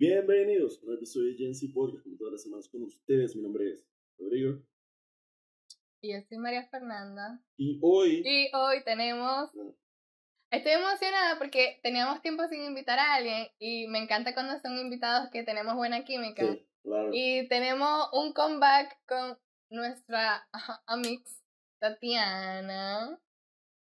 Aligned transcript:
Bienvenidos 0.00 0.80
a 0.80 0.86
un 0.86 0.94
episodio 0.94 1.32
de 1.32 1.34
Gen 1.34 1.72
Podcast, 1.74 2.04
como 2.04 2.16
todas 2.16 2.34
las 2.34 2.42
semanas 2.44 2.68
con 2.68 2.84
ustedes. 2.84 3.34
Mi 3.34 3.42
nombre 3.42 3.68
es 3.72 3.84
Rodrigo. 4.16 4.62
Y 6.00 6.12
yo 6.12 6.20
soy 6.28 6.38
María 6.38 6.68
Fernanda. 6.68 7.42
Y 7.56 7.80
hoy. 7.82 8.22
Y 8.24 8.48
hoy 8.54 8.84
tenemos. 8.84 9.50
Estoy 10.52 10.70
emocionada 10.70 11.36
porque 11.38 11.80
teníamos 11.82 12.22
tiempo 12.22 12.46
sin 12.46 12.62
invitar 12.62 12.96
a 13.00 13.14
alguien 13.14 13.48
y 13.58 13.88
me 13.88 13.98
encanta 13.98 14.34
cuando 14.34 14.60
son 14.60 14.78
invitados 14.78 15.30
que 15.32 15.42
tenemos 15.42 15.74
buena 15.74 16.04
química. 16.04 16.46
Sí, 16.46 16.64
claro. 16.84 17.10
Y 17.12 17.48
tenemos 17.48 18.08
un 18.12 18.32
comeback 18.32 19.04
con 19.04 19.36
nuestra 19.68 20.48
amix 20.86 21.42
Tatiana. 21.80 23.18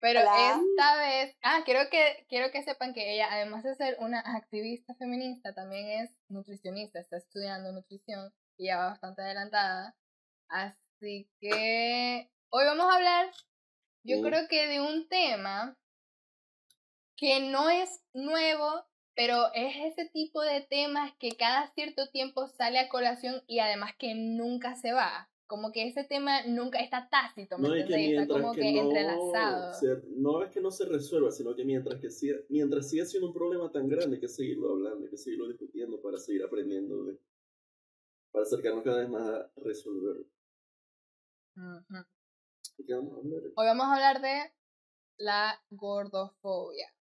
Pero 0.01 0.21
Hola. 0.21 0.61
esta 0.61 0.95
vez, 0.95 1.35
ah, 1.43 1.61
quiero 1.65 1.89
que, 1.89 2.25
quiero 2.29 2.51
que 2.51 2.63
sepan 2.63 2.93
que 2.93 3.13
ella, 3.13 3.27
además 3.31 3.63
de 3.63 3.75
ser 3.75 3.97
una 3.99 4.19
activista 4.19 4.95
feminista, 4.95 5.53
también 5.53 6.03
es 6.03 6.15
nutricionista, 6.29 6.99
está 6.99 7.17
estudiando 7.17 7.73
nutrición 7.73 8.33
y 8.57 8.67
ya 8.67 8.77
va 8.77 8.89
bastante 8.91 9.21
adelantada. 9.21 9.95
Así 10.47 11.29
que 11.41 12.31
hoy 12.49 12.65
vamos 12.65 12.89
a 12.89 12.95
hablar, 12.95 13.31
yo 14.03 14.21
creo 14.21 14.47
que 14.47 14.67
de 14.67 14.79
un 14.79 15.07
tema 15.09 15.77
que 17.17 17.41
no 17.41 17.69
es 17.69 18.01
nuevo, 18.13 18.85
pero 19.15 19.51
es 19.53 19.75
ese 19.75 20.09
tipo 20.09 20.41
de 20.41 20.61
temas 20.61 21.11
que 21.19 21.35
cada 21.35 21.67
cierto 21.73 22.09
tiempo 22.09 22.47
sale 22.47 22.79
a 22.79 22.87
colación 22.87 23.43
y 23.47 23.59
además 23.59 23.91
que 23.99 24.15
nunca 24.15 24.75
se 24.75 24.93
va. 24.93 25.28
Como 25.49 25.71
que 25.71 25.87
ese 25.87 26.03
tema 26.03 26.43
nunca 26.45 26.79
está 26.79 27.09
tácito, 27.09 27.57
¿me 27.57 27.69
No 27.69 27.73
es 27.73 27.79
que 27.79 27.95
entendéis? 27.95 28.19
Está 28.19 28.33
mientras 28.35 28.41
como 28.41 28.53
que, 28.53 28.59
que, 28.61 28.71
no, 28.71 28.81
entrelazado. 28.83 29.73
se- 29.73 30.03
no 30.09 30.43
es 30.43 30.51
que 30.51 30.61
no 30.61 30.69
se 30.69 30.85
resuelva, 30.85 31.31
sino 31.31 31.55
que 31.55 31.65
mientras 31.65 31.99
que 31.99 32.11
siga, 32.11 32.37
mientras 32.49 32.87
siga 32.87 33.03
siendo 33.03 33.29
un 33.29 33.33
problema 33.33 33.71
tan 33.71 33.89
grande, 33.89 34.17
hay 34.17 34.21
que 34.21 34.27
seguirlo 34.27 34.69
hablando, 34.69 35.05
hay 35.05 35.09
que 35.09 35.17
seguirlo 35.17 35.47
discutiendo 35.47 35.99
para 36.03 36.19
seguir 36.19 36.43
aprendiendo, 36.43 37.03
de- 37.05 37.17
para 38.31 38.43
acercarnos 38.43 38.83
cada 38.83 38.99
vez 38.99 39.09
más 39.09 39.27
a 39.27 39.51
resolverlo. 39.55 40.27
¿De 42.77 42.85
qué 42.85 42.93
vamos 42.93 43.15
a 43.15 43.17
hablar? 43.17 43.41
Hoy 43.55 43.65
vamos 43.65 43.85
a 43.87 43.93
hablar 43.95 44.21
de 44.21 44.53
la 45.17 45.59
gordofobia. 45.71 46.93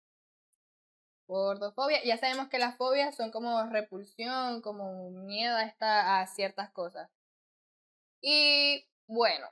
Gordofobia, 1.27 2.03
ya 2.03 2.17
sabemos 2.17 2.49
que 2.49 2.59
las 2.59 2.79
fobias 2.79 3.15
son 3.15 3.31
como 3.31 3.63
repulsión, 3.69 4.63
como 4.63 5.11
miedo 5.11 5.55
a, 5.55 5.65
esta, 5.65 6.23
a 6.23 6.27
ciertas 6.27 6.71
cosas. 6.71 7.11
Y 8.21 8.85
bueno, 9.07 9.47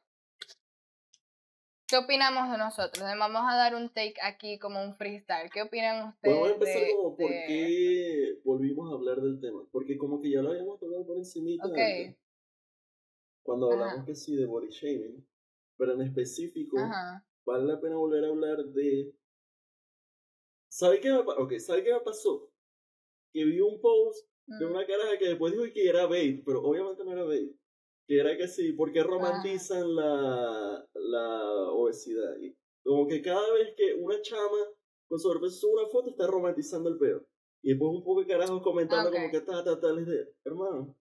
¿qué 1.86 1.96
opinamos 1.98 2.50
de 2.50 2.58
nosotros? 2.58 3.04
Vamos 3.18 3.42
a 3.44 3.56
dar 3.56 3.74
un 3.74 3.88
take 3.90 4.14
aquí 4.22 4.58
como 4.58 4.82
un 4.82 4.96
freestyle. 4.96 5.50
¿Qué 5.50 5.62
opinan 5.62 6.08
ustedes? 6.08 6.34
Podemos 6.36 6.50
empezar 6.52 6.80
de- 6.82 6.92
como 6.96 7.16
por 7.16 7.30
de- 7.30 7.44
qué 7.46 8.40
volvimos 8.44 8.90
a 8.90 8.94
hablar 8.94 9.20
del 9.20 9.40
tema, 9.40 9.62
porque 9.70 9.96
como 9.96 10.20
que 10.20 10.30
ya 10.30 10.42
lo 10.42 10.50
habíamos 10.50 10.78
tocado 10.80 11.06
por 11.06 11.16
encimita 11.16 11.66
Ok. 11.66 11.78
antes, 11.78 12.16
cuando 13.42 13.70
Ajá. 13.72 13.82
hablamos 13.84 14.06
que 14.06 14.14
sí 14.16 14.34
de 14.34 14.46
body 14.46 14.68
shaming, 14.70 15.26
pero 15.78 15.92
en 15.94 16.02
específico 16.02 16.78
Ajá. 16.78 17.24
vale 17.44 17.64
la 17.64 17.80
pena 17.80 17.96
volver 17.96 18.24
a 18.24 18.28
hablar 18.28 18.64
de... 18.64 19.12
¿Sabe 20.68 21.00
qué 21.00 21.10
me, 21.10 21.18
okay, 21.18 21.60
¿sabe 21.60 21.84
qué 21.84 21.92
me 21.92 22.00
pasó? 22.00 22.50
Que 23.32 23.44
vi 23.44 23.60
un 23.60 23.80
post 23.80 24.28
de 24.46 24.66
Mm. 24.66 24.70
una 24.70 24.86
caraja 24.86 25.18
que 25.18 25.28
después 25.28 25.52
dijo 25.52 25.64
que 25.72 25.88
era 25.88 26.06
bait, 26.06 26.42
pero 26.44 26.62
obviamente 26.62 27.04
no 27.04 27.12
era 27.12 27.24
bait. 27.24 27.52
Que 28.06 28.20
era 28.20 28.36
que 28.36 28.46
sí, 28.46 28.72
porque 28.72 29.02
romantizan 29.02 29.94
la, 29.94 30.86
la 30.94 31.70
obesidad. 31.72 32.36
Y 32.40 32.56
como 32.84 33.06
que 33.08 33.20
cada 33.20 33.52
vez 33.52 33.74
que 33.76 33.94
una 33.94 34.20
chama 34.22 34.58
con 35.08 35.18
sobrepeso 35.18 35.56
sube 35.56 35.82
una 35.82 35.88
foto, 35.90 36.10
está 36.10 36.26
romantizando 36.26 36.88
el 36.88 36.98
pedo. 36.98 37.26
Y 37.62 37.70
después 37.70 37.90
un 37.92 38.04
poco 38.04 38.20
de 38.20 38.26
carajos 38.28 38.62
comentando 38.62 39.08
Ah, 39.08 39.10
ok. 39.10 39.16
como 39.16 39.30
que 39.30 39.40
ta, 39.40 39.64
ta, 39.64 39.80
ta, 39.80 39.92
les 39.92 40.06
de, 40.06 40.34
hermano, 40.44 40.96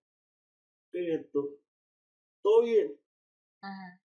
¿qué 0.92 1.14
es 1.14 1.22
esto? 1.22 1.60
¿Todo 2.42 2.64
bien? 2.64 3.00
Ajá. 3.62 4.02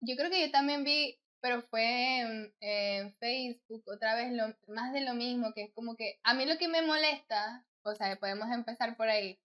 Yo 0.00 0.14
creo 0.16 0.30
que 0.30 0.40
yo 0.46 0.50
también 0.50 0.84
vi, 0.84 1.18
pero 1.40 1.62
fue 1.62 2.20
en, 2.20 2.54
en 2.60 3.14
Facebook 3.16 3.82
otra 3.86 4.14
vez 4.16 4.32
lo, 4.32 4.44
más 4.72 4.92
de 4.92 5.02
lo 5.02 5.14
mismo, 5.14 5.52
que 5.54 5.64
es 5.64 5.72
como 5.72 5.96
que 5.96 6.18
a 6.22 6.34
mí 6.34 6.46
lo 6.46 6.58
que 6.58 6.68
me 6.68 6.82
molesta, 6.82 7.64
o 7.82 7.94
sea, 7.94 8.16
podemos 8.16 8.48
empezar 8.50 8.96
por 8.96 9.08
ahí, 9.08 9.38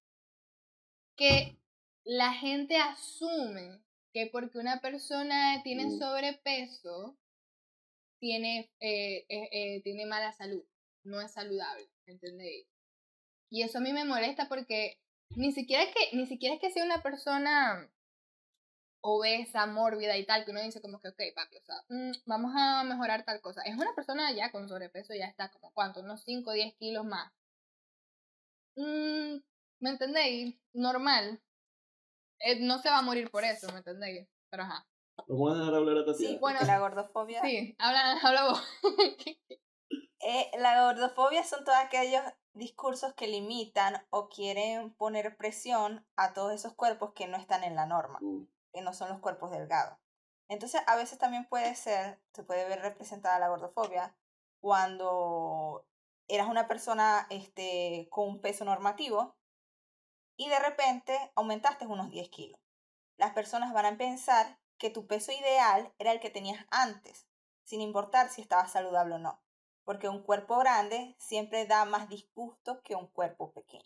que 1.15 1.57
la 2.03 2.33
gente 2.33 2.77
asume 2.77 3.81
que 4.13 4.27
porque 4.27 4.57
una 4.57 4.81
persona 4.81 5.61
tiene 5.63 5.97
sobrepeso, 5.97 7.17
tiene, 8.19 8.71
eh, 8.79 9.25
eh, 9.29 9.49
eh, 9.51 9.81
tiene 9.83 10.05
mala 10.05 10.33
salud, 10.33 10.63
no 11.03 11.21
es 11.21 11.31
saludable, 11.31 11.89
¿entendéis? 12.05 12.67
Y 13.49 13.63
eso 13.63 13.79
a 13.79 13.81
mí 13.81 13.93
me 13.93 14.05
molesta 14.05 14.47
porque 14.47 14.99
ni 15.35 15.51
siquiera 15.51 15.83
es 15.83 15.93
que, 15.93 16.15
ni 16.15 16.25
siquiera 16.27 16.55
es 16.55 16.61
que 16.61 16.71
sea 16.71 16.83
una 16.85 17.01
persona 17.01 17.89
obesa, 19.01 19.65
mórbida 19.65 20.17
y 20.17 20.25
tal, 20.25 20.45
que 20.45 20.51
uno 20.51 20.61
dice 20.61 20.81
como 20.81 21.01
que, 21.01 21.09
ok, 21.09 21.21
papi, 21.35 21.57
o 21.57 21.63
sea, 21.63 21.75
mm, 21.89 22.11
vamos 22.25 22.53
a 22.55 22.83
mejorar 22.83 23.25
tal 23.25 23.41
cosa. 23.41 23.61
Es 23.63 23.75
una 23.75 23.93
persona 23.95 24.31
ya 24.31 24.51
con 24.51 24.69
sobrepeso, 24.69 25.13
ya 25.15 25.25
está 25.25 25.49
como, 25.51 25.71
¿cuánto? 25.73 26.01
Unos 26.01 26.23
5 26.23 26.51
o 26.51 26.53
10 26.53 26.75
kilos 26.75 27.05
más. 27.05 27.31
Mm, 28.75 29.37
¿Me 29.81 29.89
entendéis? 29.89 30.55
Normal. 30.73 31.41
Eh, 32.39 32.59
no 32.61 32.79
se 32.79 32.89
va 32.89 32.99
a 32.99 33.03
morir 33.03 33.29
por 33.29 33.43
eso, 33.43 33.67
¿me 33.71 33.79
entendéis? 33.79 34.27
Pero 34.49 34.63
ajá. 34.63 34.87
Vamos 35.27 35.53
a 35.53 35.59
dejar 35.59 35.75
hablar 35.75 35.97
a 35.97 36.05
Tatiana. 36.05 36.33
Sí, 36.33 36.37
Bueno, 36.39 36.59
la 36.65 36.79
gordofobia. 36.79 37.41
Sí, 37.41 37.75
habla, 37.79 38.13
habla 38.23 38.43
vos. 38.45 38.63
Eh, 40.23 40.51
la 40.59 40.83
gordofobia 40.83 41.43
son 41.43 41.63
todos 41.63 41.79
aquellos 41.79 42.21
discursos 42.53 43.15
que 43.15 43.25
limitan 43.25 44.05
o 44.11 44.29
quieren 44.29 44.93
poner 44.93 45.35
presión 45.35 46.05
a 46.15 46.33
todos 46.33 46.53
esos 46.53 46.75
cuerpos 46.75 47.13
que 47.13 47.25
no 47.27 47.37
están 47.37 47.63
en 47.63 47.75
la 47.75 47.87
norma, 47.87 48.19
Mm, 48.21 48.43
que 48.71 48.81
no 48.81 48.93
son 48.93 49.09
los 49.09 49.17
cuerpos 49.17 49.49
delgados. 49.49 49.97
Entonces, 50.47 50.83
a 50.85 50.95
veces 50.95 51.17
también 51.17 51.49
puede 51.49 51.73
ser, 51.73 52.21
se 52.35 52.43
puede 52.43 52.69
ver 52.69 52.81
representada 52.81 53.39
la 53.39 53.49
gordofobia 53.49 54.15
cuando 54.59 55.87
eras 56.27 56.47
una 56.47 56.67
persona 56.67 57.25
este, 57.31 58.07
con 58.11 58.29
un 58.29 58.41
peso 58.41 58.63
normativo 58.63 59.35
y 60.43 60.49
de 60.49 60.57
repente 60.59 61.15
aumentaste 61.35 61.85
unos 61.85 62.09
10 62.09 62.27
kilos. 62.29 62.59
Las 63.17 63.33
personas 63.33 63.73
van 63.73 63.85
a 63.85 63.95
pensar 63.97 64.57
que 64.79 64.89
tu 64.89 65.05
peso 65.05 65.31
ideal 65.31 65.93
era 65.99 66.11
el 66.11 66.19
que 66.19 66.31
tenías 66.31 66.65
antes, 66.71 67.27
sin 67.63 67.79
importar 67.79 68.29
si 68.29 68.41
estabas 68.41 68.71
saludable 68.71 69.15
o 69.15 69.19
no, 69.19 69.39
porque 69.83 70.09
un 70.09 70.23
cuerpo 70.23 70.57
grande 70.57 71.15
siempre 71.19 71.67
da 71.67 71.85
más 71.85 72.09
disgusto 72.09 72.81
que 72.81 72.95
un 72.95 73.05
cuerpo 73.05 73.51
pequeño. 73.51 73.85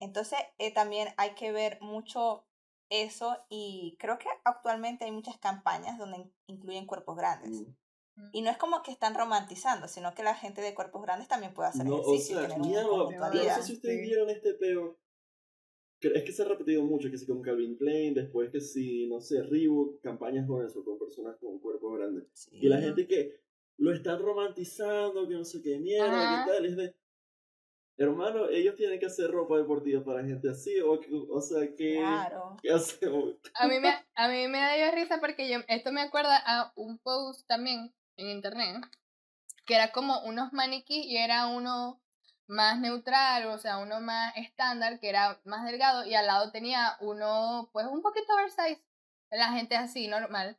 Entonces, 0.00 0.38
eh, 0.58 0.72
también 0.72 1.12
hay 1.16 1.34
que 1.34 1.52
ver 1.52 1.78
mucho 1.80 2.44
eso 2.90 3.36
y 3.48 3.96
creo 3.98 4.18
que 4.18 4.28
actualmente 4.44 5.04
hay 5.04 5.10
muchas 5.12 5.38
campañas 5.38 5.98
donde 5.98 6.18
in- 6.18 6.34
incluyen 6.46 6.86
cuerpos 6.86 7.16
grandes. 7.16 7.50
mm. 7.60 7.74
Y 8.32 8.42
no 8.42 8.50
es 8.50 8.56
como 8.58 8.82
que 8.82 8.92
están 8.92 9.14
romantizando, 9.14 9.88
sino 9.88 10.14
que 10.14 10.22
la 10.22 10.34
gente 10.34 10.60
de 10.60 10.74
cuerpos 10.74 11.02
grandes 11.02 11.26
también 11.28 11.52
puede 11.52 11.70
hacer 11.70 11.84
No, 11.84 11.96
o 11.96 12.00
ejercicio 12.14 12.42
y 12.42 12.46
sea, 12.46 12.58
mira, 12.58 12.82
no 12.84 13.10
sé 13.10 13.62
si 13.62 13.72
ustedes 13.74 14.00
Sí. 14.00 14.06
vieron 14.06 14.30
este 14.30 14.54
peo. 14.54 14.98
que 16.00 16.08
Es 16.08 16.22
que 16.24 16.32
se 16.32 16.42
ha 16.42 16.46
repetido 16.46 16.82
mucho, 16.84 17.10
que 17.10 17.16
si 17.16 17.26
con 17.26 17.40
Calvin 17.42 17.76
Klein, 17.76 18.12
después 18.14 18.50
que 18.50 18.60
si, 18.60 19.06
no 19.06 19.20
sé, 19.20 19.42
Reebok, 19.42 20.00
campañas 20.02 20.46
con 20.46 20.64
eso, 20.64 20.84
con 20.84 20.98
personas 20.98 21.36
con 21.40 21.58
cuerpos 21.60 21.98
grandes. 21.98 22.24
Sí. 22.34 22.50
Y 22.60 22.68
la 22.68 22.78
gente 22.78 23.06
que 23.08 23.40
lo 23.78 23.92
están 23.92 24.20
romantizando, 24.20 25.26
que 25.26 25.34
no 25.34 25.44
sé 25.44 25.62
qué 25.62 25.78
mierda, 25.78 26.34
Ajá. 26.34 26.44
qué 26.44 26.52
tal, 26.52 26.66
es 26.66 26.76
de... 26.76 26.94
Hermano, 27.96 28.48
ellos 28.50 28.74
tienen 28.74 28.98
que 28.98 29.06
hacer 29.06 29.30
ropa 29.30 29.56
deportiva 29.56 30.04
para 30.04 30.24
gente 30.24 30.50
así, 30.50 30.78
o, 30.80 31.00
o 31.30 31.40
sea, 31.40 31.60
¿qué, 31.76 31.94
Claro. 31.98 32.56
¿qué 32.60 32.70
hacemos? 32.72 33.36
A 33.54 33.68
mí 33.68 33.78
me, 33.80 33.94
a 34.16 34.28
mí 34.28 34.48
me 34.48 34.76
dio 34.76 34.90
risa 34.92 35.20
porque 35.20 35.48
yo, 35.48 35.58
esto 35.68 35.92
me 35.92 36.00
acuerda 36.00 36.36
a 36.44 36.72
un 36.74 36.98
post 36.98 37.46
también 37.46 37.94
en 38.16 38.28
internet, 38.28 38.84
que 39.66 39.74
era 39.74 39.92
como 39.92 40.20
unos 40.24 40.52
maniquís 40.52 41.04
y 41.06 41.16
era 41.16 41.46
uno 41.48 42.00
más 42.46 42.78
neutral, 42.78 43.46
o 43.46 43.58
sea, 43.58 43.78
uno 43.78 44.00
más 44.00 44.36
estándar, 44.36 45.00
que 45.00 45.08
era 45.08 45.40
más 45.44 45.64
delgado, 45.64 46.04
y 46.04 46.14
al 46.14 46.26
lado 46.26 46.50
tenía 46.50 46.96
uno, 47.00 47.70
pues, 47.72 47.86
un 47.86 48.02
poquito 48.02 48.34
oversize, 48.34 48.82
la 49.30 49.52
gente 49.52 49.76
así, 49.76 50.08
normal. 50.08 50.58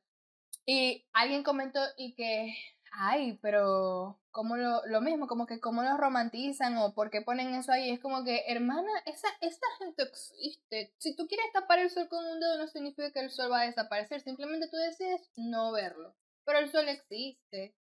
Y 0.65 1.05
alguien 1.13 1.43
comentó 1.43 1.79
y 1.97 2.15
que, 2.15 2.55
ay, 2.91 3.39
pero 3.41 4.19
como 4.31 4.57
lo, 4.57 4.85
lo 4.87 5.01
mismo, 5.01 5.27
como 5.27 5.45
que 5.45 5.59
cómo 5.59 5.83
lo 5.83 5.95
romantizan 5.97 6.77
o 6.77 6.93
por 6.93 7.09
qué 7.09 7.21
ponen 7.21 7.53
eso 7.55 7.71
ahí. 7.71 7.91
Es 7.91 7.99
como 7.99 8.23
que, 8.25 8.43
hermana, 8.47 8.91
esa, 9.05 9.27
esa 9.41 9.65
gente 9.79 10.03
existe. 10.03 10.93
Si 10.97 11.15
tú 11.15 11.27
quieres 11.27 11.51
tapar 11.53 11.79
el 11.79 11.89
sol 11.89 12.09
con 12.09 12.25
un 12.25 12.39
dedo 12.39 12.57
no 12.57 12.67
significa 12.67 13.11
que 13.11 13.21
el 13.21 13.31
sol 13.31 13.51
va 13.51 13.61
a 13.61 13.65
desaparecer, 13.65 14.21
simplemente 14.21 14.67
tú 14.69 14.77
decides 14.77 15.29
no 15.35 15.71
verlo. 15.71 16.15
Pero 16.45 16.59
el 16.59 16.71
sol 16.71 16.87
existe. 16.89 17.75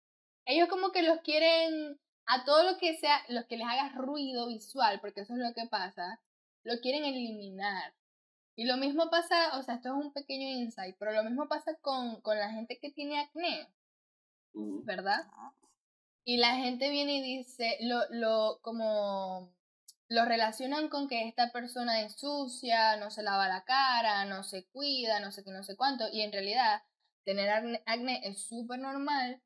Ellos 0.45 0.69
como 0.69 0.91
que 0.91 1.01
los 1.03 1.21
quieren 1.21 1.99
a 2.25 2.45
todo 2.45 2.63
lo 2.63 2.77
que 2.77 2.95
sea, 2.97 3.23
los 3.29 3.45
que 3.45 3.57
les 3.57 3.67
haga 3.67 3.89
ruido 3.95 4.47
visual, 4.47 4.99
porque 5.01 5.21
eso 5.21 5.33
es 5.33 5.39
lo 5.39 5.53
que 5.53 5.67
pasa, 5.67 6.21
lo 6.63 6.79
quieren 6.79 7.03
eliminar. 7.03 7.93
Y 8.55 8.65
lo 8.65 8.77
mismo 8.77 9.09
pasa, 9.09 9.57
o 9.57 9.63
sea, 9.63 9.75
esto 9.75 9.89
es 9.89 10.05
un 10.05 10.13
pequeño 10.13 10.47
insight, 10.47 10.95
pero 10.99 11.11
lo 11.13 11.23
mismo 11.23 11.47
pasa 11.47 11.75
con, 11.81 12.21
con 12.21 12.37
la 12.37 12.51
gente 12.51 12.79
que 12.79 12.91
tiene 12.91 13.19
acné. 13.19 13.67
¿verdad? 14.53 15.25
y 16.23 16.37
la 16.37 16.55
gente 16.55 16.89
viene 16.89 17.17
y 17.17 17.37
dice, 17.37 17.77
lo, 17.81 18.01
lo, 18.09 18.59
como 18.61 19.51
lo 20.07 20.25
relacionan 20.25 20.89
con 20.89 21.07
que 21.07 21.27
esta 21.27 21.51
persona 21.51 22.01
es 22.01 22.13
sucia, 22.13 22.97
no 22.97 23.09
se 23.11 23.23
lava 23.23 23.47
la 23.47 23.63
cara, 23.63 24.25
no 24.25 24.43
se 24.43 24.65
cuida, 24.67 25.19
no 25.19 25.31
sé 25.31 25.43
qué, 25.43 25.51
no 25.51 25.63
sé 25.63 25.75
cuánto, 25.75 26.07
y 26.11 26.21
en 26.21 26.31
realidad 26.31 26.83
tener 27.23 27.49
acné, 27.49 28.21
es 28.27 28.47
súper 28.47 28.79
normal, 28.79 29.41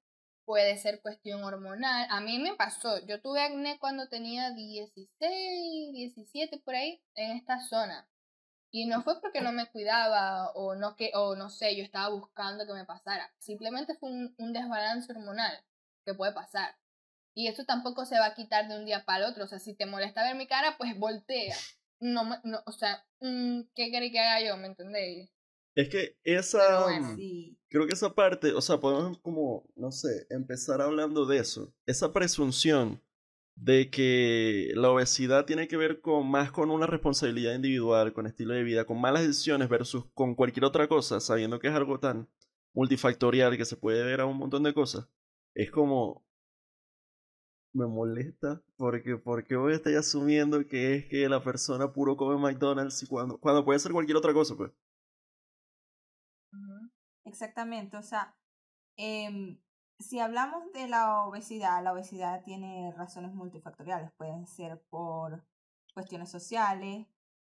puede 0.46 0.78
ser 0.78 1.02
cuestión 1.02 1.44
hormonal. 1.44 2.08
A 2.10 2.22
mí 2.22 2.40
me 2.40 2.56
pasó, 2.56 3.06
yo 3.06 3.22
tuve 3.22 3.42
acné 3.42 3.80
cuando 3.80 4.08
tenía 4.08 4.52
16, 4.52 5.94
17 5.94 6.60
por 6.60 6.76
ahí, 6.76 7.02
en 7.16 7.32
esta 7.32 7.62
zona. 7.62 8.08
Y 8.72 8.86
no 8.88 9.04
fue 9.04 9.22
porque 9.22 9.42
no 9.42 9.54
me 9.54 9.68
cuidaba 9.72 10.52
o 10.52 10.76
no, 10.76 10.96
que, 10.98 11.12
o 11.14 11.36
no 11.36 11.50
sé, 11.50 11.78
yo 11.78 11.84
estaba 11.84 12.10
buscando 12.10 12.66
que 12.68 12.74
me 12.74 12.86
pasara. 12.86 13.34
Simplemente 13.40 13.96
fue 13.96 14.10
un, 14.10 14.54
desbalance 14.54 15.12
hormonal 15.14 15.64
que 16.06 16.14
puede 16.14 16.34
pasar. 16.34 16.76
Y 17.34 17.48
eso 17.48 17.66
tampoco 17.66 18.06
se 18.06 18.20
va 18.20 18.28
a 18.28 18.36
quitar 18.36 18.68
de 18.68 18.78
un 18.78 18.86
día 18.86 19.06
para 19.06 19.26
el 19.26 19.32
otro. 19.32 19.46
O 19.46 19.48
sea, 19.48 19.60
si 19.60 19.76
te 19.76 19.86
molesta 19.86 20.24
ver 20.24 20.36
mi 20.36 20.48
cara, 20.48 20.76
pues 20.78 20.98
voltea. 21.00 21.56
No, 22.02 22.26
no 22.44 22.64
o 22.66 22.72
sea, 22.74 23.06
mm, 23.22 23.62
¿qué 23.76 23.92
querés 23.92 24.12
que 24.12 24.20
haga 24.20 24.42
yo? 24.46 24.58
¿Me 24.58 24.68
entendéis? 24.68 25.30
Es 25.76 25.90
que 25.90 26.18
esa. 26.24 26.86
Creo 27.70 27.88
que 27.88 27.94
esa 27.94 28.16
parte, 28.16 28.54
o 28.54 28.62
sea, 28.62 28.80
podemos 28.80 29.18
como, 29.20 29.70
no 29.76 29.92
sé, 29.92 30.26
empezar 30.30 30.82
hablando 30.82 31.26
de 31.26 31.40
eso. 31.40 31.74
Esa 31.86 32.14
presunción 32.14 33.02
de 33.56 33.90
que 33.90 34.72
la 34.76 34.92
obesidad 34.92 35.46
tiene 35.46 35.68
que 35.68 35.78
ver 35.78 36.02
con 36.02 36.30
más 36.30 36.52
con 36.52 36.72
una 36.72 36.88
responsabilidad 36.88 37.54
individual, 37.54 38.14
con 38.14 38.28
estilo 38.28 38.54
de 38.54 38.64
vida, 38.64 38.86
con 38.86 39.00
malas 39.02 39.24
decisiones 39.28 39.70
versus 39.70 40.06
con 40.14 40.36
cualquier 40.36 40.66
otra 40.66 40.88
cosa, 40.88 41.20
sabiendo 41.20 41.60
que 41.60 41.68
es 41.68 41.74
algo 41.74 42.00
tan 42.00 42.30
multifactorial 42.74 43.58
que 43.58 43.66
se 43.66 43.78
puede 43.78 44.04
ver 44.04 44.22
a 44.22 44.26
un 44.26 44.38
montón 44.38 44.64
de 44.64 44.74
cosas. 44.74 45.08
Es 45.54 45.72
como, 45.72 46.26
me 47.74 47.88
molesta 47.88 48.64
porque 48.78 49.18
porque 49.18 49.56
hoy 49.58 49.74
estoy 49.74 49.96
asumiendo 49.96 50.66
que 50.68 50.96
es 50.96 51.06
que 51.08 51.28
la 51.30 51.44
persona 51.44 51.92
puro 51.92 52.16
come 52.16 52.38
McDonald's 52.38 53.04
y 53.04 53.08
cuando, 53.08 53.38
cuando 53.38 53.66
puede 53.66 53.80
ser 53.80 53.92
cualquier 53.92 54.18
otra 54.18 54.34
cosa, 54.34 54.56
pues. 54.56 54.72
Exactamente, 57.26 57.98
o 57.98 58.04
sea, 58.04 58.36
eh, 58.98 59.60
si 60.00 60.20
hablamos 60.20 60.72
de 60.74 60.88
la 60.88 61.24
obesidad, 61.24 61.84
la 61.84 61.94
obesidad 61.94 62.44
tiene 62.44 62.94
razones 62.96 63.34
multifactoriales, 63.34 64.12
pueden 64.14 64.48
ser 64.48 64.82
por 64.90 65.46
cuestiones 65.94 66.30
sociales, 66.30 67.08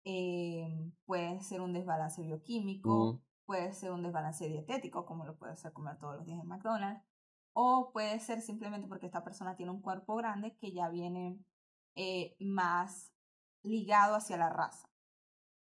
eh, 0.05 0.91
puede 1.05 1.41
ser 1.41 1.61
un 1.61 1.73
desbalance 1.73 2.21
bioquímico, 2.21 3.21
puede 3.45 3.73
ser 3.73 3.91
un 3.91 4.03
desbalance 4.03 4.47
dietético, 4.47 5.05
como 5.05 5.25
lo 5.25 5.37
puede 5.37 5.55
ser 5.55 5.73
comer 5.73 5.97
todos 5.97 6.17
los 6.17 6.25
días 6.25 6.39
en 6.39 6.47
McDonald's, 6.47 7.03
o 7.53 7.91
puede 7.91 8.19
ser 8.19 8.41
simplemente 8.41 8.87
porque 8.87 9.07
esta 9.07 9.23
persona 9.23 9.55
tiene 9.55 9.71
un 9.71 9.81
cuerpo 9.81 10.15
grande 10.15 10.55
que 10.57 10.71
ya 10.71 10.89
viene 10.89 11.39
eh, 11.95 12.35
más 12.39 13.11
ligado 13.63 14.15
hacia 14.15 14.37
la 14.37 14.49
raza. 14.49 14.87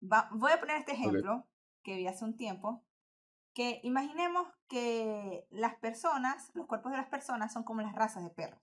voy 0.01 0.53
a 0.53 0.61
poner 0.61 0.77
este 0.77 0.93
ejemplo 0.93 1.47
que 1.85 1.97
vi 1.97 2.09
hace 2.09 2.25
un 2.25 2.37
tiempo, 2.37 2.85
que 3.59 3.81
imaginemos 3.83 4.47
que 4.69 5.45
las 5.51 5.75
personas, 5.81 6.53
los 6.55 6.69
cuerpos 6.69 6.93
de 6.93 6.99
las 6.99 7.09
personas 7.09 7.53
son 7.53 7.65
como 7.65 7.83
las 7.83 7.93
razas 7.93 8.23
de 8.23 8.31
perros. 8.31 8.63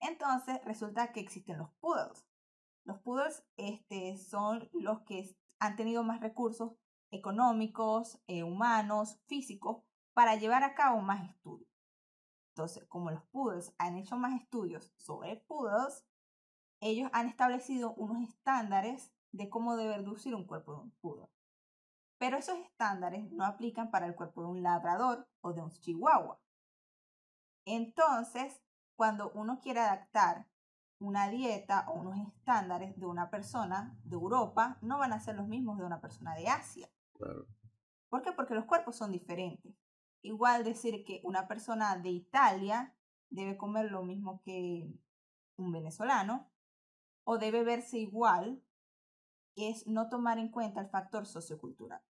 Entonces 0.00 0.64
resulta 0.64 1.12
que 1.12 1.20
existen 1.20 1.58
los 1.58 1.70
poodles. 1.74 2.26
Los 2.84 2.98
poodles 3.00 3.44
este, 3.58 4.16
son 4.16 4.70
los 4.72 5.02
que 5.02 5.36
han 5.58 5.76
tenido 5.76 6.04
más 6.04 6.20
recursos 6.20 6.72
económicos, 7.10 8.18
eh, 8.28 8.44
humanos, 8.44 9.20
físicos, 9.26 9.82
para 10.14 10.36
llevar 10.36 10.64
a 10.64 10.74
cabo 10.74 11.02
más 11.02 11.28
estudios. 11.28 11.68
Entonces, 12.54 12.86
como 12.88 13.10
los 13.10 13.24
poodles 13.26 13.74
han 13.76 13.98
hecho 13.98 14.16
más 14.16 14.40
estudios 14.40 14.90
sobre 14.96 15.36
poodles, 15.46 16.06
ellos 16.80 17.10
han 17.12 17.28
establecido 17.28 17.92
unos 17.92 18.26
estándares 18.26 19.12
de 19.32 19.50
cómo 19.50 19.76
debe 19.76 20.00
lucir 20.00 20.34
un 20.34 20.46
cuerpo 20.46 20.76
de 20.76 20.80
un 20.80 20.92
poodle. 21.02 21.28
Pero 22.18 22.36
esos 22.36 22.58
estándares 22.58 23.30
no 23.30 23.44
aplican 23.44 23.90
para 23.90 24.06
el 24.06 24.14
cuerpo 24.14 24.42
de 24.42 24.48
un 24.48 24.62
labrador 24.62 25.28
o 25.40 25.52
de 25.52 25.62
un 25.62 25.70
chihuahua. 25.70 26.40
Entonces, 27.64 28.60
cuando 28.96 29.30
uno 29.34 29.60
quiere 29.60 29.80
adaptar 29.80 30.48
una 30.98 31.28
dieta 31.28 31.86
o 31.88 32.00
unos 32.00 32.18
estándares 32.18 32.98
de 32.98 33.06
una 33.06 33.30
persona 33.30 33.96
de 34.02 34.16
Europa, 34.16 34.78
no 34.80 34.98
van 34.98 35.12
a 35.12 35.20
ser 35.20 35.36
los 35.36 35.46
mismos 35.46 35.78
de 35.78 35.84
una 35.84 36.00
persona 36.00 36.34
de 36.34 36.48
Asia. 36.48 36.90
¿Por 38.08 38.22
qué? 38.22 38.32
Porque 38.32 38.54
los 38.54 38.64
cuerpos 38.64 38.96
son 38.96 39.12
diferentes. 39.12 39.74
Igual 40.22 40.64
decir 40.64 41.04
que 41.04 41.20
una 41.22 41.46
persona 41.46 41.96
de 41.96 42.10
Italia 42.10 42.96
debe 43.30 43.56
comer 43.56 43.90
lo 43.90 44.02
mismo 44.02 44.42
que 44.42 44.92
un 45.56 45.72
venezolano 45.72 46.50
o 47.24 47.38
debe 47.38 47.62
verse 47.62 47.98
igual 47.98 48.62
es 49.54 49.86
no 49.86 50.08
tomar 50.08 50.38
en 50.38 50.48
cuenta 50.48 50.80
el 50.80 50.88
factor 50.88 51.26
sociocultural. 51.26 52.02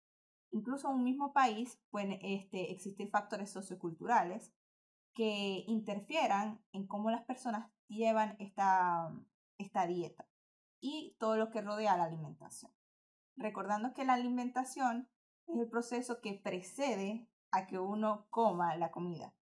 Incluso 0.50 0.88
en 0.88 0.96
un 0.96 1.04
mismo 1.04 1.32
país 1.32 1.78
pueden 1.90 2.18
este, 2.22 2.72
existir 2.72 3.10
factores 3.10 3.50
socioculturales 3.50 4.52
que 5.14 5.64
interfieran 5.66 6.62
en 6.72 6.86
cómo 6.86 7.10
las 7.10 7.24
personas 7.24 7.70
llevan 7.88 8.36
esta, 8.38 9.12
esta 9.58 9.86
dieta 9.86 10.26
y 10.80 11.16
todo 11.18 11.36
lo 11.36 11.50
que 11.50 11.60
rodea 11.60 11.96
la 11.96 12.04
alimentación. 12.04 12.72
Recordando 13.36 13.92
que 13.94 14.04
la 14.04 14.14
alimentación 14.14 15.08
es 15.46 15.58
el 15.58 15.68
proceso 15.68 16.20
que 16.20 16.34
precede 16.34 17.28
a 17.50 17.66
que 17.66 17.78
uno 17.78 18.26
coma 18.30 18.76
la 18.76 18.90
comida. 18.90 19.34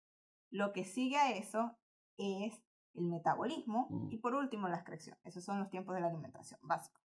Lo 0.51 0.73
que 0.73 0.85
sigue 0.85 1.17
a 1.17 1.33
eso 1.33 1.77
es 2.17 2.63
el 2.95 3.05
metabolismo 3.05 3.89
mm. 3.91 4.13
y 4.13 4.19
por 4.19 4.35
último 4.35 4.69
la 4.69 4.77
excreción. 4.77 5.19
Esos 5.25 5.45
son 5.45 5.59
los 5.59 5.71
tiempos 5.71 5.95
de 5.95 6.01
la 6.01 6.09
alimentación 6.09 6.61
básicos. 6.63 7.03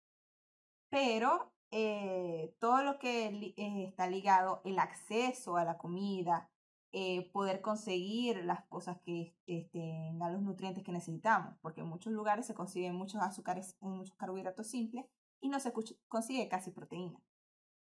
Pero 0.88 1.52
eh, 1.70 2.54
todo 2.58 2.82
lo 2.82 2.98
que 2.98 3.26
eh, 3.56 3.84
está 3.84 4.06
ligado, 4.08 4.62
el 4.64 4.78
acceso 4.78 5.56
a 5.56 5.64
la 5.64 5.78
comida, 5.78 6.50
eh, 6.92 7.30
poder 7.32 7.60
conseguir 7.60 8.44
las 8.44 8.64
cosas 8.66 8.98
que 9.02 9.36
tengan 9.72 10.32
los 10.32 10.42
nutrientes 10.42 10.82
que 10.82 10.92
necesitamos, 10.92 11.54
porque 11.60 11.82
en 11.82 11.88
muchos 11.88 12.12
lugares 12.12 12.46
se 12.46 12.54
consiguen 12.54 12.96
muchos 12.96 13.20
azúcares, 13.20 13.76
muchos 13.80 14.16
carbohidratos 14.16 14.68
simples 14.68 15.04
y 15.40 15.48
no 15.48 15.60
se 15.60 15.72
consigue 16.08 16.48
casi 16.48 16.70
proteína. 16.70 17.20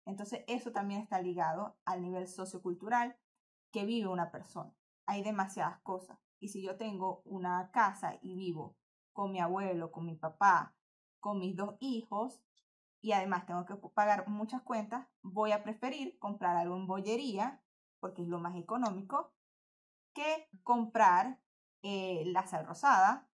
Entonces 0.05 0.43
eso 0.47 0.71
también 0.71 1.01
está 1.01 1.21
ligado 1.21 1.77
al 1.85 2.01
nivel 2.01 2.27
sociocultural 2.27 3.17
que 3.71 3.85
vive 3.85 4.07
una 4.07 4.31
persona. 4.31 4.75
Hay 5.05 5.23
demasiadas 5.23 5.79
cosas. 5.81 6.19
Y 6.39 6.49
si 6.49 6.61
yo 6.61 6.77
tengo 6.77 7.21
una 7.25 7.71
casa 7.71 8.17
y 8.21 8.35
vivo 8.35 8.77
con 9.13 9.31
mi 9.31 9.39
abuelo, 9.39 9.91
con 9.91 10.05
mi 10.05 10.15
papá, 10.15 10.75
con 11.19 11.39
mis 11.39 11.55
dos 11.55 11.75
hijos, 11.79 12.41
y 13.01 13.13
además 13.13 13.45
tengo 13.45 13.65
que 13.65 13.75
pagar 13.93 14.27
muchas 14.27 14.61
cuentas, 14.61 15.07
voy 15.21 15.51
a 15.51 15.63
preferir 15.63 16.17
comprar 16.19 16.57
algo 16.57 16.75
en 16.75 16.87
bollería, 16.87 17.63
porque 17.99 18.23
es 18.23 18.27
lo 18.27 18.39
más 18.39 18.55
económico, 18.57 19.33
que 20.13 20.49
comprar 20.63 21.39
eh, 21.81 22.23
la 22.27 22.45
sal 22.47 22.65
rosada, 22.65 23.29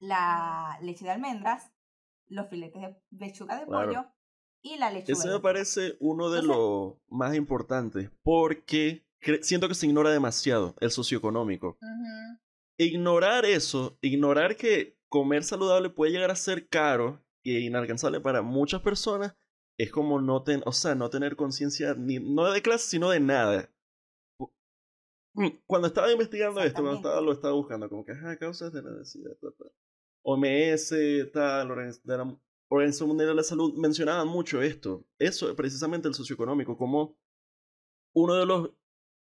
la 0.00 0.78
leche 0.82 1.04
de 1.04 1.12
almendras, 1.12 1.72
los 2.26 2.48
filetes 2.48 2.82
de 2.82 2.96
lechuga 3.10 3.58
de 3.58 3.66
pollo 3.66 4.06
y 4.62 4.76
la 4.78 4.90
lechuga. 4.90 5.12
Ese 5.12 5.28
me 5.30 5.40
parece 5.40 5.96
uno 6.00 6.30
de 6.30 6.42
los 6.42 6.94
más 7.08 7.34
importantes 7.36 8.10
porque 8.22 9.06
siento 9.42 9.68
que 9.68 9.74
se 9.74 9.86
ignora 9.86 10.10
demasiado 10.10 10.74
el 10.80 10.90
socioeconómico. 10.90 11.78
Ignorar 12.78 13.44
eso, 13.44 13.96
ignorar 14.00 14.56
que 14.56 14.98
comer 15.08 15.44
saludable 15.44 15.90
puede 15.90 16.12
llegar 16.12 16.30
a 16.30 16.36
ser 16.36 16.68
caro 16.68 17.22
inalcanzable 17.44 18.20
para 18.20 18.42
muchas 18.42 18.82
personas, 18.82 19.34
es 19.78 19.90
como 19.90 20.20
no, 20.20 20.42
ten, 20.42 20.62
o 20.66 20.72
sea, 20.72 20.94
no 20.94 21.10
tener 21.10 21.36
conciencia 21.36 21.94
ni 21.94 22.18
no 22.18 22.50
de 22.50 22.62
clase, 22.62 22.88
sino 22.88 23.10
de 23.10 23.20
nada. 23.20 23.70
Mm, 25.34 25.48
cuando 25.66 25.88
estaba 25.88 26.12
investigando 26.12 26.60
esto, 26.60 26.82
cuando 26.82 26.98
estaba, 26.98 27.20
lo 27.20 27.32
estaba 27.32 27.54
buscando, 27.54 27.88
como 27.88 28.04
que, 28.04 28.12
ajá, 28.12 28.36
causas 28.38 28.72
de 28.72 28.82
necesidad. 28.82 29.32
OMS, 30.22 30.94
tal, 31.32 31.70
Organización 32.68 33.08
Mundial 33.08 33.28
de 33.28 33.34
la 33.34 33.42
Salud 33.42 33.74
mencionaban 33.74 34.28
mucho 34.28 34.62
esto. 34.62 35.04
Eso, 35.18 35.54
precisamente 35.56 36.08
el 36.08 36.14
socioeconómico, 36.14 36.76
como 36.76 37.18
uno 38.14 38.34
de 38.34 38.46
los, 38.46 38.70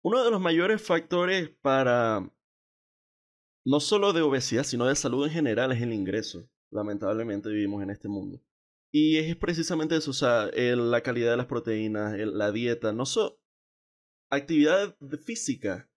uno 0.04 0.24
de 0.24 0.32
los 0.32 0.42
mayores 0.42 0.82
factores 0.82 1.50
para 1.62 2.30
no 3.66 3.80
solo 3.80 4.14
de 4.14 4.22
obesidad, 4.22 4.64
sino 4.64 4.86
de 4.86 4.96
salud 4.96 5.26
en 5.26 5.32
general 5.32 5.72
es 5.72 5.82
el 5.82 5.94
ingreso. 5.94 6.50
Lamentablemente 6.74 7.50
vivimos 7.50 7.84
en 7.84 7.90
este 7.90 8.08
mundo. 8.08 8.42
Y 8.92 9.18
es 9.18 9.36
precisamente 9.36 9.96
eso, 9.96 10.12
o 10.12 10.14
sea, 10.14 10.50
la 10.54 11.02
calidad 11.02 11.32
de 11.32 11.38
las 11.38 11.48
proteínas, 11.48 12.16
la 12.18 12.52
dieta, 12.52 12.94
no 12.94 13.06
solo 13.06 13.40
actividad 14.36 14.96
física. 15.24 15.90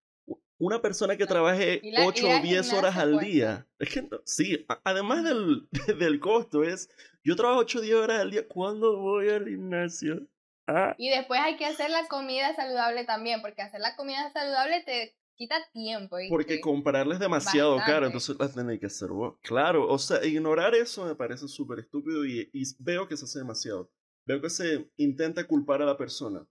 Una 0.58 0.80
persona 0.80 1.16
que 1.16 1.26
trabaje 1.26 1.82
8 2.06 2.28
o 2.28 2.42
10 2.42 2.72
horas 2.72 2.96
al 2.96 3.18
día. 3.18 3.66
Es 3.78 3.90
que 3.90 4.08
sí, 4.24 4.64
además 4.84 5.24
del, 5.24 5.68
del 5.98 6.18
costo, 6.18 6.64
es 6.64 6.88
yo 7.22 7.36
trabajo 7.36 7.60
8 7.60 7.78
o 7.78 7.82
10 7.82 7.96
horas 7.96 8.20
al 8.20 8.30
día. 8.30 8.48
¿Cuándo 8.48 8.96
voy 8.98 9.28
al 9.28 9.46
gimnasio? 9.46 10.26
Ah. 10.66 10.94
Y 10.98 11.10
después 11.10 11.40
hay 11.40 11.56
que 11.56 11.66
hacer 11.66 11.90
la 11.90 12.08
comida 12.08 12.54
saludable 12.54 13.04
también, 13.04 13.42
porque 13.42 13.62
hacer 13.62 13.80
la 13.80 13.96
comida 13.96 14.30
saludable 14.32 14.82
te 14.84 15.14
quita 15.36 15.56
tiempo. 15.72 16.16
Porque 16.28 16.60
comprarles 16.60 17.18
demasiado 17.18 17.76
caro, 17.78 18.06
entonces 18.06 18.36
las 18.38 18.54
tenéis 18.54 18.80
que 18.80 18.86
hacer 18.86 19.10
vos. 19.10 19.38
Claro, 19.42 19.88
o 19.88 19.98
sea, 19.98 20.24
ignorar 20.24 20.74
eso 20.74 21.04
me 21.04 21.14
parece 21.14 21.48
súper 21.48 21.80
estúpido 21.80 22.24
y, 22.24 22.50
y, 22.52 22.64
veo 22.78 23.06
que 23.06 23.16
se 23.16 23.24
hace 23.24 23.38
demasiado. 23.38 23.90
Veo 24.26 24.40
que 24.40 24.50
se 24.50 24.90
intenta 24.96 25.46
culpar 25.46 25.82
a 25.82 25.86
la 25.86 25.96
persona 25.96 26.46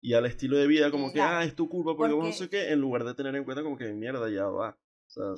y 0.00 0.14
al 0.14 0.26
estilo 0.26 0.56
de 0.56 0.66
vida 0.66 0.90
como 0.90 1.12
que, 1.12 1.20
ah, 1.20 1.44
es 1.44 1.54
tu 1.54 1.68
culpa 1.68 1.96
porque, 1.96 2.14
vos 2.14 2.24
no 2.24 2.32
sé 2.32 2.48
qué, 2.48 2.72
en 2.72 2.80
lugar 2.80 3.04
de 3.04 3.14
tener 3.14 3.34
en 3.34 3.44
cuenta 3.44 3.62
como 3.62 3.76
que 3.76 3.92
mierda, 3.92 4.30
ya 4.30 4.46
va. 4.46 4.78
O 5.06 5.10
sea, 5.10 5.34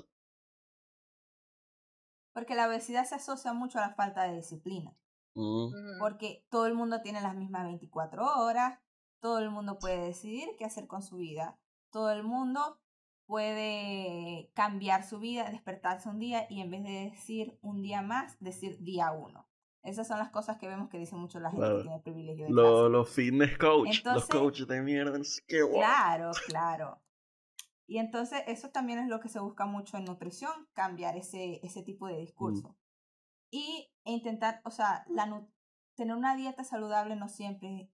porque 2.33 2.55
la 2.55 2.69
obesidad 2.69 3.05
se 3.05 3.17
asocia 3.17 3.53
mucho 3.53 3.79
a 3.79 3.83
la 3.83 3.95
falta 3.95 4.25
de 4.25 4.37
disciplina. 4.37 4.97
Mm. 5.35 5.99
Porque 5.99 6.45
todo 6.51 6.67
el 6.67 6.75
mundo 6.75 7.01
tiene 7.03 7.21
las 7.21 7.35
mismas 7.35 7.65
24 7.65 8.25
horas, 8.41 8.81
todo 9.21 9.39
el 9.39 9.51
mundo 9.51 9.79
puede 9.79 10.07
decidir 10.07 10.49
qué 10.59 10.65
hacer 10.65 10.87
con 10.87 11.03
su 11.03 11.19
vida, 11.19 11.59
todo 11.91 12.11
el 12.11 12.23
mundo 12.23 12.81
puede 13.31 14.51
cambiar 14.55 15.05
su 15.05 15.21
vida, 15.21 15.49
despertarse 15.49 16.09
un 16.09 16.19
día 16.19 16.49
y 16.51 16.61
en 16.61 16.71
vez 16.73 16.83
de 16.83 17.11
decir 17.13 17.57
un 17.63 17.81
día 17.81 18.03
más, 18.03 18.37
decir 18.41 18.81
día 18.81 19.13
uno. 19.13 19.49
Esas 19.85 20.09
son 20.09 20.19
las 20.19 20.31
cosas 20.31 20.59
que 20.59 20.67
vemos 20.67 20.91
que 20.91 20.99
dicen 20.99 21.21
mucho 21.21 21.39
la 21.39 21.53
gente 21.53 21.65
que 21.77 21.83
tiene 21.83 22.01
privilegio 22.01 22.47
de 22.47 22.53
Los 22.53 23.09
fitness 23.09 23.57
coach, 23.57 24.05
los 24.05 24.27
coaches 24.27 24.67
de 24.67 24.83
mierda, 24.83 25.17
qué 25.47 25.61
Claro, 25.73 26.33
claro. 26.49 27.01
Y 27.87 27.99
entonces 27.99 28.43
eso 28.49 28.71
también 28.71 28.99
es 28.99 29.09
lo 29.09 29.21
que 29.21 29.29
se 29.29 29.39
busca 29.39 29.65
mucho 29.65 29.97
en 29.97 30.07
nutrición, 30.07 30.69
cambiar 30.73 31.17
ese, 31.17 31.61
ese 31.63 31.85
tipo 31.85 32.09
de 32.09 32.15
mm. 32.15 32.19
discurso. 32.19 32.77
Y 33.53 33.93
intentar, 34.05 34.61
o 34.65 34.73
sea, 34.73 35.05
la, 35.09 35.47
tener 35.95 36.17
una 36.17 36.35
dieta 36.35 36.65
saludable 36.65 37.15
no 37.15 37.29
siempre 37.29 37.83
es 37.83 37.91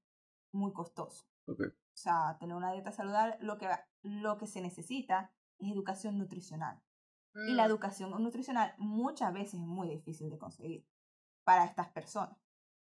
muy 0.53 0.73
costoso. 0.73 1.27
O 1.97 1.99
sea, 1.99 2.37
tener 2.39 2.55
una 2.55 2.73
dieta 2.73 2.93
saludable, 2.93 3.39
lo 3.41 3.57
que, 3.57 3.71
lo 4.03 4.37
que 4.37 4.47
se 4.47 4.61
necesita 4.61 5.33
es 5.59 5.73
educación 5.73 6.19
nutricional. 6.19 6.83
Y 7.49 7.55
la 7.55 7.65
mm. 7.65 7.71
educación 7.71 8.23
nutricional 8.23 8.75
muchas 8.77 9.33
veces 9.33 9.55
es 9.55 9.67
muy 9.67 9.89
difícil 9.89 10.29
de 10.29 10.39
conseguir 10.39 10.87
para 11.45 11.65
estas 11.65 11.89
personas. 11.89 12.39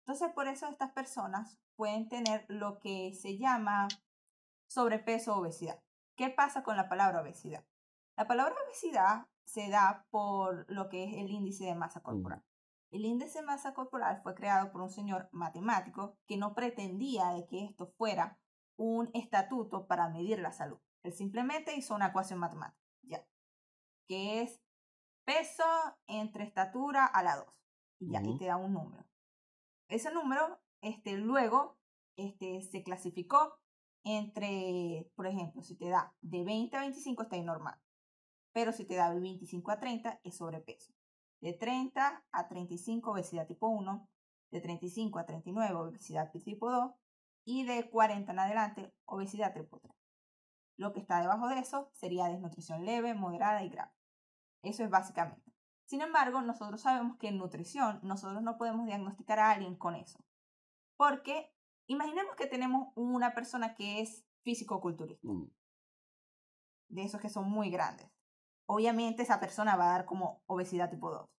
Entonces, 0.02 0.32
por 0.34 0.48
eso 0.48 0.68
estas 0.68 0.92
personas 0.92 1.60
pueden 1.76 2.10
tener 2.10 2.46
lo 2.48 2.80
que 2.80 3.16
se 3.16 3.40
llama 3.40 3.88
sobrepeso 4.68 5.34
o 5.34 5.40
obesidad. 5.40 5.82
¿Qué 6.16 6.30
pasa 6.30 6.62
con 6.62 6.78
la 6.78 6.88
palabra 6.88 7.22
obesidad? 7.22 7.66
La 8.16 8.28
palabra 8.28 8.54
obesidad 8.68 9.26
se 9.46 9.70
da 9.70 10.06
por 10.12 10.72
lo 10.72 10.90
que 10.90 11.06
es 11.06 11.14
el 11.14 11.32
índice 11.32 11.66
de 11.66 11.74
masa 11.74 12.02
corporal. 12.02 12.44
El 12.92 13.06
índice 13.06 13.40
de 13.40 13.46
masa 13.46 13.74
corporal 13.74 14.22
fue 14.22 14.36
creado 14.36 14.72
por 14.72 14.82
un 14.82 14.92
señor 14.92 15.28
matemático 15.32 16.20
que 16.28 16.38
no 16.38 16.54
pretendía 16.54 17.30
de 17.30 17.48
que 17.48 17.66
esto 17.66 17.88
fuera 17.98 18.38
un 18.82 19.12
estatuto 19.14 19.86
para 19.86 20.10
medir 20.10 20.40
la 20.40 20.52
salud. 20.52 20.80
Él 21.04 21.14
simplemente 21.14 21.76
hizo 21.76 21.94
una 21.94 22.08
ecuación 22.08 22.40
matemática, 22.40 22.82
ya, 23.04 23.24
que 24.08 24.42
es 24.42 24.60
peso 25.24 25.64
entre 26.08 26.46
estatura 26.46 27.06
a 27.06 27.22
la 27.22 27.36
2. 27.36 27.46
Y 28.00 28.12
ya, 28.12 28.24
y 28.24 28.38
te 28.40 28.46
da 28.46 28.58
un 28.58 28.74
número. 28.74 29.06
Ese 29.88 30.12
número, 30.12 30.60
este, 30.82 31.16
luego, 31.18 31.78
este, 32.16 32.64
se 32.64 32.82
clasificó 32.82 33.60
entre, 34.04 35.12
por 35.16 35.28
ejemplo, 35.28 35.62
si 35.62 35.76
te 35.76 35.90
da 35.90 36.16
de 36.22 36.44
20 36.44 36.76
a 36.76 36.80
25 36.80 37.22
está 37.22 37.36
ahí 37.36 37.44
normal, 37.44 37.80
pero 38.52 38.72
si 38.72 38.86
te 38.86 38.96
da 38.96 39.14
de 39.14 39.20
25 39.20 39.70
a 39.70 39.80
30 39.80 40.22
es 40.24 40.38
sobrepeso. 40.38 40.92
De 41.40 41.54
30 41.54 42.26
a 42.32 42.48
35 42.48 43.12
obesidad 43.12 43.46
tipo 43.46 43.68
1, 43.68 44.10
de 44.50 44.60
35 44.60 45.20
a 45.20 45.26
39 45.28 45.76
obesidad 45.76 46.32
tipo 46.32 46.72
2 46.72 46.92
y 47.46 47.66
de 47.66 47.90
40 47.90 48.32
en 48.32 48.40
adelante 48.40 48.94
obesidad 49.06 49.54
tipo 49.54 49.80
3. 49.80 49.94
Lo 50.78 50.94
que 50.94 51.00
está 51.00 51.20
debajo 51.22 51.48
de 51.48 51.60
eso 51.60 51.90
sería 51.94 52.28
desnutrición 52.28 52.86
leve, 52.86 53.14
moderada 53.14 53.64
y 53.64 53.70
grave. 53.70 53.92
Eso 54.64 54.84
es 54.84 54.90
básicamente. 54.90 55.52
Sin 55.86 56.02
embargo, 56.02 56.42
nosotros 56.42 56.82
sabemos 56.82 57.18
que 57.18 57.28
en 57.28 57.38
nutrición 57.38 58.00
nosotros 58.04 58.42
no 58.42 58.58
podemos 58.58 58.86
diagnosticar 58.86 59.40
a 59.40 59.52
alguien 59.52 59.76
con 59.76 59.96
eso. 59.96 60.24
Porque 60.96 61.54
Imaginemos 61.92 62.38
que 62.38 62.48
tenemos 62.48 62.88
una 62.96 63.34
persona 63.34 63.76
que 63.76 64.00
es 64.00 64.26
físico-culturista. 64.44 65.28
Mm. 65.28 65.52
De 66.88 67.04
esos 67.04 67.20
que 67.20 67.28
son 67.28 67.50
muy 67.50 67.70
grandes. 67.70 68.10
Obviamente 68.66 69.24
esa 69.24 69.42
persona 69.42 69.76
va 69.76 69.90
a 69.90 69.98
dar 69.98 70.06
como 70.06 70.42
obesidad 70.46 70.90
tipo 70.90 71.12
2. 71.12 71.30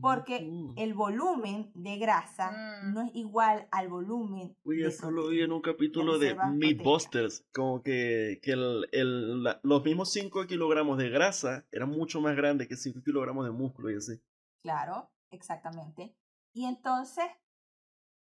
Porque 0.00 0.48
el 0.76 0.94
volumen 0.94 1.72
de 1.74 1.98
grasa 1.98 2.52
mm. 2.52 2.94
no 2.94 3.02
es 3.02 3.10
igual 3.14 3.66
al 3.72 3.88
volumen. 3.88 4.56
Uy, 4.62 4.84
eso 4.84 5.10
lo 5.10 5.28
vi 5.28 5.42
en 5.42 5.52
un 5.52 5.60
capítulo 5.60 6.18
de, 6.18 6.34
Meatbusters. 6.34 7.44
Como 7.52 7.82
que, 7.82 8.38
que 8.42 8.52
el, 8.52 8.88
el, 8.92 9.42
los 9.62 9.84
mismos 9.84 10.12
5 10.12 10.46
kilogramos 10.46 10.96
de 10.98 11.10
grasa 11.10 11.66
eran 11.72 11.90
mucho 11.90 12.20
más 12.20 12.36
grandes 12.36 12.68
que 12.68 12.76
5 12.76 13.00
kilogramos 13.04 13.44
de 13.44 13.50
músculo 13.50 13.90
y 13.90 13.96
así. 13.96 14.20
Claro, 14.62 15.10
exactamente. 15.30 16.14
Y 16.52 16.66
entonces 16.66 17.24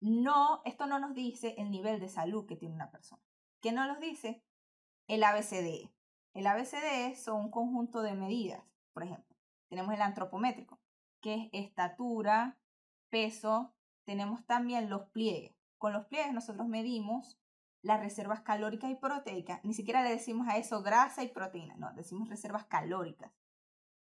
no, 0.02 0.62
esto 0.66 0.88
no 0.88 1.00
nos 1.00 1.14
dice 1.14 1.56
el 1.58 1.72
nivel 1.72 2.00
de 2.00 2.10
salud 2.10 2.46
que 2.46 2.56
tiene 2.56 2.76
una 2.76 2.92
persona. 2.92 3.22
¿Qué 3.62 3.72
no 3.72 3.86
nos 3.86 4.00
dice? 4.00 4.44
El 5.08 5.24
ABCDE. 5.24 5.92
El 6.34 6.48
ABCDE 6.48 7.16
son 7.16 7.46
un 7.46 7.52
conjunto 7.52 8.02
de 8.02 8.14
medidas. 8.14 8.64
Por 8.94 9.04
ejemplo, 9.04 9.36
tenemos 9.70 9.94
el 9.94 10.02
antropométrico, 10.02 10.79
que 11.22 11.36
es 11.36 11.50
estatura, 11.52 12.58
peso. 13.10 13.74
Tenemos 14.06 14.46
también 14.46 14.90
los 14.90 15.04
pliegues. 15.10 15.56
Con 15.78 15.94
los 15.94 16.06
pliegues 16.06 16.34
nosotros 16.34 16.68
medimos 16.68 17.40
las 17.82 18.00
reservas 18.00 18.42
calóricas 18.42 18.92
y 18.92 18.96
proteicas. 18.96 19.64
Ni 19.64 19.74
siquiera 19.74 20.04
le 20.04 20.10
decimos 20.10 20.48
a 20.48 20.58
eso 20.58 20.82
grasa 20.82 21.24
y 21.24 21.30
proteína, 21.30 21.76
no, 21.78 21.94
decimos 21.94 22.30
reservas 22.30 22.66
calóricas. 22.66 23.32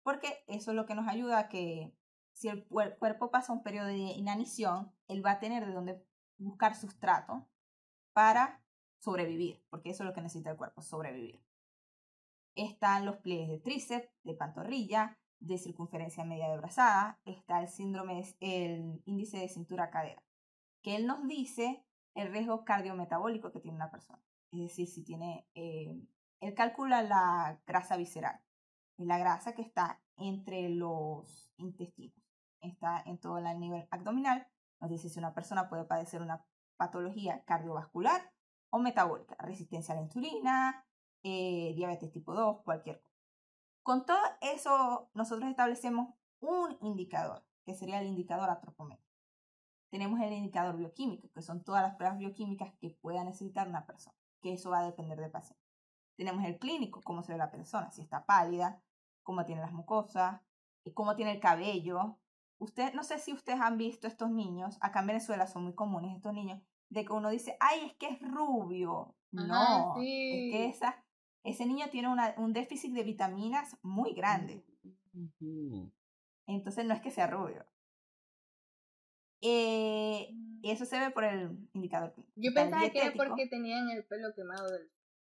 Porque 0.02 0.44
eso 0.46 0.70
es 0.70 0.76
lo 0.76 0.86
que 0.86 0.94
nos 0.94 1.08
ayuda 1.08 1.38
a 1.38 1.48
que 1.48 1.92
si 2.32 2.48
el 2.48 2.64
cuerpo 2.66 3.30
pasa 3.30 3.52
un 3.52 3.62
periodo 3.62 3.86
de 3.86 3.96
inanición, 3.96 4.92
él 5.08 5.24
va 5.24 5.32
a 5.32 5.38
tener 5.38 5.64
de 5.66 5.72
dónde 5.72 6.04
buscar 6.38 6.74
sustrato 6.74 7.46
para 8.12 8.62
sobrevivir, 8.98 9.62
porque 9.70 9.90
eso 9.90 10.02
es 10.02 10.08
lo 10.08 10.14
que 10.14 10.20
necesita 10.20 10.50
el 10.50 10.56
cuerpo, 10.56 10.82
sobrevivir. 10.82 11.42
Están 12.54 13.06
los 13.06 13.16
pliegues 13.16 13.48
de 13.48 13.58
tríceps, 13.58 14.08
de 14.22 14.34
pantorrilla, 14.34 15.18
de 15.46 15.58
circunferencia 15.58 16.24
media 16.24 16.48
de 16.50 16.58
brazada, 16.58 17.20
está 17.24 17.60
el 17.60 17.68
síndrome, 17.68 18.24
el 18.40 19.02
índice 19.04 19.38
de 19.38 19.48
cintura-cadera, 19.48 20.22
que 20.82 20.96
él 20.96 21.06
nos 21.06 21.26
dice 21.26 21.84
el 22.14 22.30
riesgo 22.30 22.64
cardiometabólico 22.64 23.52
que 23.52 23.60
tiene 23.60 23.76
una 23.76 23.90
persona. 23.90 24.22
Es 24.52 24.60
decir, 24.60 24.88
si 24.88 25.02
tiene, 25.02 25.46
eh, 25.54 26.00
él 26.40 26.54
calcula 26.54 27.02
la 27.02 27.60
grasa 27.66 27.96
visceral, 27.96 28.40
la 28.96 29.18
grasa 29.18 29.54
que 29.54 29.62
está 29.62 30.00
entre 30.16 30.68
los 30.68 31.52
intestinos 31.56 32.24
está 32.68 33.02
en 33.06 33.18
todo 33.18 33.38
el 33.38 33.60
nivel 33.60 33.86
abdominal. 33.90 34.46
Nos 34.80 34.90
dice 34.90 35.08
si 35.08 35.18
una 35.18 35.34
persona 35.34 35.68
puede 35.68 35.84
padecer 35.84 36.22
una 36.22 36.44
patología 36.76 37.44
cardiovascular 37.44 38.32
o 38.70 38.78
metabólica, 38.78 39.36
resistencia 39.38 39.94
a 39.94 39.96
la 39.96 40.02
insulina, 40.02 40.86
eh, 41.22 41.72
diabetes 41.76 42.12
tipo 42.12 42.34
2, 42.34 42.62
cualquier 42.62 43.00
cosa. 43.00 43.13
Con 43.84 44.04
todo 44.04 44.18
eso, 44.40 45.08
nosotros 45.14 45.48
establecemos 45.48 46.12
un 46.40 46.76
indicador, 46.80 47.44
que 47.64 47.74
sería 47.74 48.00
el 48.00 48.08
indicador 48.08 48.50
atropométrico. 48.50 49.14
Tenemos 49.90 50.20
el 50.20 50.32
indicador 50.32 50.76
bioquímico, 50.76 51.30
que 51.32 51.42
son 51.42 51.62
todas 51.62 51.82
las 51.82 51.94
pruebas 51.94 52.18
bioquímicas 52.18 52.74
que 52.80 52.90
pueda 52.90 53.22
necesitar 53.22 53.68
una 53.68 53.86
persona, 53.86 54.16
que 54.42 54.54
eso 54.54 54.70
va 54.70 54.80
a 54.80 54.86
depender 54.86 55.20
del 55.20 55.30
paciente. 55.30 55.62
Tenemos 56.16 56.44
el 56.44 56.58
clínico, 56.58 57.00
cómo 57.02 57.22
se 57.22 57.32
ve 57.32 57.38
la 57.38 57.52
persona, 57.52 57.92
si 57.92 58.02
está 58.02 58.26
pálida, 58.26 58.82
cómo 59.22 59.44
tiene 59.44 59.60
las 59.60 59.72
mucosas, 59.72 60.40
cómo 60.94 61.14
tiene 61.14 61.32
el 61.32 61.40
cabello, 61.40 62.18
Usted, 62.58 62.94
no 62.94 63.02
sé 63.02 63.18
si 63.18 63.32
ustedes 63.32 63.60
han 63.60 63.76
visto 63.76 64.06
estos 64.06 64.30
niños, 64.30 64.78
acá 64.80 65.00
en 65.00 65.08
Venezuela 65.08 65.46
son 65.46 65.64
muy 65.64 65.74
comunes 65.74 66.16
estos 66.16 66.32
niños, 66.32 66.62
de 66.88 67.04
que 67.04 67.12
uno 67.12 67.30
dice, 67.30 67.56
ay, 67.60 67.86
es 67.86 67.94
que 67.94 68.08
es 68.08 68.20
rubio. 68.22 69.14
no, 69.32 69.96
es 69.96 70.02
que 70.02 70.66
esa, 70.66 71.03
ese 71.44 71.66
niño 71.66 71.88
tiene 71.90 72.08
una, 72.08 72.34
un 72.38 72.52
déficit 72.52 72.92
de 72.92 73.04
vitaminas 73.04 73.76
muy 73.82 74.14
grande. 74.14 74.64
Entonces 76.46 76.84
no 76.84 76.94
es 76.94 77.00
que 77.00 77.10
sea 77.10 77.26
rubio. 77.26 77.64
Eh, 79.42 80.30
eso 80.62 80.86
se 80.86 80.98
ve 80.98 81.10
por 81.10 81.24
el 81.24 81.68
indicador. 81.74 82.14
Yo 82.34 82.52
pensaba 82.54 82.88
que 82.88 82.98
era 82.98 83.12
porque 83.14 83.46
tenían 83.46 83.90
el 83.90 84.04
pelo 84.04 84.34
quemado 84.34 84.70
del 84.72 84.90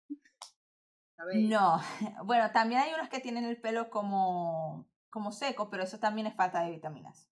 No, 1.49 1.79
bueno, 2.25 2.51
también 2.51 2.81
hay 2.81 2.93
unos 2.93 3.09
que 3.09 3.19
tienen 3.19 3.45
el 3.45 3.59
pelo 3.59 3.89
como 3.89 4.87
como 5.09 5.31
seco, 5.31 5.69
pero 5.69 5.83
eso 5.83 5.99
también 5.99 6.27
es 6.27 6.35
falta 6.35 6.63
de 6.63 6.71
vitaminas. 6.71 7.29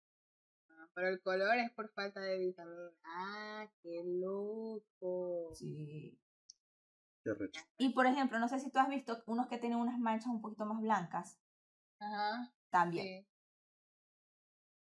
Ah, 0.71 0.89
pero 0.95 1.09
el 1.09 1.21
color 1.21 1.59
es 1.59 1.71
por 1.73 1.91
falta 1.91 2.21
de 2.21 2.39
vitaminas. 2.39 2.93
Ah, 3.05 3.69
qué 3.83 4.03
loco. 4.05 5.55
Sí. 5.55 6.19
Y 7.79 7.91
por 7.91 8.07
ejemplo, 8.07 8.39
no 8.39 8.49
sé 8.49 8.61
si 8.61 8.71
tú 8.71 8.79
has 8.79 8.89
visto 8.89 9.23
unos 9.27 9.47
que 9.49 9.59
tienen 9.59 9.79
unas 9.79 9.99
manchas 9.99 10.29
un 10.29 10.41
poquito 10.41 10.67
más 10.67 10.81
blancas. 10.81 11.39
Ajá. 11.99 12.53
También. 12.71 13.27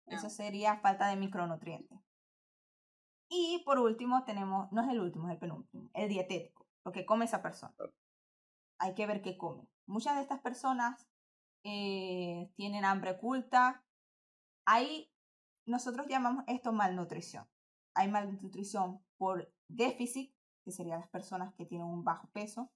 Eso 0.07 0.29
sería 0.29 0.77
falta 0.79 1.09
de 1.09 1.17
micronutrientes. 1.17 1.99
Y 3.29 3.63
por 3.65 3.79
último 3.79 4.25
tenemos, 4.25 4.71
no 4.73 4.83
es 4.83 4.89
el 4.89 5.01
último, 5.01 5.29
es 5.29 5.35
el 5.35 5.39
penúltimo, 5.39 5.89
el 5.95 6.09
dietético, 6.09 6.67
lo 6.85 6.91
que 6.91 7.07
come 7.07 7.27
esa 7.27 7.43
persona. 7.43 7.75
hay 8.79 8.95
que 8.95 9.07
ver 9.07 9.23
qué 9.23 9.39
comen. 9.39 9.69
Muchas 9.87 10.17
de 10.17 10.23
estas 10.23 10.41
personas 10.41 11.07
eh, 11.65 12.51
tienen 12.57 12.85
hambre 12.85 13.13
oculta. 13.13 13.85
Ahí 14.67 15.13
nosotros 15.67 16.07
llamamos 16.09 16.45
esto 16.49 16.73
malnutrición. 16.73 17.47
Hay 17.95 18.09
malnutrición 18.09 19.01
por 19.17 19.53
déficit, 19.69 20.35
que 20.65 20.73
serían 20.73 21.01
las 21.01 21.09
personas 21.09 21.55
que 21.55 21.67
tienen 21.67 21.87
un 21.87 22.05
bajo 22.05 22.29
peso, 22.31 22.71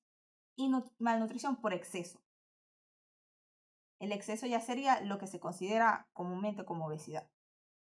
y 0.56 0.70
malnutrición 0.98 1.56
por 1.56 1.72
exceso. 1.72 2.20
El 3.98 4.12
exceso 4.12 4.46
ya 4.46 4.60
sería 4.60 5.00
lo 5.00 5.18
que 5.18 5.26
se 5.26 5.40
considera 5.40 6.08
comúnmente 6.12 6.64
como 6.64 6.86
obesidad, 6.86 7.30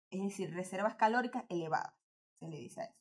es 0.10 0.22
decir, 0.22 0.54
reservas 0.54 0.96
calóricas 0.96 1.46
elevadas, 1.50 1.96
se 2.40 2.48
le 2.48 2.58
dice 2.58 2.82
a 2.82 2.86
eso. 2.86 3.00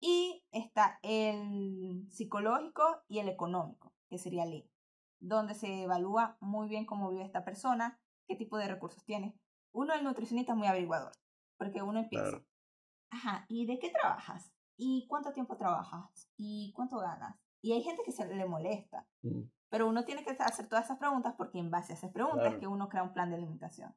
Y 0.00 0.44
está 0.52 1.00
el 1.02 2.06
psicológico 2.10 3.02
y 3.08 3.18
el 3.18 3.28
económico, 3.28 3.92
que 4.08 4.18
sería 4.18 4.44
el 4.44 4.70
donde 5.20 5.54
se 5.54 5.82
evalúa 5.82 6.36
muy 6.40 6.68
bien 6.68 6.86
cómo 6.86 7.10
vive 7.10 7.24
esta 7.24 7.44
persona, 7.44 8.00
qué 8.28 8.36
tipo 8.36 8.56
de 8.56 8.68
recursos 8.68 9.04
tiene. 9.04 9.36
Uno, 9.72 9.92
el 9.94 10.04
nutricionista 10.04 10.52
es 10.52 10.58
muy 10.58 10.68
averiguador, 10.68 11.12
porque 11.58 11.82
uno 11.82 11.98
empieza, 11.98 12.44
ajá, 13.10 13.44
¿y 13.48 13.66
de 13.66 13.80
qué 13.80 13.90
trabajas? 13.90 14.52
¿Y 14.80 15.06
cuánto 15.08 15.32
tiempo 15.32 15.56
trabajas? 15.56 16.30
¿Y 16.36 16.72
cuánto 16.74 16.98
ganas? 16.98 17.36
Y 17.60 17.72
hay 17.72 17.82
gente 17.82 18.02
que 18.04 18.12
se 18.12 18.24
le 18.26 18.46
molesta. 18.46 19.06
Mm. 19.22 19.42
Pero 19.68 19.88
uno 19.88 20.04
tiene 20.04 20.24
que 20.24 20.30
hacer 20.30 20.68
todas 20.68 20.86
esas 20.86 20.98
preguntas 20.98 21.34
porque 21.36 21.58
en 21.58 21.70
base 21.70 21.92
a 21.92 21.96
esas 21.96 22.12
preguntas 22.12 22.54
es 22.54 22.58
que 22.60 22.68
uno 22.68 22.88
crea 22.88 23.02
un 23.02 23.12
plan 23.12 23.28
de 23.28 23.36
alimentación. 23.36 23.94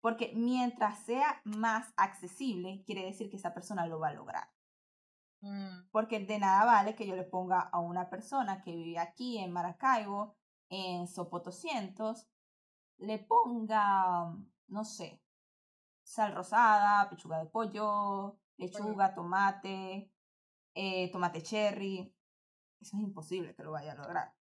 Porque 0.00 0.32
mientras 0.34 1.00
sea 1.00 1.42
más 1.44 1.92
accesible, 1.96 2.84
quiere 2.86 3.04
decir 3.04 3.28
que 3.28 3.36
esa 3.36 3.52
persona 3.52 3.86
lo 3.86 3.98
va 3.98 4.08
a 4.08 4.14
lograr. 4.14 4.48
Mm. 5.40 5.88
Porque 5.90 6.20
de 6.20 6.38
nada 6.38 6.64
vale 6.64 6.94
que 6.94 7.06
yo 7.06 7.16
le 7.16 7.24
ponga 7.24 7.60
a 7.60 7.80
una 7.80 8.08
persona 8.08 8.62
que 8.62 8.74
vive 8.74 9.00
aquí 9.00 9.38
en 9.38 9.52
Maracaibo, 9.52 10.36
en 10.68 11.08
Sopotoscientos, 11.08 12.28
le 12.98 13.18
ponga, 13.18 14.32
no 14.68 14.84
sé, 14.84 15.20
sal 16.04 16.34
rosada, 16.34 17.10
pechuga 17.10 17.40
de 17.40 17.46
pollo, 17.46 18.38
lechuga, 18.56 19.14
tomate, 19.14 20.10
eh, 20.74 21.10
tomate 21.10 21.42
cherry. 21.42 22.14
Eso 22.80 22.96
es 22.96 23.02
imposible 23.02 23.54
que 23.54 23.62
lo 23.62 23.72
vaya 23.72 23.92
a 23.92 23.96
lograr. 23.96 24.34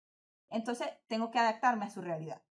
Entonces, 0.50 0.88
tengo 1.06 1.30
que 1.30 1.38
adaptarme 1.38 1.84
a 1.86 1.90
su 1.90 2.02
realidad. 2.02 2.42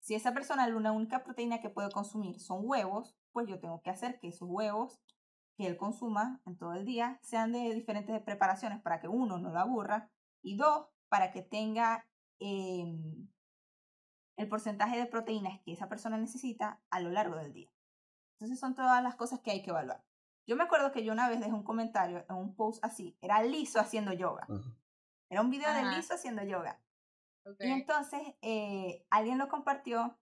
Si 0.00 0.14
esa 0.14 0.34
persona 0.34 0.68
la 0.68 0.92
única 0.92 1.24
proteína 1.24 1.62
que 1.62 1.70
puede 1.70 1.90
consumir 1.90 2.38
son 2.38 2.60
huevos, 2.62 3.16
pues 3.32 3.48
yo 3.48 3.58
tengo 3.58 3.80
que 3.80 3.90
hacer 3.90 4.20
que 4.20 4.28
esos 4.28 4.48
huevos 4.50 5.00
que 5.56 5.66
él 5.66 5.76
consuma 5.76 6.42
en 6.44 6.58
todo 6.58 6.74
el 6.74 6.84
día 6.84 7.18
sean 7.22 7.52
de 7.52 7.74
diferentes 7.74 8.20
preparaciones 8.22 8.82
para 8.82 9.00
que 9.00 9.08
uno 9.08 9.38
no 9.38 9.50
lo 9.50 9.58
aburra 9.58 10.10
y 10.42 10.56
dos, 10.56 10.88
para 11.08 11.32
que 11.32 11.42
tenga 11.42 12.06
em, 12.38 13.28
el 14.36 14.48
porcentaje 14.48 14.98
de 14.98 15.06
proteínas 15.06 15.60
que 15.62 15.72
esa 15.72 15.88
persona 15.88 16.18
necesita 16.18 16.82
a 16.90 17.00
lo 17.00 17.10
largo 17.10 17.36
del 17.36 17.52
día. 17.52 17.70
Entonces 18.34 18.58
son 18.58 18.74
todas 18.74 19.02
las 19.02 19.14
cosas 19.14 19.40
que 19.40 19.52
hay 19.52 19.62
que 19.62 19.70
evaluar. 19.70 20.04
Yo 20.46 20.56
me 20.56 20.64
acuerdo 20.64 20.92
que 20.92 21.04
yo 21.04 21.12
una 21.12 21.28
vez 21.28 21.40
dejé 21.40 21.52
un 21.52 21.62
comentario 21.62 22.24
en 22.28 22.36
un 22.36 22.54
post 22.54 22.84
así, 22.84 23.16
era 23.20 23.42
liso 23.42 23.80
haciendo 23.80 24.12
yoga. 24.12 24.46
Era 25.30 25.40
un 25.40 25.50
video 25.50 25.72
de 25.72 25.84
liso 25.96 26.14
haciendo 26.14 26.42
yoga. 26.42 26.80
Y 27.58 27.70
entonces 27.70 28.20
eh, 28.42 29.06
alguien 29.10 29.38
lo 29.38 29.48
compartió 29.48 30.18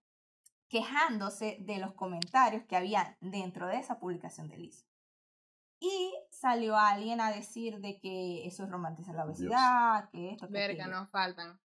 quejándose 0.69 1.59
de 1.61 1.79
los 1.79 1.93
comentarios 1.93 2.65
que 2.65 2.77
había 2.77 3.17
dentro 3.21 3.67
de 3.67 3.77
esa 3.77 3.99
publicación 3.99 4.49
de 4.49 4.59
liso. 4.59 4.87
Y 5.79 6.15
salió 6.31 6.77
alguien 6.77 7.21
a 7.21 7.33
decir 7.33 7.81
de 7.81 7.99
que 8.01 8.47
eso 8.47 8.65
es 8.65 8.71
romantizar 8.71 9.15
la 9.15 9.25
obesidad, 9.25 10.09
que 10.11 10.31
esto, 10.31 10.47
que 10.47 10.53
Verga, 10.53 10.87
no 10.87 11.09
faltan. 11.09 11.61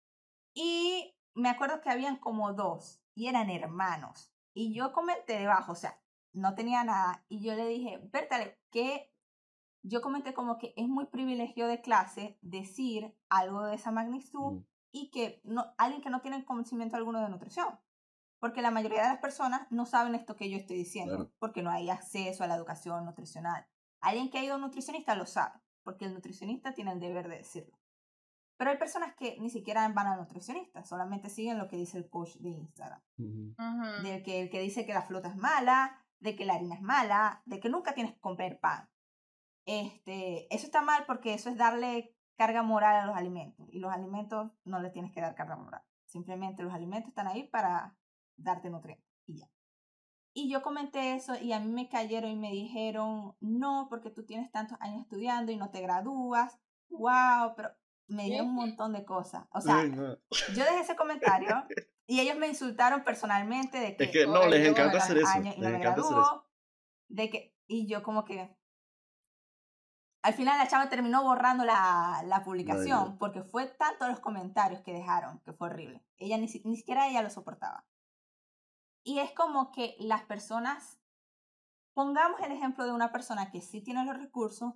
Y 0.54 1.18
me 1.34 1.50
acuerdo 1.50 1.82
que 1.82 1.90
habían 1.90 2.18
como 2.18 2.54
dos 2.54 3.02
y 3.16 3.28
eran 3.28 3.50
hermanos. 3.50 4.32
Y 4.54 4.74
yo 4.74 4.92
comenté 4.94 5.40
debajo, 5.40 5.72
o 5.72 5.76
sea, 5.76 6.00
no 6.34 6.56
tenía 6.56 6.84
nada. 6.84 7.24
Y 7.30 7.42
yo 7.42 7.56
le 7.56 7.68
dije, 7.68 8.00
Bertale, 8.12 8.60
que 8.72 9.14
yo 9.84 10.02
comenté 10.02 10.34
como 10.34 10.58
que 10.58 10.74
es 10.78 10.88
muy 10.88 11.06
privilegio 11.06 11.68
de 11.68 11.82
clase 11.82 12.38
decir 12.42 13.16
algo 13.30 13.64
de 13.64 13.76
esa 13.76 13.92
magnitud 13.92 14.54
mm. 14.54 14.66
y 14.92 15.12
que 15.12 15.42
no, 15.44 15.74
alguien 15.78 16.02
que 16.02 16.10
no 16.10 16.22
tiene 16.22 16.44
conocimiento 16.46 16.96
alguno 16.96 17.22
de 17.22 17.30
nutrición. 17.30 17.80
Porque 18.40 18.62
la 18.62 18.72
mayoría 18.72 19.04
de 19.04 19.10
las 19.10 19.20
personas 19.20 19.68
no 19.70 19.86
saben 19.86 20.16
esto 20.16 20.36
que 20.36 20.50
yo 20.50 20.58
estoy 20.58 20.76
diciendo, 20.76 21.32
porque 21.40 21.64
no 21.64 21.72
hay 21.72 21.90
acceso 21.90 22.44
a 22.44 22.48
la 22.48 22.56
educación 22.56 23.06
nutricional. 23.06 23.66
Alguien 24.02 24.30
que 24.30 24.38
ha 24.38 24.44
ido 24.44 24.54
a 24.54 24.56
un 24.58 24.64
nutricionista 24.64 25.16
lo 25.16 25.26
sabe, 25.26 25.62
porque 25.82 26.06
el 26.06 26.14
nutricionista 26.14 26.74
tiene 26.74 26.92
el 26.92 27.00
deber 27.00 27.30
de 27.30 27.38
decirlo. 27.38 27.80
Pero 28.58 28.72
hay 28.72 28.78
personas 28.78 29.16
que 29.16 29.38
ni 29.40 29.50
siquiera 29.50 29.88
van 29.88 30.08
al 30.08 30.20
nutricionista, 30.20 30.84
solamente 30.84 31.30
siguen 31.30 31.58
lo 31.58 31.70
que 31.70 31.78
dice 31.78 31.98
el 31.98 32.10
coach 32.10 32.36
de 32.36 32.50
Instagram. 32.50 33.02
Del 33.18 34.24
que, 34.24 34.42
el 34.42 34.50
que 34.50 34.60
dice 34.60 34.86
que 34.86 34.94
la 34.94 35.02
fruta 35.02 35.30
es 35.30 35.38
mala, 35.38 36.03
de 36.24 36.36
que 36.36 36.46
la 36.46 36.54
harina 36.56 36.76
es 36.76 36.82
mala, 36.82 37.44
de 37.46 37.60
que 37.60 37.70
nunca 37.70 37.94
tienes 37.94 38.14
que 38.14 38.20
comer 38.22 38.60
pan. 38.60 38.90
Este, 39.66 40.54
eso 40.54 40.66
está 40.66 40.82
mal 40.82 41.06
porque 41.06 41.34
eso 41.34 41.50
es 41.50 41.58
darle 41.58 42.16
carga 42.38 42.64
moral 42.64 42.96
a 42.96 43.06
los 43.06 43.16
alimentos 43.16 43.68
y 43.70 43.80
los 43.80 43.92
alimentos 43.92 44.52
no 44.64 44.82
le 44.82 44.90
tienes 44.90 45.12
que 45.12 45.22
dar 45.22 45.36
carga 45.36 45.58
moral. 45.58 45.84
Simplemente 46.06 46.64
los 46.64 46.74
alimentos 46.74 47.10
están 47.10 47.28
ahí 47.28 47.44
para 47.44 47.96
darte 48.38 48.70
nutrientes 48.70 49.06
y 49.26 49.40
ya. 49.40 49.50
Y 50.34 50.50
yo 50.50 50.62
comenté 50.62 51.14
eso 51.14 51.36
y 51.36 51.52
a 51.52 51.60
mí 51.60 51.72
me 51.72 51.90
cayeron 51.90 52.32
y 52.32 52.36
me 52.36 52.52
dijeron, 52.52 53.36
no, 53.42 53.88
porque 53.90 54.10
tú 54.10 54.26
tienes 54.26 54.50
tantos 54.50 54.78
años 54.80 55.02
estudiando 55.02 55.52
y 55.52 55.58
no 55.58 55.70
te 55.70 55.82
gradúas. 55.82 56.58
Wow, 56.90 57.54
pero 57.56 57.70
me 58.08 58.26
dieron 58.26 58.48
un 58.48 58.56
montón 58.56 58.94
de 58.94 59.06
cosas. 59.06 59.46
O 59.52 59.62
sea, 59.62 59.84
yo 59.86 60.64
dejé 60.64 60.80
ese 60.82 60.96
comentario 60.96 61.66
y 62.06 62.20
ellos 62.20 62.38
me 62.38 62.48
insultaron 62.48 63.04
personalmente 63.04 63.80
de 63.80 63.96
que... 63.96 64.04
Es 64.06 64.12
que 64.12 64.28
no, 64.28 64.46
les 64.48 64.68
encanta 64.68 64.98
hacer 64.98 65.18
eso. 65.18 65.40
Les 65.40 65.58
encanta 65.58 66.02
hacer 66.02 66.18
eso. 66.18 66.48
De 67.08 67.30
que, 67.30 67.56
y 67.68 67.88
yo 67.88 68.04
como 68.04 68.26
que... 68.26 68.58
Al 70.22 70.34
final 70.34 70.58
la 70.58 70.70
chava 70.70 70.90
terminó 70.90 71.22
borrando 71.24 71.66
la, 71.66 72.24
la 72.26 72.44
publicación 72.44 73.18
porque 73.18 73.44
fue 73.44 73.68
tanto 73.68 74.08
los 74.08 74.22
comentarios 74.22 74.82
que 74.82 74.94
dejaron 74.94 75.40
que 75.40 75.52
fue 75.52 75.68
horrible. 75.68 76.06
Ella 76.18 76.38
ni, 76.38 76.48
ni 76.64 76.78
siquiera 76.78 77.10
ella 77.10 77.22
lo 77.22 77.30
soportaba. 77.30 77.86
Y 79.04 79.20
es 79.20 79.32
como 79.34 79.72
que 79.72 79.98
las 80.00 80.24
personas, 80.24 80.98
pongamos 81.94 82.40
el 82.40 82.54
ejemplo 82.54 82.86
de 82.86 82.94
una 82.94 83.12
persona 83.12 83.52
que 83.52 83.60
sí 83.60 83.82
tiene 83.82 84.06
los 84.06 84.18
recursos 84.18 84.76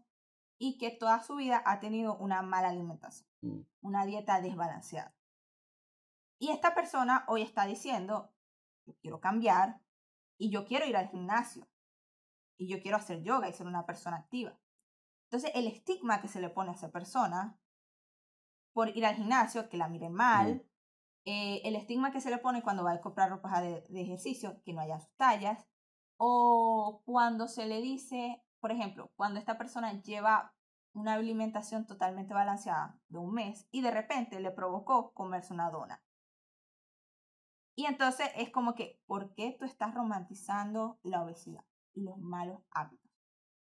y 0.58 0.78
que 0.78 0.92
toda 0.92 1.22
su 1.22 1.36
vida 1.36 1.62
ha 1.66 1.80
tenido 1.80 2.18
una 2.18 2.42
mala 2.42 2.70
alimentación, 2.70 3.30
mm. 3.42 3.62
una 3.82 4.06
dieta 4.06 4.42
desbalanceada. 4.42 5.16
Y 6.40 6.52
esta 6.52 6.76
persona 6.76 7.26
hoy 7.28 7.42
está 7.42 7.66
diciendo, 7.66 8.32
yo 8.86 8.96
quiero 9.00 9.20
cambiar 9.20 9.82
y 10.38 10.50
yo 10.50 10.66
quiero 10.66 10.86
ir 10.86 10.98
al 10.98 11.10
gimnasio 11.10 11.68
y 12.58 12.68
yo 12.68 12.82
quiero 12.82 12.98
hacer 12.98 13.22
yoga 13.24 13.50
y 13.50 13.54
ser 13.54 13.68
una 13.68 13.86
persona 13.86 14.18
activa. 14.18 14.58
Entonces 15.26 15.52
el 15.56 15.68
estigma 15.68 16.22
que 16.22 16.28
se 16.28 16.40
le 16.40 16.50
pone 16.50 16.72
a 16.72 16.74
esa 16.74 16.92
persona 16.92 17.60
por 18.74 18.96
ir 18.96 19.06
al 19.06 19.16
gimnasio, 19.16 19.70
que 19.70 19.78
la 19.78 19.90
miren 19.90 20.14
mal, 20.14 20.56
mm. 20.56 20.78
Eh, 21.30 21.62
el 21.68 21.76
estigma 21.76 22.14
que 22.14 22.22
se 22.22 22.30
le 22.30 22.38
pone 22.38 22.64
cuando 22.64 22.86
va 22.86 22.94
a 22.94 23.02
comprar 23.02 23.30
ropa 23.30 23.60
de, 23.60 23.84
ejercicio, 24.02 24.62
que 24.64 24.72
no 24.72 24.80
haya 24.80 24.98
sus 24.98 25.14
tallas, 25.18 25.68
o 26.16 27.02
cuando 27.04 27.50
se 27.50 27.66
le 27.66 27.82
dice, 27.82 28.42
por 28.60 28.72
ejemplo, 28.72 29.12
cuando 29.16 29.40
esta 29.40 29.58
persona 29.58 30.02
lleva 30.02 30.54
una 30.94 31.14
alimentación 31.14 31.86
totalmente 31.86 32.34
balanceada 32.34 33.00
de 33.08 33.20
un 33.20 33.34
mes 33.34 33.68
y 33.72 33.82
de 33.82 33.92
repente 33.92 34.40
le 34.40 34.52
provocó 34.52 35.14
comerse 35.14 35.54
una 35.54 35.70
dona. 35.70 36.04
Y 37.76 37.86
entonces 37.86 38.30
es 38.36 38.50
como 38.50 38.74
que, 38.74 39.00
¿por 39.06 39.36
qué 39.36 39.56
tú 39.60 39.66
estás 39.66 39.94
romantizando 39.94 41.00
la 41.04 41.24
obesidad 41.24 41.64
y 41.94 42.04
los 42.04 42.18
malos 42.18 42.62
hábitos? 42.72 43.12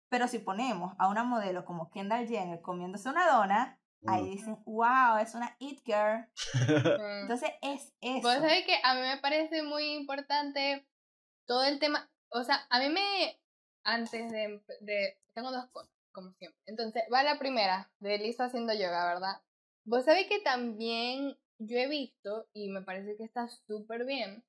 Pero 0.10 0.28
si 0.28 0.38
ponemos 0.38 0.94
a 1.00 1.08
una 1.10 1.24
modelo 1.24 1.66
como 1.66 1.90
Kendall 1.90 2.28
Jenner 2.28 2.62
comiéndose 2.62 3.10
una 3.10 3.28
dona, 3.28 3.80
ahí 4.06 4.30
dicen, 4.30 4.62
wow, 4.66 5.18
es 5.20 5.34
una 5.34 5.56
it 5.58 5.82
girl. 5.84 6.30
Entonces 7.22 7.50
es 7.64 7.94
eso. 8.00 8.22
Pues 8.22 8.38
sabes 8.38 8.66
que 8.66 8.76
a 8.84 8.94
mí 8.94 9.02
me 9.02 9.18
parece 9.18 9.64
muy 9.64 9.94
importante 9.94 10.88
todo 11.48 11.64
el 11.64 11.80
tema, 11.80 12.10
o 12.30 12.44
sea, 12.44 12.66
a 12.70 12.80
mí 12.80 12.90
me, 12.90 13.42
antes 13.84 14.32
de, 14.32 14.62
de 14.82 15.18
tengo 15.34 15.52
dos 15.52 15.68
cosas, 15.72 15.92
como 16.12 16.32
siempre. 16.34 16.60
Entonces, 16.66 17.04
va 17.14 17.24
la 17.24 17.40
primera, 17.40 17.92
de 18.00 18.18
Lisa 18.18 18.46
haciendo 18.46 18.74
yoga, 18.74 19.14
¿verdad? 19.14 19.42
Vos 19.86 20.06
sabés 20.06 20.28
que 20.28 20.40
también 20.40 21.38
yo 21.60 21.78
he 21.78 21.88
visto, 21.88 22.48
y 22.54 22.70
me 22.70 22.82
parece 22.82 23.16
que 23.18 23.24
está 23.24 23.48
súper 23.48 24.06
bien, 24.06 24.44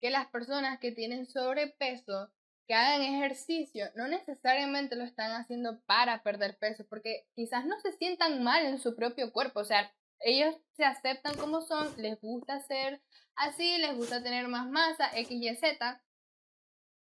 que 0.00 0.10
las 0.10 0.26
personas 0.28 0.78
que 0.78 0.92
tienen 0.92 1.26
sobrepeso 1.26 2.30
que 2.66 2.74
hagan 2.74 3.02
ejercicio 3.02 3.86
no 3.96 4.06
necesariamente 4.06 4.94
lo 4.94 5.02
están 5.02 5.32
haciendo 5.32 5.80
para 5.86 6.22
perder 6.22 6.56
peso, 6.56 6.86
porque 6.88 7.26
quizás 7.34 7.66
no 7.66 7.78
se 7.80 7.92
sientan 7.92 8.44
mal 8.44 8.64
en 8.64 8.78
su 8.78 8.94
propio 8.94 9.32
cuerpo, 9.32 9.60
o 9.60 9.64
sea, 9.64 9.92
ellos 10.20 10.54
se 10.76 10.84
aceptan 10.84 11.36
como 11.36 11.62
son, 11.62 11.88
les 11.96 12.20
gusta 12.20 12.60
ser 12.60 13.02
así, 13.34 13.78
les 13.78 13.96
gusta 13.96 14.22
tener 14.22 14.46
más 14.48 14.68
masa, 14.68 15.10
X, 15.18 15.30
Y, 15.30 15.56
Z, 15.56 16.00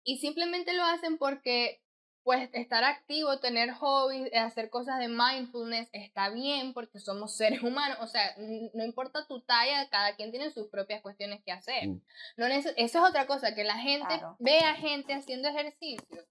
y 0.05 0.19
simplemente 0.19 0.73
lo 0.73 0.83
hacen 0.83 1.17
porque 1.17 1.81
pues 2.23 2.49
estar 2.53 2.83
activo, 2.83 3.39
tener 3.39 3.71
hobbies, 3.71 4.33
hacer 4.33 4.71
cosas 4.71 4.97
de 4.97 5.07
mindfulness 5.07 5.89
está 5.93 6.29
bien 6.29 6.73
porque 6.73 6.99
somos 6.99 7.37
seres 7.37 7.61
humanos, 7.61 7.99
o 8.01 8.07
sea, 8.07 8.35
no 8.73 8.83
importa 8.83 9.27
tu 9.27 9.41
talla, 9.41 9.87
cada 9.89 10.15
quien 10.15 10.31
tiene 10.31 10.49
sus 10.49 10.67
propias 10.69 11.03
cuestiones 11.03 11.43
que 11.45 11.51
hacer. 11.51 11.87
Mm. 11.87 12.01
No 12.37 12.45
eso 12.47 12.71
es 12.75 12.95
otra 12.95 13.27
cosa, 13.27 13.53
que 13.53 13.63
la 13.63 13.77
gente 13.77 14.19
ve 14.39 14.59
a 14.61 14.73
gente 14.73 15.13
haciendo 15.13 15.49
ejercicio, 15.49 16.25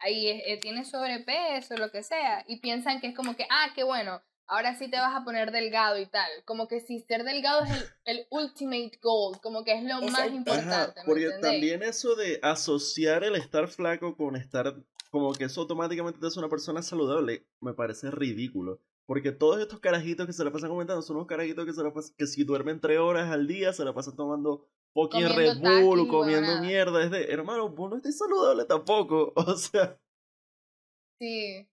ahí 0.00 0.28
eh, 0.28 0.58
tiene 0.60 0.84
sobrepeso, 0.84 1.78
lo 1.78 1.90
que 1.90 2.02
sea, 2.02 2.44
y 2.46 2.60
piensan 2.60 3.00
que 3.00 3.06
es 3.06 3.16
como 3.16 3.34
que, 3.34 3.46
ah, 3.48 3.68
qué 3.74 3.84
bueno, 3.84 4.20
ahora 4.48 4.76
sí 4.76 4.90
te 4.90 4.98
vas 4.98 5.14
a 5.14 5.24
poner 5.24 5.52
delgado 5.52 5.98
y 5.98 6.06
tal. 6.06 6.28
Como 6.44 6.66
que 6.66 6.80
si 6.80 7.00
ser 7.00 7.24
delgado 7.24 7.64
es 7.64 7.70
el, 7.70 7.84
el 8.04 8.26
ultimate 8.30 8.98
goal, 9.02 9.40
como 9.40 9.64
que 9.64 9.74
es 9.74 9.84
lo 9.84 10.00
más 10.02 10.30
importante. 10.30 11.02
porque 11.06 11.30
también 11.40 11.82
eso 11.82 12.16
de 12.16 12.40
asociar 12.42 13.24
el 13.24 13.36
estar 13.36 13.68
flaco 13.68 14.16
con 14.16 14.36
estar 14.36 14.74
como 15.10 15.32
que 15.32 15.44
eso 15.44 15.62
automáticamente 15.62 16.20
te 16.20 16.26
hace 16.26 16.38
una 16.38 16.48
persona 16.48 16.82
saludable, 16.82 17.46
me 17.60 17.74
parece 17.74 18.10
ridículo. 18.10 18.80
Porque 19.06 19.32
todos 19.32 19.58
estos 19.58 19.80
carajitos 19.80 20.26
que 20.26 20.34
se 20.34 20.44
la 20.44 20.52
pasan 20.52 20.68
comentando 20.68 21.00
son 21.00 21.16
unos 21.16 21.28
carajitos 21.28 21.64
que 21.64 21.72
se 21.72 21.82
la 21.82 21.94
pasan, 21.94 22.14
que 22.18 22.26
si 22.26 22.44
duermen 22.44 22.78
tres 22.78 22.98
horas 22.98 23.30
al 23.30 23.46
día 23.46 23.72
se 23.72 23.84
la 23.84 23.94
pasan 23.94 24.16
tomando 24.16 24.68
fucking 24.92 25.34
Red 25.34 25.58
Bull, 25.60 26.08
comiendo 26.08 26.60
mierda. 26.60 27.02
Es 27.02 27.10
de, 27.10 27.24
hermano, 27.32 27.70
vos 27.70 27.88
no 27.88 27.96
estás 27.96 28.18
saludable 28.18 28.66
tampoco. 28.66 29.32
O 29.36 29.56
sea. 29.56 29.98
Sí. 31.18 31.66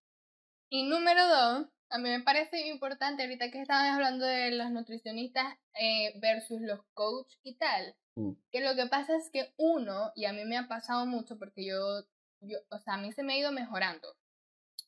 Y 0.69 0.83
número 0.89 1.27
dos, 1.27 1.67
a 1.95 1.97
mí 1.97 2.09
me 2.09 2.19
parece 2.19 2.67
importante 2.67 3.23
ahorita 3.23 3.49
que 3.51 3.61
estaban 3.61 3.93
hablando 3.93 4.25
de 4.25 4.51
los 4.51 4.69
nutricionistas 4.69 5.57
eh, 5.79 6.13
versus 6.19 6.59
los 6.59 6.81
coach 6.93 7.33
y 7.41 7.55
tal. 7.55 7.95
Mm. 8.15 8.31
Que 8.51 8.59
lo 8.59 8.75
que 8.75 8.87
pasa 8.87 9.15
es 9.15 9.29
que 9.29 9.53
uno, 9.57 10.11
y 10.13 10.25
a 10.25 10.33
mí 10.33 10.43
me 10.43 10.57
ha 10.57 10.67
pasado 10.67 11.05
mucho 11.05 11.39
porque 11.39 11.65
yo 11.65 12.03
yo, 12.41 12.57
o 12.69 12.79
sea, 12.79 12.95
a 12.95 12.97
mí 12.97 13.11
se 13.13 13.23
me 13.23 13.33
ha 13.33 13.37
ido 13.37 13.51
mejorando. 13.51 14.15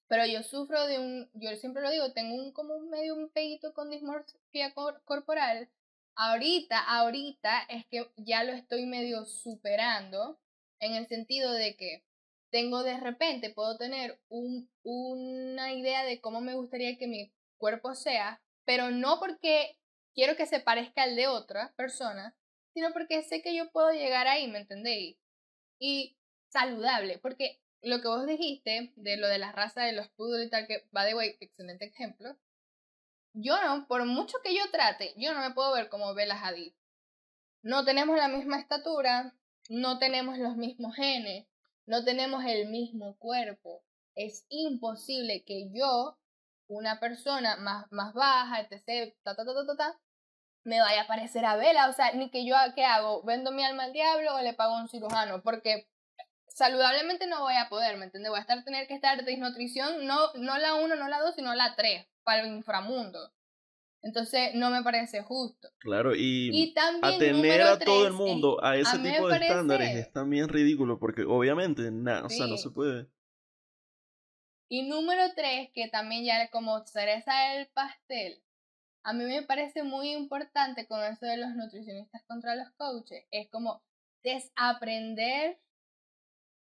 Pero 0.07 0.25
yo 0.25 0.43
sufro 0.43 0.85
de 0.85 0.99
un, 0.99 1.29
yo 1.33 1.55
siempre 1.55 1.81
lo 1.81 1.91
digo, 1.91 2.11
tengo 2.13 2.35
un 2.35 2.51
como 2.51 2.75
un 2.75 2.89
medio 2.89 3.15
un 3.15 3.29
peito 3.29 3.73
con 3.73 3.89
dismorfia 3.89 4.73
corporal. 5.05 5.69
Ahorita, 6.15 6.79
ahorita 6.79 7.61
es 7.69 7.85
que 7.87 8.09
ya 8.17 8.43
lo 8.43 8.51
estoy 8.51 8.85
medio 8.85 9.25
superando 9.25 10.39
en 10.79 10.93
el 10.93 11.07
sentido 11.07 11.51
de 11.53 11.75
que 11.77 12.03
tengo 12.49 12.83
de 12.83 12.99
repente, 12.99 13.49
puedo 13.49 13.77
tener 13.77 14.19
un, 14.29 14.69
una 14.83 15.73
idea 15.73 16.03
de 16.03 16.21
cómo 16.21 16.41
me 16.41 16.55
gustaría 16.55 16.97
que 16.97 17.07
mi 17.07 17.31
cuerpo 17.57 17.95
sea, 17.95 18.41
pero 18.65 18.91
no 18.91 19.19
porque 19.19 19.77
quiero 20.13 20.35
que 20.35 20.45
se 20.45 20.59
parezca 20.59 21.03
al 21.03 21.15
de 21.15 21.27
otra 21.27 21.73
persona, 21.75 22.35
sino 22.73 22.91
porque 22.93 23.23
sé 23.23 23.41
que 23.41 23.55
yo 23.55 23.71
puedo 23.71 23.91
llegar 23.91 24.27
ahí, 24.27 24.47
¿me 24.47 24.59
entendéis? 24.59 25.17
Y 25.79 26.17
saludable, 26.49 27.17
porque 27.19 27.59
lo 27.81 28.01
que 28.01 28.07
vos 28.07 28.25
dijiste 28.25 28.93
de 28.95 29.17
lo 29.17 29.27
de 29.27 29.37
la 29.37 29.51
raza 29.51 29.83
de 29.83 29.93
los 29.93 30.09
poodle 30.09 30.45
y 30.45 30.49
tal, 30.49 30.67
que 30.67 30.87
va 30.95 31.05
de 31.05 31.15
way, 31.15 31.37
excelente 31.39 31.85
ejemplo. 31.85 32.37
Yo 33.33 33.61
no, 33.61 33.87
por 33.87 34.05
mucho 34.05 34.39
que 34.43 34.55
yo 34.55 34.69
trate, 34.71 35.13
yo 35.17 35.33
no 35.33 35.41
me 35.41 35.53
puedo 35.53 35.73
ver 35.73 35.89
como 35.89 36.13
Bella 36.13 36.41
Hadid. 36.41 36.73
No 37.61 37.85
tenemos 37.85 38.17
la 38.17 38.27
misma 38.27 38.59
estatura, 38.59 39.35
no 39.69 39.99
tenemos 39.99 40.37
los 40.37 40.55
mismos 40.55 40.95
genes, 40.95 41.45
no 41.87 42.03
tenemos 42.03 42.45
el 42.45 42.67
mismo 42.67 43.17
cuerpo. 43.17 43.83
Es 44.15 44.45
imposible 44.49 45.43
que 45.43 45.69
yo, 45.73 46.17
una 46.67 46.99
persona 46.99 47.55
más, 47.57 47.85
más 47.91 48.13
baja, 48.13 48.59
etc., 48.61 49.15
ta, 49.23 49.35
ta, 49.35 49.45
ta, 49.45 49.75
ta, 49.77 49.99
me 50.63 50.81
vaya 50.81 51.03
a 51.03 51.07
parecer 51.07 51.45
a 51.45 51.55
Bella. 51.55 51.89
O 51.89 51.93
sea, 51.93 52.11
ni 52.13 52.29
que 52.29 52.45
yo, 52.45 52.55
¿qué 52.75 52.83
hago? 52.83 53.23
¿Vendo 53.23 53.51
mi 53.51 53.63
alma 53.63 53.85
al 53.85 53.93
diablo 53.93 54.35
o 54.35 54.41
le 54.41 54.53
pago 54.53 54.75
a 54.75 54.81
un 54.81 54.89
cirujano? 54.89 55.41
Porque 55.41 55.87
saludablemente 56.49 57.25
no 57.27 57.41
voy 57.41 57.55
a 57.55 57.69
poder, 57.69 57.97
¿me 57.97 58.05
entiendes? 58.05 58.31
Voy 58.31 58.39
a 58.39 58.41
estar, 58.41 58.63
tener 58.63 58.87
que 58.87 58.95
estar 58.95 59.23
desnutrición, 59.23 60.05
no, 60.05 60.33
no 60.35 60.57
la 60.57 60.75
1, 60.75 60.95
no 60.95 61.07
la 61.07 61.19
2, 61.19 61.35
sino 61.35 61.55
la 61.55 61.75
3, 61.75 62.05
para 62.23 62.41
el 62.41 62.47
inframundo. 62.47 63.31
Entonces, 64.01 64.51
no 64.53 64.69
me 64.69 64.83
parece 64.83 65.21
justo. 65.23 65.69
Claro, 65.79 66.15
y, 66.15 66.73
a 67.01 67.17
tener 67.17 67.61
a 67.61 67.79
todo 67.79 68.07
el 68.07 68.13
mundo 68.13 68.63
a 68.63 68.77
ese 68.77 68.99
tipo 68.99 69.27
de 69.27 69.37
estándares 69.37 69.95
es 69.95 70.11
también 70.11 70.47
ridículo, 70.47 70.99
porque 70.99 71.23
obviamente, 71.23 71.91
nada, 71.91 72.25
o 72.25 72.29
sea, 72.29 72.47
no 72.47 72.57
se 72.57 72.69
puede. 72.69 73.07
Y 74.69 74.87
número 74.87 75.23
3, 75.35 75.69
que 75.73 75.87
también 75.87 76.25
ya 76.25 76.49
como 76.49 76.85
cereza 76.85 77.33
del 77.53 77.67
pastel, 77.67 78.41
a 79.03 79.13
mí 79.13 79.23
me 79.23 79.41
parece 79.41 79.83
muy 79.83 80.11
importante 80.11 80.85
con 80.87 81.01
eso 81.03 81.25
de 81.25 81.37
los 81.37 81.55
nutricionistas 81.55 82.23
contra 82.27 82.55
los 82.55 82.69
coaches, 82.71 83.25
es 83.31 83.49
como 83.49 83.81
desaprender 84.23 85.57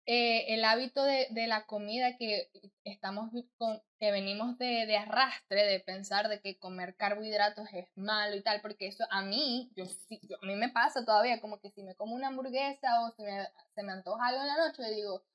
eh, 0.09 0.53
el 0.53 0.63
hábito 0.63 1.03
de, 1.03 1.27
de, 1.31 1.47
la 1.47 1.65
comida 1.65 2.15
que 2.17 2.49
estamos 2.85 3.29
con, 3.57 3.81
que 3.99 4.09
venimos 4.11 4.57
de, 4.57 4.85
de, 4.85 4.95
arrastre, 4.95 5.65
de 5.65 5.81
pensar 5.81 6.29
de 6.29 6.39
que 6.39 6.57
comer 6.57 6.95
carbohidratos 6.95 7.67
es 7.73 7.89
malo 7.97 8.37
y 8.37 8.41
tal, 8.41 8.61
porque 8.61 8.87
eso 8.87 9.03
a 9.11 9.21
mí, 9.21 9.69
yo, 9.75 9.83
a 9.83 10.45
mí 10.45 10.55
me 10.55 10.69
pasa 10.69 11.03
todavía, 11.03 11.41
como 11.41 11.59
que 11.59 11.71
si 11.71 11.83
me 11.83 11.93
como 11.95 12.15
una 12.15 12.29
hamburguesa 12.29 13.01
o 13.01 13.11
si 13.17 13.23
me, 13.23 13.47
se 13.75 13.83
me 13.83 13.91
antoja 13.91 14.27
algo 14.27 14.39
en 14.39 14.47
la 14.47 14.67
noche, 14.67 14.81
digo, 14.95 15.25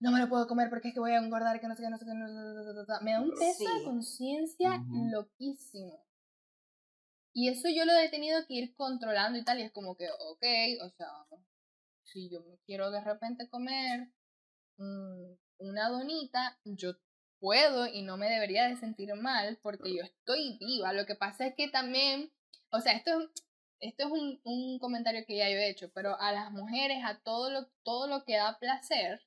no 0.00 0.10
me 0.10 0.18
lo 0.18 0.28
puedo 0.28 0.48
comer 0.48 0.68
porque 0.68 0.88
es 0.88 0.94
que 0.94 1.00
voy 1.00 1.12
a 1.12 1.18
engordar, 1.18 1.60
que 1.60 1.68
no 1.68 1.76
sé 1.76 1.84
qué, 1.84 1.90
no 1.90 1.98
sé 1.98 2.06
qué, 2.06 2.12
no 2.12 2.26
sé 2.26 3.04
Me 3.04 3.12
da 3.12 3.20
un 3.20 3.30
peso 3.30 3.78
de 3.78 3.84
conciencia 3.84 4.82
loquísimo. 5.12 6.04
Y 7.32 7.48
eso 7.48 7.68
yo 7.68 7.84
lo 7.84 7.92
he 7.92 8.08
tenido 8.08 8.44
que 8.48 8.54
ir 8.54 8.74
controlando 8.74 9.38
y 9.38 9.44
tal, 9.44 9.60
y 9.60 9.62
es 9.62 9.70
como 9.70 9.96
que, 9.96 10.08
ok, 10.10 10.44
o 10.82 10.90
sea, 10.90 11.06
si 12.12 12.28
yo 12.28 12.42
me 12.42 12.58
quiero 12.66 12.90
de 12.90 13.00
repente 13.00 13.48
comer 13.48 14.08
una 15.58 15.88
donita, 15.90 16.58
yo 16.64 16.94
puedo 17.38 17.86
y 17.86 18.02
no 18.02 18.16
me 18.16 18.30
debería 18.30 18.68
de 18.68 18.76
sentir 18.76 19.14
mal 19.14 19.58
porque 19.62 19.94
yo 19.94 20.02
estoy 20.02 20.56
viva. 20.58 20.92
Lo 20.92 21.06
que 21.06 21.14
pasa 21.14 21.46
es 21.46 21.54
que 21.54 21.68
también, 21.68 22.32
o 22.70 22.80
sea, 22.80 22.92
esto, 22.92 23.10
esto 23.80 24.06
es 24.06 24.10
un, 24.10 24.40
un 24.44 24.78
comentario 24.78 25.24
que 25.26 25.36
ya 25.36 25.50
yo 25.50 25.56
he 25.56 25.68
hecho, 25.68 25.90
pero 25.92 26.18
a 26.18 26.32
las 26.32 26.50
mujeres, 26.50 26.98
a 27.04 27.20
todo 27.20 27.50
lo, 27.50 27.66
todo 27.82 28.06
lo 28.06 28.24
que 28.24 28.36
da 28.36 28.58
placer, 28.58 29.20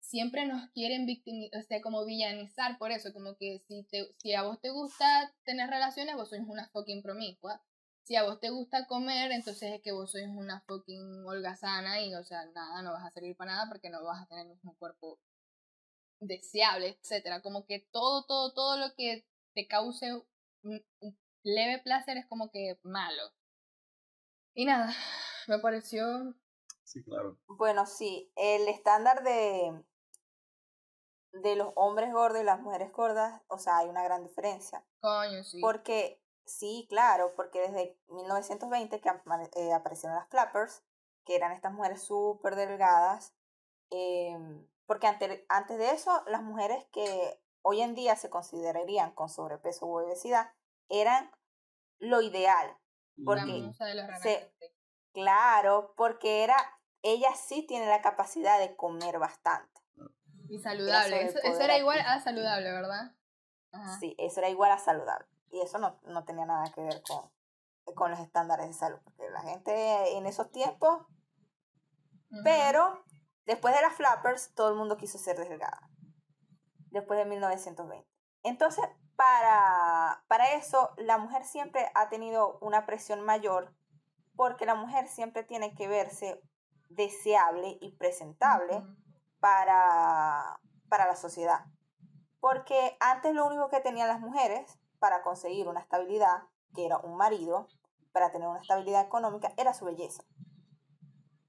siempre 0.00 0.46
nos 0.46 0.68
quieren 0.70 1.06
victimizar, 1.06 1.60
o 1.60 1.62
sea, 1.62 1.80
como 1.80 2.04
villanizar 2.04 2.76
por 2.78 2.90
eso, 2.90 3.12
como 3.12 3.36
que 3.36 3.60
si, 3.68 3.84
te, 3.84 4.12
si 4.18 4.34
a 4.34 4.42
vos 4.42 4.60
te 4.60 4.70
gusta 4.70 5.32
tener 5.44 5.70
relaciones, 5.70 6.16
vos 6.16 6.28
sois 6.28 6.42
una 6.44 6.68
fucking 6.70 7.02
promiscua 7.02 7.62
si 8.04 8.16
a 8.16 8.24
vos 8.24 8.40
te 8.40 8.50
gusta 8.50 8.86
comer, 8.86 9.30
entonces 9.30 9.74
es 9.74 9.80
que 9.80 9.92
vos 9.92 10.10
sois 10.10 10.26
una 10.26 10.60
fucking 10.62 11.24
holgazana 11.24 12.00
y, 12.02 12.14
o 12.14 12.24
sea, 12.24 12.44
nada, 12.46 12.82
no 12.82 12.92
vas 12.92 13.04
a 13.04 13.10
servir 13.10 13.36
para 13.36 13.52
nada 13.52 13.68
porque 13.68 13.90
no 13.90 14.02
vas 14.04 14.22
a 14.22 14.26
tener 14.26 14.46
el 14.46 14.54
mismo 14.54 14.76
cuerpo 14.78 15.20
deseable, 16.20 16.98
etcétera. 17.00 17.42
Como 17.42 17.64
que 17.64 17.86
todo, 17.92 18.24
todo, 18.26 18.52
todo 18.54 18.76
lo 18.76 18.94
que 18.96 19.24
te 19.54 19.68
cause 19.68 20.22
un, 20.62 20.84
leve 21.44 21.80
placer 21.82 22.16
es 22.16 22.26
como 22.26 22.50
que 22.50 22.78
malo. 22.82 23.22
Y 24.54 24.64
nada, 24.64 24.92
me 25.46 25.58
pareció... 25.58 26.34
Sí, 26.84 27.02
claro. 27.04 27.38
Bueno, 27.46 27.86
sí, 27.86 28.30
el 28.36 28.68
estándar 28.68 29.22
de, 29.22 29.82
de 31.32 31.56
los 31.56 31.72
hombres 31.76 32.12
gordos 32.12 32.42
y 32.42 32.44
las 32.44 32.60
mujeres 32.60 32.92
gordas, 32.92 33.40
o 33.46 33.58
sea, 33.58 33.78
hay 33.78 33.88
una 33.88 34.04
gran 34.04 34.24
diferencia. 34.24 34.84
Coño, 35.00 35.42
sí. 35.42 35.60
Porque 35.60 36.21
Sí, 36.44 36.86
claro, 36.88 37.34
porque 37.36 37.60
desde 37.60 37.98
1920 38.08 39.00
que 39.00 39.08
eh, 39.56 39.72
aparecieron 39.72 40.16
las 40.16 40.28
flappers, 40.28 40.82
que 41.24 41.36
eran 41.36 41.52
estas 41.52 41.72
mujeres 41.72 42.02
súper 42.02 42.56
delgadas, 42.56 43.34
em, 43.90 44.66
porque 44.86 45.06
ante, 45.06 45.46
antes 45.48 45.78
de 45.78 45.90
eso 45.90 46.24
las 46.26 46.42
mujeres 46.42 46.84
que 46.92 47.40
hoy 47.62 47.80
en 47.80 47.94
día 47.94 48.16
se 48.16 48.28
considerarían 48.28 49.12
con 49.12 49.28
sobrepeso 49.28 49.86
u 49.86 49.98
obesidad 49.98 50.52
eran 50.88 51.30
lo 51.98 52.20
ideal. 52.20 52.76
Porque 53.24 53.70
claro, 55.12 55.94
porque 55.96 56.42
era, 56.42 56.56
ella 57.02 57.34
sí 57.36 57.62
tiene 57.62 57.86
la 57.86 58.02
capacidad 58.02 58.58
de 58.58 58.74
comer 58.74 59.18
bastante. 59.18 59.80
Y 60.48 60.58
saludable, 60.58 61.22
eso, 61.22 61.38
era 61.60 61.78
igual 61.78 62.00
a 62.00 62.20
saludable, 62.20 62.72
¿verdad? 62.72 63.14
Sí, 64.00 64.14
eso 64.18 64.40
era 64.40 64.50
igual 64.50 64.70
a 64.72 64.78
saludable. 64.78 65.31
Y 65.52 65.60
eso 65.60 65.78
no, 65.78 66.00
no 66.04 66.24
tenía 66.24 66.46
nada 66.46 66.72
que 66.72 66.82
ver 66.82 67.02
con, 67.02 67.30
con 67.94 68.10
los 68.10 68.20
estándares 68.20 68.66
de 68.66 68.72
salud, 68.72 68.98
porque 69.04 69.30
la 69.30 69.42
gente 69.42 70.16
en 70.16 70.26
esos 70.26 70.50
tiempos, 70.50 71.06
pero 72.42 73.04
después 73.44 73.74
de 73.74 73.82
las 73.82 73.94
flappers, 73.94 74.54
todo 74.54 74.70
el 74.70 74.76
mundo 74.76 74.96
quiso 74.96 75.18
ser 75.18 75.36
delgada, 75.38 75.90
después 76.90 77.18
de 77.18 77.26
1920. 77.26 78.08
Entonces, 78.44 78.84
para, 79.14 80.24
para 80.26 80.54
eso, 80.54 80.90
la 80.96 81.18
mujer 81.18 81.44
siempre 81.44 81.90
ha 81.94 82.08
tenido 82.08 82.58
una 82.60 82.86
presión 82.86 83.20
mayor, 83.20 83.74
porque 84.34 84.66
la 84.66 84.74
mujer 84.74 85.06
siempre 85.06 85.44
tiene 85.44 85.74
que 85.74 85.86
verse 85.86 86.40
deseable 86.88 87.78
y 87.80 87.96
presentable 87.96 88.82
para, 89.38 90.60
para 90.88 91.06
la 91.06 91.16
sociedad. 91.16 91.66
Porque 92.40 92.96
antes 93.00 93.34
lo 93.34 93.46
único 93.46 93.68
que 93.68 93.80
tenían 93.80 94.08
las 94.08 94.20
mujeres 94.20 94.78
para 95.02 95.24
conseguir 95.24 95.66
una 95.66 95.80
estabilidad, 95.80 96.44
que 96.76 96.86
era 96.86 96.96
un 96.98 97.16
marido, 97.16 97.66
para 98.12 98.30
tener 98.30 98.46
una 98.46 98.60
estabilidad 98.60 99.04
económica, 99.04 99.52
era 99.56 99.74
su 99.74 99.84
belleza. 99.84 100.22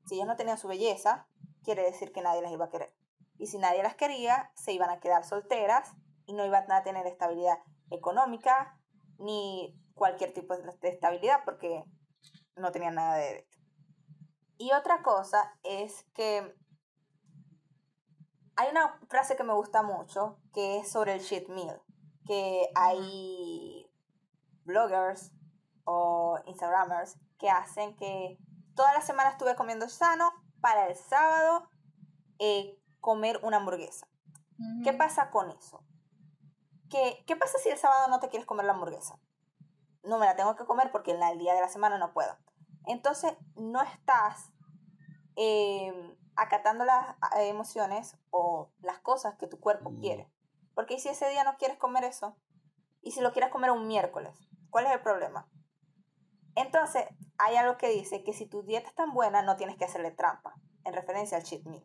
Si 0.08 0.16
ellos 0.16 0.26
no 0.26 0.36
tenían 0.36 0.58
su 0.58 0.68
belleza, 0.68 1.28
quiere 1.64 1.84
decir 1.84 2.12
que 2.12 2.24
nadie 2.24 2.42
las 2.42 2.52
iba 2.52 2.66
a 2.66 2.70
querer. 2.72 2.96
Y 3.38 3.46
si 3.46 3.60
nadie 3.60 3.84
las 3.84 3.94
quería, 3.94 4.52
se 4.56 4.74
iban 4.74 4.90
a 4.90 5.00
quedar 5.00 5.24
solteras 5.24 5.94
y 6.26 6.34
no 6.34 6.44
iban 6.44 6.70
a 6.72 6.82
tener 6.82 7.06
estabilidad 7.06 7.60
económica 7.92 8.76
ni 9.20 9.80
cualquier 9.94 10.34
tipo 10.34 10.58
de 10.58 10.90
estabilidad 10.90 11.42
porque 11.46 11.84
no 12.56 12.72
tenían 12.72 12.96
nada 12.96 13.18
de 13.18 13.26
derecho. 13.26 13.60
Y 14.58 14.72
otra 14.72 15.04
cosa 15.04 15.54
es 15.62 16.06
que 16.16 16.56
hay 18.56 18.70
una 18.72 19.00
frase 19.10 19.36
que 19.36 19.44
me 19.44 19.54
gusta 19.54 19.84
mucho 19.84 20.40
que 20.56 20.80
es 20.80 20.92
sobre 20.92 21.14
el 21.14 21.20
shit 21.20 21.50
meal, 21.50 21.84
que 22.26 22.70
hay 22.76 23.90
bloggers 24.66 25.32
o 25.86 26.40
instagramers 26.46 27.18
que 27.38 27.50
hacen 27.50 27.96
que 27.96 28.38
toda 28.76 28.94
la 28.94 29.02
semana 29.02 29.30
estuve 29.30 29.56
comiendo 29.56 29.90
sano 29.90 30.32
para 30.62 30.88
el 30.88 30.96
sábado 30.96 31.70
eh, 32.40 32.80
comer 33.02 33.40
una 33.44 33.58
hamburguesa. 33.58 34.08
¿Qué 34.84 34.94
pasa 34.94 35.30
con 35.30 35.50
eso? 35.50 35.84
¿Qué, 36.90 37.24
¿Qué 37.28 37.36
pasa 37.36 37.58
si 37.58 37.70
el 37.70 37.78
sábado 37.78 38.08
no 38.08 38.20
te 38.20 38.30
quieres 38.30 38.46
comer 38.46 38.66
la 38.66 38.74
hamburguesa? 38.74 39.20
No 40.04 40.18
me 40.18 40.26
la 40.26 40.36
tengo 40.36 40.56
que 40.56 40.66
comer 40.66 40.92
porque 40.92 41.12
en 41.12 41.22
el 41.22 41.38
día 41.38 41.54
de 41.54 41.62
la 41.62 41.68
semana 41.68 41.98
no 41.98 42.14
puedo. 42.14 42.38
Entonces 42.86 43.34
no 43.56 43.82
estás 43.82 44.52
em, 45.36 46.16
acatando 46.36 46.86
las 46.86 47.16
eh, 47.38 47.50
emociones 47.50 48.18
o 48.30 48.70
las 48.82 49.00
cosas 49.00 49.36
que 49.36 49.48
tu 49.48 49.60
cuerpo 49.60 49.92
mm. 49.92 50.00
quiere. 50.00 50.30
Porque 50.74 51.00
si 51.00 51.10
ese 51.10 51.30
día 51.30 51.44
no 51.44 51.58
quieres 51.58 51.78
comer 51.78 52.04
eso, 52.04 52.36
y 53.02 53.12
si 53.12 53.22
lo 53.22 53.32
quieres 53.34 53.52
comer 53.52 53.72
un 53.72 53.88
miércoles, 53.88 54.34
¿cuál 54.70 54.86
es 54.86 54.92
el 54.92 55.02
problema? 55.02 55.50
Entonces, 56.56 57.06
hay 57.38 57.56
algo 57.56 57.78
que 57.78 57.90
dice 57.90 58.24
que 58.24 58.34
si 58.34 58.46
tu 58.46 58.64
dieta 58.64 58.88
es 58.88 58.96
tan 58.96 59.14
buena, 59.14 59.42
no 59.42 59.56
tienes 59.56 59.78
que 59.78 59.86
hacerle 59.86 60.12
trampa, 60.12 60.54
en 60.86 60.94
referencia 60.94 61.38
al 61.38 61.44
cheat 61.44 61.64
meal. 61.66 61.84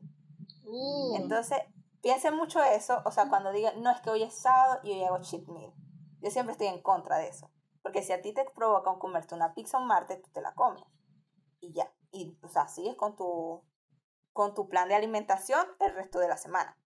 Uh. 0.65 1.17
Entonces, 1.17 1.59
piensen 2.03 2.37
mucho 2.37 2.63
eso, 2.63 3.03
o 3.05 3.11
sea, 3.11 3.29
cuando 3.29 3.53
digan, 3.53 3.83
no 3.83 3.91
es 3.91 4.01
que 4.01 4.11
hoy 4.11 4.23
es 4.23 4.35
sábado 4.35 4.81
y 4.83 4.93
hoy 4.93 5.05
hago 5.05 5.21
cheat 5.21 5.47
meal. 5.49 5.73
Yo 6.21 6.31
siempre 6.31 6.53
estoy 6.53 6.69
en 6.69 6.83
contra 6.83 7.19
de 7.19 7.29
eso. 7.29 7.51
Porque 7.83 8.03
si 8.03 8.13
a 8.13 8.21
ti 8.21 8.33
te 8.33 8.45
provoca 8.45 8.99
comerte 8.99 9.35
una 9.35 9.55
pizza 9.55 9.79
un 9.79 9.87
martes, 9.87 10.21
tú 10.21 10.31
te 10.31 10.43
la 10.43 10.55
comes. 10.55 10.85
Y 11.61 11.73
ya. 11.73 11.93
Y, 12.11 12.39
o 12.43 12.49
sea, 12.49 12.69
sigues 12.69 12.97
con 12.97 13.17
tu, 13.17 13.65
con 14.33 14.55
tu 14.55 14.69
plan 14.69 14.89
de 14.89 14.95
alimentación 14.95 15.67
el 15.81 15.95
resto 15.95 16.19
de 16.19 16.29
la 16.29 16.37
semana. 16.37 16.77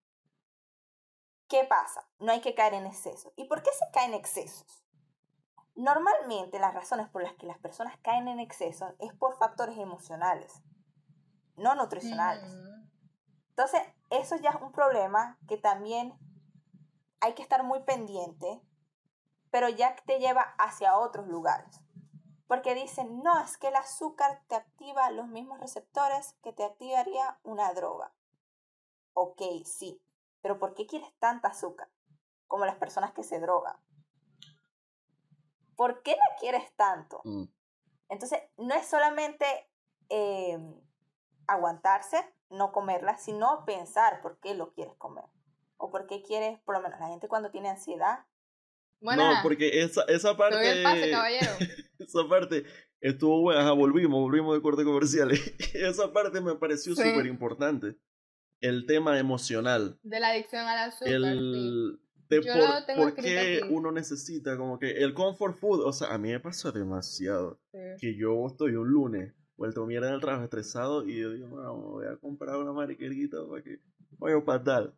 ¿Qué 1.53 1.65
pasa? 1.65 2.03
No 2.17 2.31
hay 2.31 2.41
que 2.41 2.55
caer 2.55 2.73
en 2.73 2.87
exceso. 2.87 3.31
¿Y 3.35 3.43
por 3.43 3.61
qué 3.61 3.69
se 3.73 3.85
caen 3.91 4.15
en 4.15 4.19
excesos? 4.19 4.83
Normalmente 5.75 6.57
las 6.57 6.73
razones 6.73 7.07
por 7.09 7.21
las 7.21 7.35
que 7.35 7.45
las 7.45 7.59
personas 7.59 7.95
caen 8.01 8.27
en 8.27 8.39
exceso 8.39 8.95
es 8.97 9.13
por 9.13 9.37
factores 9.37 9.77
emocionales, 9.77 10.63
no 11.55 11.75
nutricionales. 11.75 12.51
Mm. 12.55 12.89
Entonces, 13.49 13.83
eso 14.09 14.35
ya 14.37 14.49
es 14.49 14.61
un 14.63 14.71
problema 14.71 15.37
que 15.47 15.57
también 15.57 16.17
hay 17.19 17.35
que 17.35 17.43
estar 17.43 17.61
muy 17.61 17.81
pendiente, 17.83 18.59
pero 19.51 19.69
ya 19.69 19.95
te 20.07 20.17
lleva 20.17 20.55
hacia 20.57 20.97
otros 20.97 21.27
lugares. 21.27 21.81
Porque 22.47 22.73
dicen, 22.73 23.21
no, 23.21 23.39
es 23.41 23.59
que 23.59 23.67
el 23.67 23.75
azúcar 23.75 24.41
te 24.47 24.55
activa 24.55 25.11
los 25.11 25.27
mismos 25.27 25.59
receptores 25.59 26.33
que 26.41 26.51
te 26.51 26.63
activaría 26.63 27.37
una 27.43 27.71
droga. 27.73 28.11
Ok, 29.13 29.43
sí, 29.65 30.01
pero 30.43 30.59
¿por 30.59 30.75
qué 30.75 30.85
quieres 30.85 31.09
tanta 31.17 31.47
azúcar? 31.47 31.89
Como 32.45 32.67
las 32.67 32.75
personas 32.75 33.13
que 33.13 33.23
se 33.23 33.39
drogan. 33.39 33.75
¿por 35.75 36.01
qué 36.03 36.11
la 36.11 36.35
quieres 36.39 36.63
tanto? 36.75 37.21
Mm. 37.23 37.45
Entonces, 38.09 38.39
no 38.57 38.73
es 38.75 38.87
solamente 38.87 39.45
eh, 40.09 40.57
aguantarse, 41.47 42.17
no 42.49 42.71
comerla, 42.71 43.17
sino 43.17 43.65
pensar 43.65 44.21
por 44.21 44.39
qué 44.39 44.55
lo 44.55 44.73
quieres 44.73 44.93
comer. 44.97 45.25
O 45.77 45.91
por 45.91 46.07
qué 46.07 46.21
quieres, 46.21 46.59
por 46.61 46.75
lo 46.75 46.81
menos 46.81 46.99
la 46.99 47.07
gente 47.07 47.27
cuando 47.27 47.51
tiene 47.51 47.69
ansiedad. 47.69 48.25
Bueno, 49.01 49.33
no, 49.33 49.39
porque 49.43 49.81
esa, 49.81 50.03
esa 50.03 50.37
parte. 50.37 50.83
esa 51.99 52.27
parte 52.29 52.63
estuvo 53.01 53.41
buena. 53.41 53.69
volvimos, 53.73 54.21
volvimos 54.21 54.55
de 54.55 54.61
corte 54.61 54.85
comerciales. 54.85 55.41
esa 55.73 56.13
parte 56.13 56.39
me 56.39 56.55
pareció 56.55 56.95
súper 56.95 57.25
importante. 57.25 57.97
El 58.63 58.85
tema 58.85 59.19
emocional. 59.19 59.99
De 60.03 60.19
la 60.19 60.29
adicción 60.29 60.65
al 60.65 60.89
azúcar. 60.89 61.13
El, 61.13 61.99
por, 62.95 63.15
qué 63.15 63.61
uno 63.69 63.91
necesita 63.91 64.57
como 64.57 64.79
que 64.79 64.91
el 65.03 65.13
comfort 65.13 65.55
food, 65.55 65.85
o 65.85 65.93
sea, 65.93 66.13
a 66.13 66.17
mí 66.17 66.31
me 66.31 66.39
pasa 66.39 66.71
demasiado 66.71 67.59
que 67.99 68.15
yo 68.15 68.47
estoy 68.47 68.75
un 68.75 68.89
lunes 68.89 69.33
vuelto 69.55 69.85
mierda 69.85 70.07
en 70.07 70.15
el 70.15 70.21
trabajo 70.21 70.43
estresado 70.43 71.07
y 71.07 71.19
yo 71.19 71.31
digo, 71.31 71.47
bueno, 71.47 71.73
voy 71.75 72.07
a 72.07 72.17
comprar 72.17 72.57
una 72.57 72.71
mariquerita 72.71 73.37
para 73.47 73.61
que 73.61 73.79
voy 74.17 74.33
a 74.33 74.43
patar, 74.43 74.91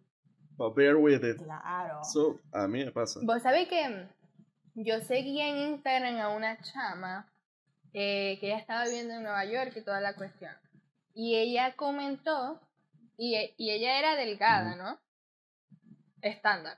para 0.57 0.73
bear 0.73 0.95
with 0.95 1.23
it. 1.23 1.37
Claro. 1.43 2.03
So, 2.03 2.39
a 2.51 2.67
mí 2.67 2.85
me 2.85 2.91
pasa. 2.91 3.19
Vos 3.23 3.41
sabés 3.41 3.67
que 3.67 4.07
yo 4.75 5.01
seguí 5.01 5.41
en 5.41 5.73
Instagram 5.73 6.17
a 6.17 6.29
una 6.29 6.61
chama 6.61 7.31
eh, 7.93 8.37
que 8.39 8.47
ella 8.47 8.59
estaba 8.59 8.85
viviendo 8.85 9.15
en 9.15 9.23
Nueva 9.23 9.45
York 9.45 9.73
y 9.75 9.81
toda 9.81 10.01
la 10.01 10.15
cuestión. 10.15 10.51
Y 11.13 11.35
ella 11.35 11.75
comentó, 11.75 12.59
y, 13.17 13.53
y 13.57 13.71
ella 13.71 13.99
era 13.99 14.15
delgada, 14.15 14.75
¿no? 14.75 14.99
Estándar. 16.21 16.77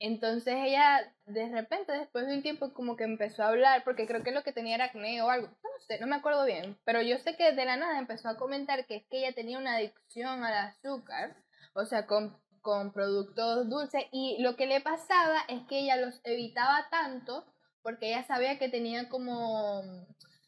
Entonces 0.00 0.54
ella 0.56 1.12
de 1.26 1.48
repente, 1.48 1.92
después 1.92 2.26
de 2.26 2.34
un 2.34 2.42
tiempo, 2.42 2.72
como 2.72 2.96
que 2.96 3.04
empezó 3.04 3.42
a 3.42 3.48
hablar, 3.48 3.84
porque 3.84 4.06
creo 4.06 4.22
que 4.22 4.32
lo 4.32 4.42
que 4.42 4.52
tenía 4.52 4.76
era 4.76 4.86
acné 4.86 5.20
o 5.22 5.30
algo, 5.30 5.48
no 5.48 5.70
sé, 5.86 5.98
no 6.00 6.06
me 6.06 6.16
acuerdo 6.16 6.44
bien, 6.44 6.78
pero 6.84 7.02
yo 7.02 7.18
sé 7.18 7.36
que 7.36 7.52
de 7.52 7.64
la 7.64 7.76
nada 7.76 7.98
empezó 7.98 8.28
a 8.28 8.36
comentar 8.36 8.86
que 8.86 8.96
es 8.96 9.06
que 9.10 9.18
ella 9.18 9.34
tenía 9.34 9.58
una 9.58 9.76
adicción 9.76 10.44
al 10.44 10.54
azúcar, 10.54 11.36
o 11.74 11.84
sea, 11.84 12.06
con, 12.06 12.40
con 12.62 12.92
productos 12.92 13.68
dulces, 13.68 14.04
y 14.12 14.40
lo 14.40 14.56
que 14.56 14.66
le 14.66 14.80
pasaba 14.80 15.40
es 15.48 15.62
que 15.68 15.80
ella 15.80 15.96
los 15.96 16.20
evitaba 16.24 16.88
tanto 16.90 17.44
porque 17.82 18.08
ella 18.08 18.22
sabía 18.24 18.58
que 18.58 18.68
tenía 18.68 19.08
como, 19.08 19.82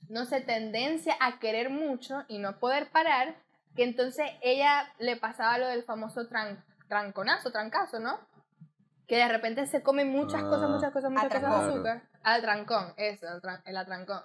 no 0.09 0.25
sé, 0.27 0.41
tendencia 0.41 1.17
a 1.21 1.39
querer 1.39 1.71
mucho 1.71 2.25
y 2.29 2.39
no 2.39 2.59
poder 2.59 2.91
parar, 2.91 3.37
que 3.77 3.85
entonces 3.85 4.27
ella 4.43 4.93
le 4.99 5.17
pasaba 5.17 5.59
lo 5.59 5.69
del 5.69 5.85
famoso 5.85 6.27
tran, 6.29 6.65
tranconazo, 6.89 7.51
trancazo, 7.51 8.01
¿no? 8.01 8.19
que 9.11 9.17
de 9.17 9.27
repente 9.27 9.67
se 9.67 9.83
come 9.83 10.05
muchas 10.05 10.45
cosas, 10.45 10.63
ah. 10.63 10.69
muchas 10.69 10.93
cosas, 10.93 11.11
muchas 11.11 11.35
cosas 11.35 11.65
de 11.65 11.73
azúcar. 11.73 12.03
Al 12.23 12.41
trancón, 12.43 12.95
eso, 12.97 13.27
el 13.65 13.77
atrancón. 13.77 14.21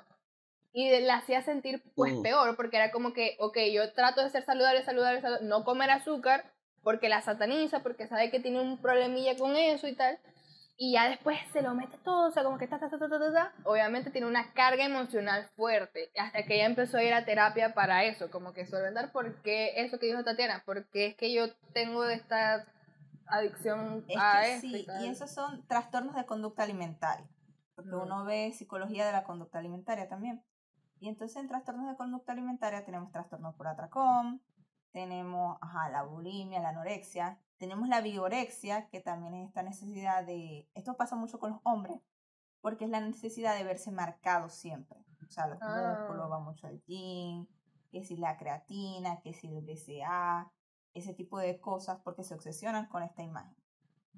Y 0.73 0.99
la 0.99 1.15
hacía 1.15 1.41
sentir 1.41 1.81
pues 1.95 2.13
peor, 2.21 2.55
porque 2.55 2.77
era 2.77 2.91
como 2.91 3.11
que, 3.11 3.35
ok, 3.39 3.57
yo 3.73 3.91
trato 3.93 4.21
de 4.21 4.29
ser 4.29 4.45
saludable, 4.45 4.83
saludable, 4.83 5.21
saludable, 5.21 5.47
no 5.47 5.63
comer 5.63 5.89
azúcar, 5.89 6.51
porque 6.83 7.09
la 7.09 7.23
sataniza, 7.23 7.81
porque 7.81 8.05
sabe 8.05 8.29
que 8.29 8.39
tiene 8.39 8.61
un 8.61 8.77
problemilla 8.77 9.35
con 9.35 9.55
eso 9.55 9.87
y 9.87 9.95
tal. 9.95 10.19
Y 10.77 10.93
ya 10.93 11.07
después 11.07 11.39
se 11.53 11.61
lo 11.61 11.73
mete 11.73 11.97
todo, 11.99 12.27
o 12.27 12.31
sea, 12.31 12.43
como 12.43 12.57
que 12.57 12.67
ta, 12.67 12.77
ta, 12.77 12.89
ta, 12.89 12.99
ta, 12.99 13.07
ta, 13.07 13.31
ta, 13.31 13.53
obviamente 13.63 14.11
tiene 14.11 14.27
una 14.27 14.51
carga 14.51 14.83
emocional 14.83 15.47
fuerte, 15.55 16.11
hasta 16.17 16.43
que 16.43 16.55
ella 16.55 16.65
empezó 16.65 16.97
a 16.97 17.03
ir 17.03 17.13
a 17.13 17.23
terapia 17.23 17.73
para 17.73 18.03
eso, 18.03 18.29
como 18.29 18.51
que 18.51 18.65
solventar 18.65 19.13
por 19.13 19.41
qué, 19.41 19.81
eso 19.81 19.99
que 19.99 20.07
dijo 20.07 20.25
Tatiana, 20.25 20.63
porque 20.65 21.07
es 21.07 21.15
que 21.15 21.33
yo 21.33 21.53
tengo 21.73 22.03
esta 22.03 22.65
adicción 23.27 24.05
a 24.17 24.47
eso. 24.47 24.61
Sí, 24.61 24.85
y, 25.01 25.07
esos 25.07 25.31
son 25.31 25.65
trastornos 25.67 26.15
de 26.15 26.25
conducta 26.25 26.63
alimentaria, 26.63 27.25
porque 27.75 27.95
uno 27.95 28.25
ve 28.25 28.51
psicología 28.51 29.05
de 29.05 29.13
la 29.13 29.23
conducta 29.23 29.59
alimentaria 29.59 30.09
también. 30.09 30.43
Y 30.99 31.07
entonces 31.07 31.37
en 31.37 31.47
trastornos 31.47 31.89
de 31.89 31.95
conducta 31.95 32.33
alimentaria 32.33 32.83
tenemos 32.83 33.11
trastornos 33.13 33.55
por 33.55 33.67
atracón, 33.67 34.41
tenemos 34.91 35.57
ajá, 35.61 35.89
la 35.89 36.03
bulimia, 36.03 36.59
la 36.59 36.69
anorexia, 36.69 37.39
tenemos 37.57 37.87
la 37.87 38.01
vigorexia, 38.01 38.87
que 38.89 38.99
también 38.99 39.33
es 39.35 39.47
esta 39.47 39.63
necesidad 39.63 40.25
de, 40.25 40.69
esto 40.73 40.95
pasa 40.97 41.15
mucho 41.15 41.39
con 41.39 41.51
los 41.51 41.59
hombres, 41.63 42.01
porque 42.61 42.85
es 42.85 42.91
la 42.91 42.99
necesidad 42.99 43.55
de 43.55 43.63
verse 43.63 43.91
marcado 43.91 44.49
siempre. 44.49 45.05
O 45.27 45.31
sea, 45.31 45.47
los 45.47 45.59
músculos, 45.59 46.25
ah. 46.25 46.27
va 46.27 46.39
mucho 46.39 46.67
al 46.67 46.81
gym, 46.83 47.47
que 47.91 48.03
si 48.03 48.17
la 48.17 48.37
creatina, 48.37 49.21
que 49.21 49.33
si 49.33 49.47
el 49.47 49.65
BCA, 49.65 50.51
ese 50.93 51.13
tipo 51.13 51.39
de 51.39 51.59
cosas 51.59 51.99
porque 52.03 52.23
se 52.23 52.33
obsesionan 52.33 52.87
con 52.87 53.03
esta 53.03 53.23
imagen. 53.23 53.55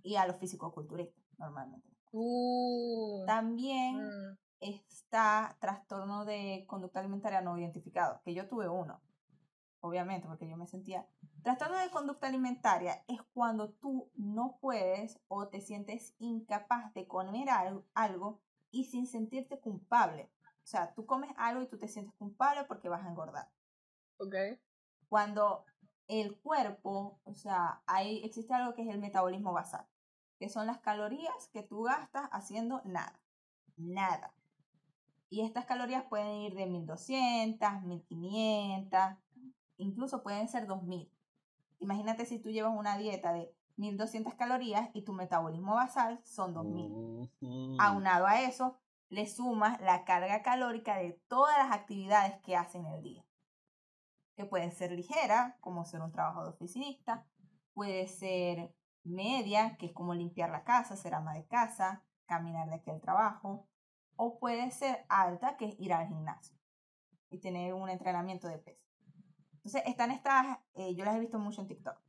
Y 0.04 0.16
a 0.16 0.26
los 0.26 0.38
físico-culturistas, 0.38 1.24
normalmente. 1.38 1.88
Uh, 2.12 3.26
También 3.26 3.98
mm. 3.98 4.38
está 4.60 5.58
trastorno 5.60 6.26
de 6.26 6.66
conducta 6.68 7.00
alimentaria 7.00 7.42
no 7.42 7.58
identificado, 7.58 8.22
que 8.24 8.34
yo 8.34 8.48
tuve 8.48 8.70
uno, 8.70 9.02
obviamente, 9.82 10.28
porque 10.28 10.48
yo 10.48 10.58
me 10.58 10.68
sentía... 10.68 11.08
Trastorno 11.44 11.78
de 11.78 11.90
conducta 11.90 12.28
alimentaria 12.28 13.04
es 13.08 13.22
cuando 13.34 13.70
tú 13.70 14.12
no 14.16 14.58
puedes 14.60 15.20
o 15.28 15.48
te 15.48 15.62
sientes 15.62 16.16
incapaz 16.20 16.94
de 16.94 17.08
comer 17.08 17.50
algo 17.94 18.42
y 18.72 18.86
sin 18.86 19.08
sentirte 19.08 19.60
culpable. 19.60 20.30
O 20.64 20.68
sea, 20.70 20.94
tú 20.94 21.06
comes 21.06 21.32
algo 21.38 21.62
y 21.62 21.68
tú 21.68 21.78
te 21.78 21.88
sientes 21.88 22.14
culpable 22.16 22.66
porque 22.66 22.90
vas 22.90 23.06
a 23.06 23.10
engordar. 23.10 23.50
Ok. 24.18 24.36
Cuando 25.08 25.64
el 26.08 26.38
cuerpo, 26.40 27.20
o 27.24 27.34
sea, 27.34 27.82
hay, 27.86 28.24
existe 28.24 28.54
algo 28.54 28.74
que 28.74 28.82
es 28.82 28.90
el 28.90 29.00
metabolismo 29.00 29.54
basal, 29.54 29.86
que 30.40 30.50
son 30.50 30.68
las 30.68 30.80
calorías 30.80 31.48
que 31.54 31.64
tú 31.64 31.84
gastas 31.84 32.30
haciendo 32.32 32.82
nada, 32.84 33.20
nada. 33.78 34.34
Y 35.30 35.42
estas 35.42 35.66
calorías 35.66 36.04
pueden 36.06 36.34
ir 36.36 36.56
de 36.56 36.66
1200, 36.66 37.84
1500, 37.84 39.18
incluso 39.78 40.24
pueden 40.24 40.48
ser 40.48 40.68
2000. 40.68 41.12
imagínate 41.80 42.26
si 42.26 42.40
tú 42.40 42.50
llevas 42.50 42.76
una 42.76 42.98
dieta 42.98 43.34
de 43.34 43.54
1200 43.78 44.34
calorías 44.34 44.90
y 44.94 45.04
tu 45.04 45.14
metabolismo 45.14 45.76
basal 45.76 46.20
son 46.24 46.54
2000. 46.54 47.32
Aunado 47.80 48.26
a 48.26 48.42
eso, 48.42 48.80
le 49.10 49.26
sumas 49.28 49.80
la 49.82 50.04
carga 50.04 50.42
calórica 50.42 50.98
de 50.98 51.22
todas 51.28 51.58
las 51.58 51.72
actividades 51.72 52.42
que 52.42 52.56
hace 52.56 52.80
en 52.80 52.88
el 52.88 53.04
día. 53.04 53.26
Que 54.36 54.46
pueden 54.46 54.72
ser 54.72 54.92
ligeras, 54.92 55.56
como 55.60 55.86
ser 55.86 56.02
un 56.02 56.12
trabajo 56.12 56.44
de 56.44 56.50
oficinista, 56.50 57.26
puede 57.74 58.08
ser 58.08 58.74
media, 59.04 59.78
que 59.78 59.88
es 59.88 59.94
como 59.94 60.14
limpiar 60.14 60.50
la 60.50 60.64
casa, 60.64 60.96
ser 60.96 61.14
ama 61.14 61.34
de 61.34 61.46
casa, 61.46 62.04
caminar 62.26 62.68
de 62.68 62.76
aquí 62.76 62.90
al 62.90 63.02
trabajo, 63.02 63.68
o 64.16 64.40
puede 64.40 64.70
ser 64.72 65.06
alta, 65.10 65.56
que 65.58 65.66
es 65.66 65.80
ir 65.80 65.94
al 65.94 66.08
gimnasio 66.08 66.58
y 67.30 67.40
tener 67.40 67.74
un 67.74 67.90
entrenamiento 67.90 68.48
de 68.48 68.58
peso. 68.58 68.87
Entonces, 69.68 69.92
están 69.92 70.12
estas, 70.12 70.60
eh, 70.76 70.96
yo 70.96 71.04
las 71.04 71.18
he 71.18 71.20
visto 71.20 71.40
mucho 71.40 71.60
en 71.60 71.68
TikTok. 71.68 72.00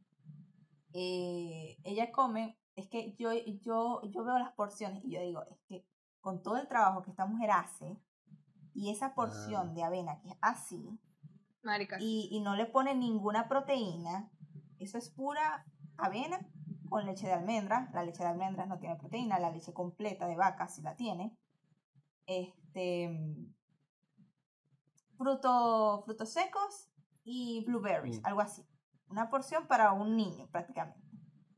Eh, 0.93 1.77
ella 1.83 2.13
come, 2.13 2.57
es 2.77 2.87
que 2.87 3.17
yo, 3.17 3.33
yo, 3.33 4.01
yo 4.05 4.23
veo 4.23 4.39
las 4.39 4.53
porciones 4.53 5.05
y 5.05 5.11
yo 5.11 5.21
digo, 5.21 5.43
es 5.51 5.59
que 5.67 5.85
con 6.21 6.41
todo 6.41 6.57
el 6.57 6.69
trabajo 6.69 7.03
que 7.03 7.11
esta 7.11 7.27
mujer 7.27 7.51
hace 7.51 8.01
y 8.75 8.91
esa 8.91 9.13
porción 9.13 9.75
de 9.75 9.83
avena 9.83 10.21
que 10.21 10.29
es 10.29 10.37
así, 10.41 11.01
y, 11.99 12.29
y 12.31 12.41
no 12.43 12.55
le 12.55 12.67
pone 12.67 12.95
ninguna 12.95 13.49
proteína, 13.49 14.31
eso 14.79 14.97
es 14.97 15.11
pura 15.11 15.67
avena 15.97 16.39
con 16.89 17.07
leche 17.07 17.27
de 17.27 17.33
almendras. 17.33 17.93
La 17.93 18.05
leche 18.05 18.23
de 18.23 18.29
almendras 18.29 18.69
no 18.69 18.79
tiene 18.79 18.95
proteína, 18.95 19.41
la 19.41 19.51
leche 19.51 19.73
completa 19.73 20.29
de 20.29 20.37
vaca 20.37 20.69
sí 20.69 20.81
la 20.81 20.95
tiene. 20.95 21.37
Este, 22.25 23.11
fruto, 25.17 26.05
frutos 26.05 26.29
secos 26.29 26.88
y 27.29 27.65
blueberries, 27.67 28.21
mm. 28.21 28.27
algo 28.27 28.41
así. 28.41 28.67
Una 29.09 29.29
porción 29.29 29.67
para 29.67 29.93
un 29.93 30.17
niño 30.17 30.49
prácticamente. 30.51 31.01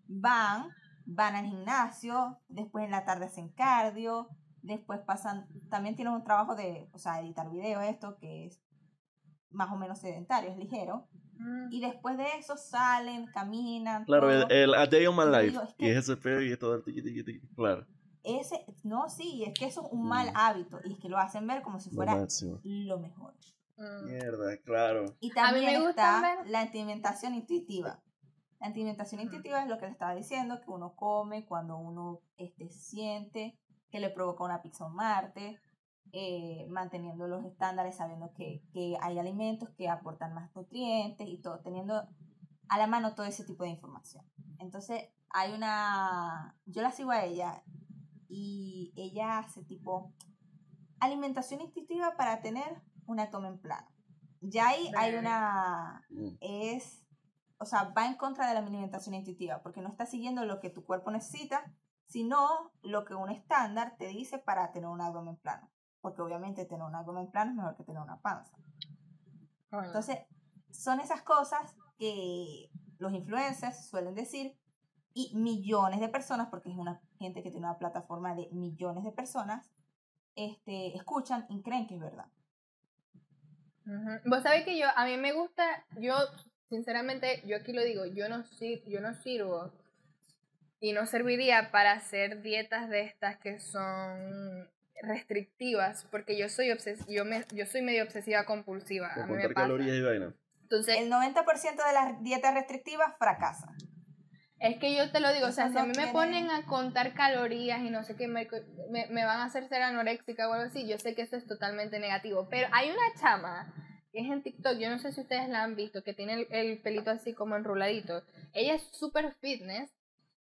Van, 0.06 0.68
van 1.06 1.36
al 1.36 1.46
gimnasio, 1.46 2.40
después 2.48 2.84
en 2.84 2.90
la 2.90 3.04
tarde 3.04 3.26
hacen 3.26 3.50
cardio, 3.50 4.28
después 4.62 5.00
pasan, 5.00 5.46
también 5.68 5.94
tienen 5.94 6.14
un 6.14 6.24
trabajo 6.24 6.56
de, 6.56 6.88
o 6.92 6.98
sea, 6.98 7.20
editar 7.20 7.48
video 7.50 7.80
esto, 7.80 8.18
que 8.18 8.46
es 8.46 8.60
más 9.50 9.70
o 9.72 9.76
menos 9.76 10.00
sedentario, 10.00 10.50
es 10.50 10.56
ligero. 10.56 11.08
Mm. 11.38 11.68
Y 11.70 11.80
después 11.80 12.16
de 12.18 12.26
eso 12.38 12.56
salen, 12.56 13.26
caminan. 13.26 14.04
Claro, 14.04 14.30
el, 14.30 14.50
el, 14.50 14.74
A 14.74 14.86
Day 14.86 15.06
of 15.06 15.16
My 15.16 15.24
Life. 15.24 15.58
y 15.78 15.88
es 15.88 15.98
ese 15.98 16.16
feo 16.16 16.42
y 16.42 16.50
es 16.50 16.58
todo 16.58 16.74
el 16.74 16.82
tiqui, 16.82 17.02
tiqui, 17.02 17.24
tiqui, 17.24 17.48
claro. 17.54 17.86
Ese, 18.22 18.66
no, 18.82 19.08
sí, 19.08 19.44
es 19.46 19.58
que 19.58 19.66
eso 19.66 19.86
es 19.86 19.92
un 19.92 20.06
mal 20.06 20.32
mm. 20.32 20.36
hábito 20.36 20.80
y 20.84 20.92
es 20.92 20.98
que 20.98 21.08
lo 21.08 21.16
hacen 21.16 21.46
ver 21.46 21.62
como 21.62 21.78
si 21.78 21.90
fuera 21.90 22.26
lo, 22.64 22.98
mejor. 22.98 23.34
Mm. 23.80 24.04
Mierda, 24.04 24.56
claro. 24.58 25.16
Y 25.20 25.30
también 25.32 25.82
está 25.82 26.44
la 26.44 26.60
alimentación 26.60 27.34
intuitiva. 27.34 28.02
La 28.60 28.66
alimentación 28.66 29.22
intuitiva 29.22 29.62
es 29.62 29.68
lo 29.68 29.78
que 29.78 29.86
le 29.86 29.92
estaba 29.92 30.14
diciendo, 30.14 30.60
que 30.60 30.70
uno 30.70 30.94
come 30.94 31.46
cuando 31.46 31.78
uno 31.78 32.20
este, 32.36 32.68
siente 32.68 33.58
que 33.90 34.00
le 34.00 34.10
provoca 34.10 34.44
una 34.44 34.60
pizza 34.60 34.86
un 34.86 34.94
martes, 34.94 35.58
eh, 36.12 36.66
manteniendo 36.68 37.26
los 37.26 37.44
estándares, 37.46 37.96
sabiendo 37.96 38.32
que, 38.34 38.62
que, 38.72 38.96
hay 39.00 39.18
alimentos 39.18 39.70
que 39.70 39.88
aportan 39.88 40.34
más 40.34 40.54
nutrientes 40.54 41.26
y 41.26 41.40
todo, 41.40 41.60
teniendo 41.60 42.06
a 42.68 42.78
la 42.78 42.86
mano 42.86 43.14
todo 43.14 43.24
ese 43.24 43.44
tipo 43.44 43.64
de 43.64 43.70
información. 43.70 44.24
Entonces, 44.58 45.08
hay 45.30 45.54
una, 45.54 46.54
yo 46.66 46.82
la 46.82 46.92
sigo 46.92 47.12
a 47.12 47.24
ella 47.24 47.62
y 48.28 48.92
ella 48.94 49.38
hace 49.38 49.64
tipo 49.64 50.12
alimentación 51.00 51.62
instintiva 51.62 52.16
para 52.16 52.42
tener 52.42 52.82
un 53.12 53.20
abdomen 53.20 53.58
plano. 53.58 53.88
Ya 54.40 54.68
ahí 54.68 54.90
hay 54.96 55.14
una, 55.14 56.06
mm. 56.10 56.36
es, 56.40 57.04
o 57.58 57.64
sea, 57.64 57.92
va 57.96 58.06
en 58.06 58.16
contra 58.16 58.48
de 58.48 58.54
la 58.54 58.60
alimentación 58.60 59.14
instintiva 59.14 59.62
porque 59.62 59.82
no 59.82 59.88
está 59.88 60.06
siguiendo 60.06 60.44
lo 60.44 60.60
que 60.60 60.70
tu 60.70 60.84
cuerpo 60.84 61.10
necesita, 61.10 61.72
sino 62.06 62.72
lo 62.82 63.04
que 63.04 63.14
un 63.14 63.30
estándar 63.30 63.96
te 63.98 64.08
dice 64.08 64.38
para 64.38 64.72
tener 64.72 64.88
un 64.88 65.00
abdomen 65.00 65.36
plano 65.36 65.70
porque 66.00 66.22
obviamente 66.22 66.64
tener 66.64 66.84
un 66.84 66.94
abdomen 66.94 67.30
plano 67.30 67.50
es 67.50 67.56
mejor 67.56 67.76
que 67.76 67.84
tener 67.84 68.00
una 68.00 68.20
panza. 68.20 68.56
Entonces, 69.72 70.18
son 70.70 71.00
esas 71.00 71.22
cosas 71.22 71.76
que 71.98 72.70
los 72.98 73.12
influencers 73.12 73.88
suelen 73.88 74.14
decir 74.14 74.58
y 75.12 75.32
millones 75.36 76.00
de 76.00 76.08
personas, 76.08 76.48
porque 76.48 76.70
es 76.70 76.76
una 76.76 77.00
gente 77.18 77.42
que 77.42 77.50
tiene 77.50 77.66
una 77.66 77.78
plataforma 77.78 78.34
de 78.34 78.48
millones 78.52 79.04
de 79.04 79.12
personas, 79.12 79.70
este, 80.34 80.96
escuchan 80.96 81.46
y 81.48 81.62
creen 81.62 81.86
que 81.86 81.94
es 81.94 82.00
verdad. 82.00 82.26
Vos 84.24 84.42
sabés 84.42 84.64
que 84.64 84.78
yo, 84.78 84.86
a 84.94 85.04
mí 85.04 85.16
me 85.16 85.32
gusta, 85.32 85.84
yo, 85.98 86.14
sinceramente, 86.68 87.42
yo 87.46 87.56
aquí 87.56 87.72
lo 87.72 87.82
digo, 87.82 88.06
yo 88.06 88.28
no, 88.28 88.44
yo 88.86 89.00
no 89.00 89.14
sirvo 89.14 89.72
y 90.80 90.92
no 90.92 91.06
serviría 91.06 91.70
para 91.70 91.92
hacer 91.92 92.42
dietas 92.42 92.88
de 92.88 93.02
estas 93.02 93.38
que 93.38 93.58
son 93.60 94.68
restrictivas, 95.02 96.06
porque 96.10 96.38
yo 96.38 96.48
soy 96.48 96.70
obses 96.70 97.06
yo, 97.08 97.24
me, 97.24 97.44
yo 97.52 97.66
soy 97.66 97.82
medio 97.82 98.02
obsesiva 98.04 98.44
compulsiva. 98.44 99.12
A 99.14 99.26
mí 99.26 99.42
calorías 99.54 99.96
y 99.96 100.02
vaina. 100.02 100.34
Entonces, 100.62 100.98
el 100.98 101.10
90% 101.10 101.44
de 101.86 101.92
las 101.92 102.22
dietas 102.22 102.54
restrictivas 102.54 103.16
fracasan. 103.18 103.74
Es 104.60 104.78
que 104.78 104.94
yo 104.94 105.10
te 105.10 105.20
lo 105.20 105.32
digo, 105.32 105.46
o 105.46 105.52
sea, 105.52 105.70
si 105.70 105.78
a 105.78 105.84
mí 105.84 105.92
me 105.96 106.08
ponen 106.08 106.50
a 106.50 106.66
contar 106.66 107.14
calorías 107.14 107.80
y 107.80 107.88
no 107.88 108.04
sé 108.04 108.14
qué, 108.14 108.28
me, 108.28 108.46
me, 108.90 109.24
van 109.24 109.40
a 109.40 109.44
hacer 109.44 109.66
ser 109.68 109.80
anoréxica 109.80 110.48
o 110.48 110.52
algo 110.52 110.66
así, 110.66 110.86
yo 110.86 110.98
sé 110.98 111.14
que 111.14 111.22
eso 111.22 111.36
es 111.36 111.46
totalmente 111.46 111.98
negativo. 111.98 112.46
Pero 112.50 112.68
hay 112.72 112.90
una 112.90 113.14
chama 113.18 113.72
que 114.12 114.20
es 114.20 114.30
en 114.30 114.42
TikTok, 114.42 114.76
yo 114.76 114.90
no 114.90 114.98
sé 114.98 115.12
si 115.12 115.22
ustedes 115.22 115.48
la 115.48 115.62
han 115.62 115.76
visto, 115.76 116.04
que 116.04 116.12
tiene 116.12 116.46
el, 116.50 116.78
pelito 116.82 117.10
así 117.10 117.32
como 117.32 117.56
enruladito. 117.56 118.22
Ella 118.52 118.74
es 118.74 118.82
súper 118.92 119.32
fitness, 119.40 119.90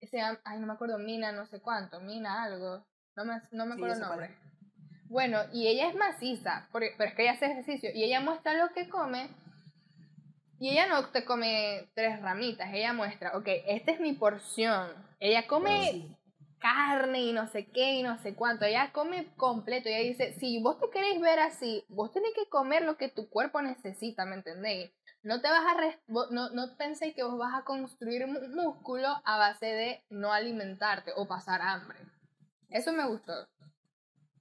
se 0.00 0.16
llama, 0.16 0.40
ay, 0.44 0.59
no 0.59 0.66
me 0.66 0.72
acuerdo, 0.72 0.98
Mina 0.98 1.31
no 1.31 1.46
sé 1.46 1.61
cuánto, 1.61 2.00
Mina 2.00 2.42
algo, 2.42 2.85
no 3.14 3.24
me, 3.24 3.40
no 3.52 3.66
me 3.66 3.74
acuerdo 3.74 3.94
el 3.94 4.00
nombre. 4.00 4.37
Bueno, 5.04 5.38
y 5.52 5.68
ella 5.68 5.88
es 5.88 5.94
maciza, 5.94 6.68
pero 6.72 6.87
es 6.87 7.14
que 7.14 7.22
ella 7.22 7.33
hace 7.33 7.46
ejercicio 7.46 7.90
y 7.94 8.02
ella 8.02 8.20
muestra 8.20 8.54
lo 8.54 8.72
que 8.72 8.88
come. 8.88 9.31
Y 10.61 10.71
ella 10.71 10.87
no 10.87 11.09
te 11.11 11.25
come 11.25 11.88
tres 11.94 12.21
ramitas, 12.21 12.73
ella 12.73 12.92
muestra, 12.92 13.37
ok, 13.37 13.47
esta 13.66 13.92
es 13.92 14.01
mi 14.01 14.12
porción. 14.12 14.90
Ella 15.21 15.47
come 15.47 16.16
carne 16.59 17.21
y 17.21 17.33
no 17.33 17.47
sé 17.47 17.66
qué 17.66 17.94
y 17.94 18.03
no 18.03 18.18
sé 18.18 18.35
cuánto. 18.35 18.64
Ella 18.64 18.92
come 18.92 19.33
completo. 19.37 19.88
Ella 19.88 19.99
dice, 19.99 20.33
si 20.38 20.61
vos 20.61 20.79
te 20.79 20.90
queréis 20.90 21.21
ver 21.21 21.38
así, 21.38 21.85
vos 21.88 22.12
tenés 22.12 22.33
que 22.35 22.49
comer 22.49 22.83
lo 22.83 22.97
que 22.97 23.09
tu 23.09 23.29
cuerpo 23.29 23.62
necesita, 23.62 24.25
¿me 24.25 24.35
entendéis? 24.37 24.90
No 25.23 25.40
te 25.40 25.49
vas 25.49 25.64
a 25.64 25.75
no, 26.09 26.51
no 26.51 26.77
penséis 26.77 27.14
que 27.14 27.25
vos 27.25 27.38
vas 27.38 27.55
a 27.55 27.64
construir 27.64 28.27
músculo 28.27 29.09
a 29.25 29.37
base 29.37 29.66
de 29.66 30.05
no 30.11 30.33
alimentarte 30.33 31.12
o 31.16 31.27
pasar 31.27 31.61
hambre. 31.61 31.99
Eso 32.71 32.92
me 32.92 33.07
gustó. 33.07 33.33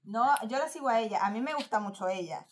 No, 0.03 0.25
yo 0.47 0.57
la 0.57 0.69
sigo 0.69 0.87
a 0.87 0.99
ella. 0.99 1.25
A 1.25 1.31
mí 1.31 1.41
me 1.41 1.53
gusta 1.53 1.79
mucho 1.79 2.07
ella. 2.07 2.45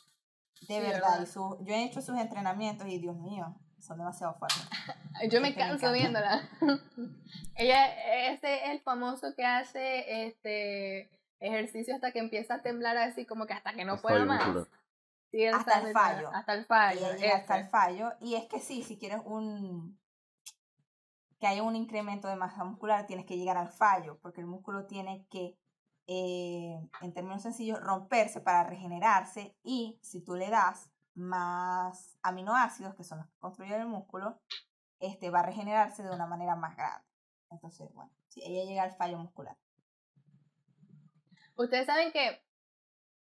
De 0.68 0.80
verdad. 0.80 1.22
Y 1.22 1.26
su, 1.26 1.58
yo 1.62 1.74
he 1.74 1.84
hecho 1.84 2.02
sus 2.02 2.18
entrenamientos 2.18 2.88
y 2.88 3.00
Dios 3.00 3.16
mío, 3.18 3.56
son 3.80 3.98
demasiado 3.98 4.36
fuertes. 4.36 4.68
yo 5.32 5.42
me 5.42 5.54
canso 5.54 5.92
viéndola. 5.92 6.50
ella 7.56 8.32
es 8.32 8.40
el 8.44 8.80
famoso 8.82 9.34
que 9.36 9.46
hace 9.46 10.28
este 10.28 11.10
ejercicio 11.40 11.96
hasta 11.96 12.12
que 12.12 12.20
empieza 12.20 12.56
a 12.56 12.62
temblar 12.62 12.98
así 12.98 13.26
como 13.26 13.46
que 13.46 13.54
hasta 13.54 13.74
que 13.74 13.86
no 13.86 13.98
pueda 14.02 14.26
más. 14.26 14.68
hasta 15.54 15.82
el 15.82 15.94
fallo. 15.94 16.30
Hasta 16.34 16.54
el 16.54 16.66
fallo. 16.66 17.08
hasta 17.34 17.60
el 17.60 17.68
fallo. 17.68 18.14
Y 18.22 18.36
es 18.36 18.46
que 18.46 18.60
sí, 18.60 18.84
si 18.84 18.98
quieres 18.98 19.22
un 19.26 20.00
que 21.40 21.48
haya 21.48 21.64
un 21.64 21.76
incremento 21.76 22.28
de 22.28 22.38
masa 22.38 22.64
muscular, 22.64 23.06
tienes 23.06 23.26
que 23.26 23.38
llegar 23.38 23.58
al 23.58 23.70
fallo, 23.70 24.18
porque 24.22 24.42
el 24.42 24.48
músculo 24.48 24.86
tiene 24.86 25.28
que 25.30 25.58
eh, 26.08 26.80
en 27.02 27.14
términos 27.14 27.42
sencillos, 27.42 27.80
romperse 27.82 28.40
para 28.40 28.64
regenerarse 28.64 29.56
y 29.64 30.00
si 30.02 30.22
tú 30.22 30.36
le 30.36 30.50
das 30.50 30.90
más 31.16 32.18
aminoácidos, 32.22 32.96
que 32.96 33.04
son 33.04 33.20
los 33.20 33.28
que 33.28 33.40
construyen 33.40 33.82
el 33.82 33.88
músculo, 33.88 34.40
este 35.00 35.30
va 35.30 35.40
a 35.40 35.46
regenerarse 35.46 36.04
de 36.04 36.12
una 36.12 36.28
manera 36.28 36.56
más 36.56 36.76
grande. 36.76 37.06
Entonces, 37.50 37.92
bueno, 37.94 38.12
si 38.28 38.44
ella 38.44 38.66
llega 38.66 38.84
al 38.84 38.96
fallo 38.96 39.18
muscular. 39.18 39.58
Ustedes 41.56 41.86
saben 41.86 42.12
que, 42.12 42.44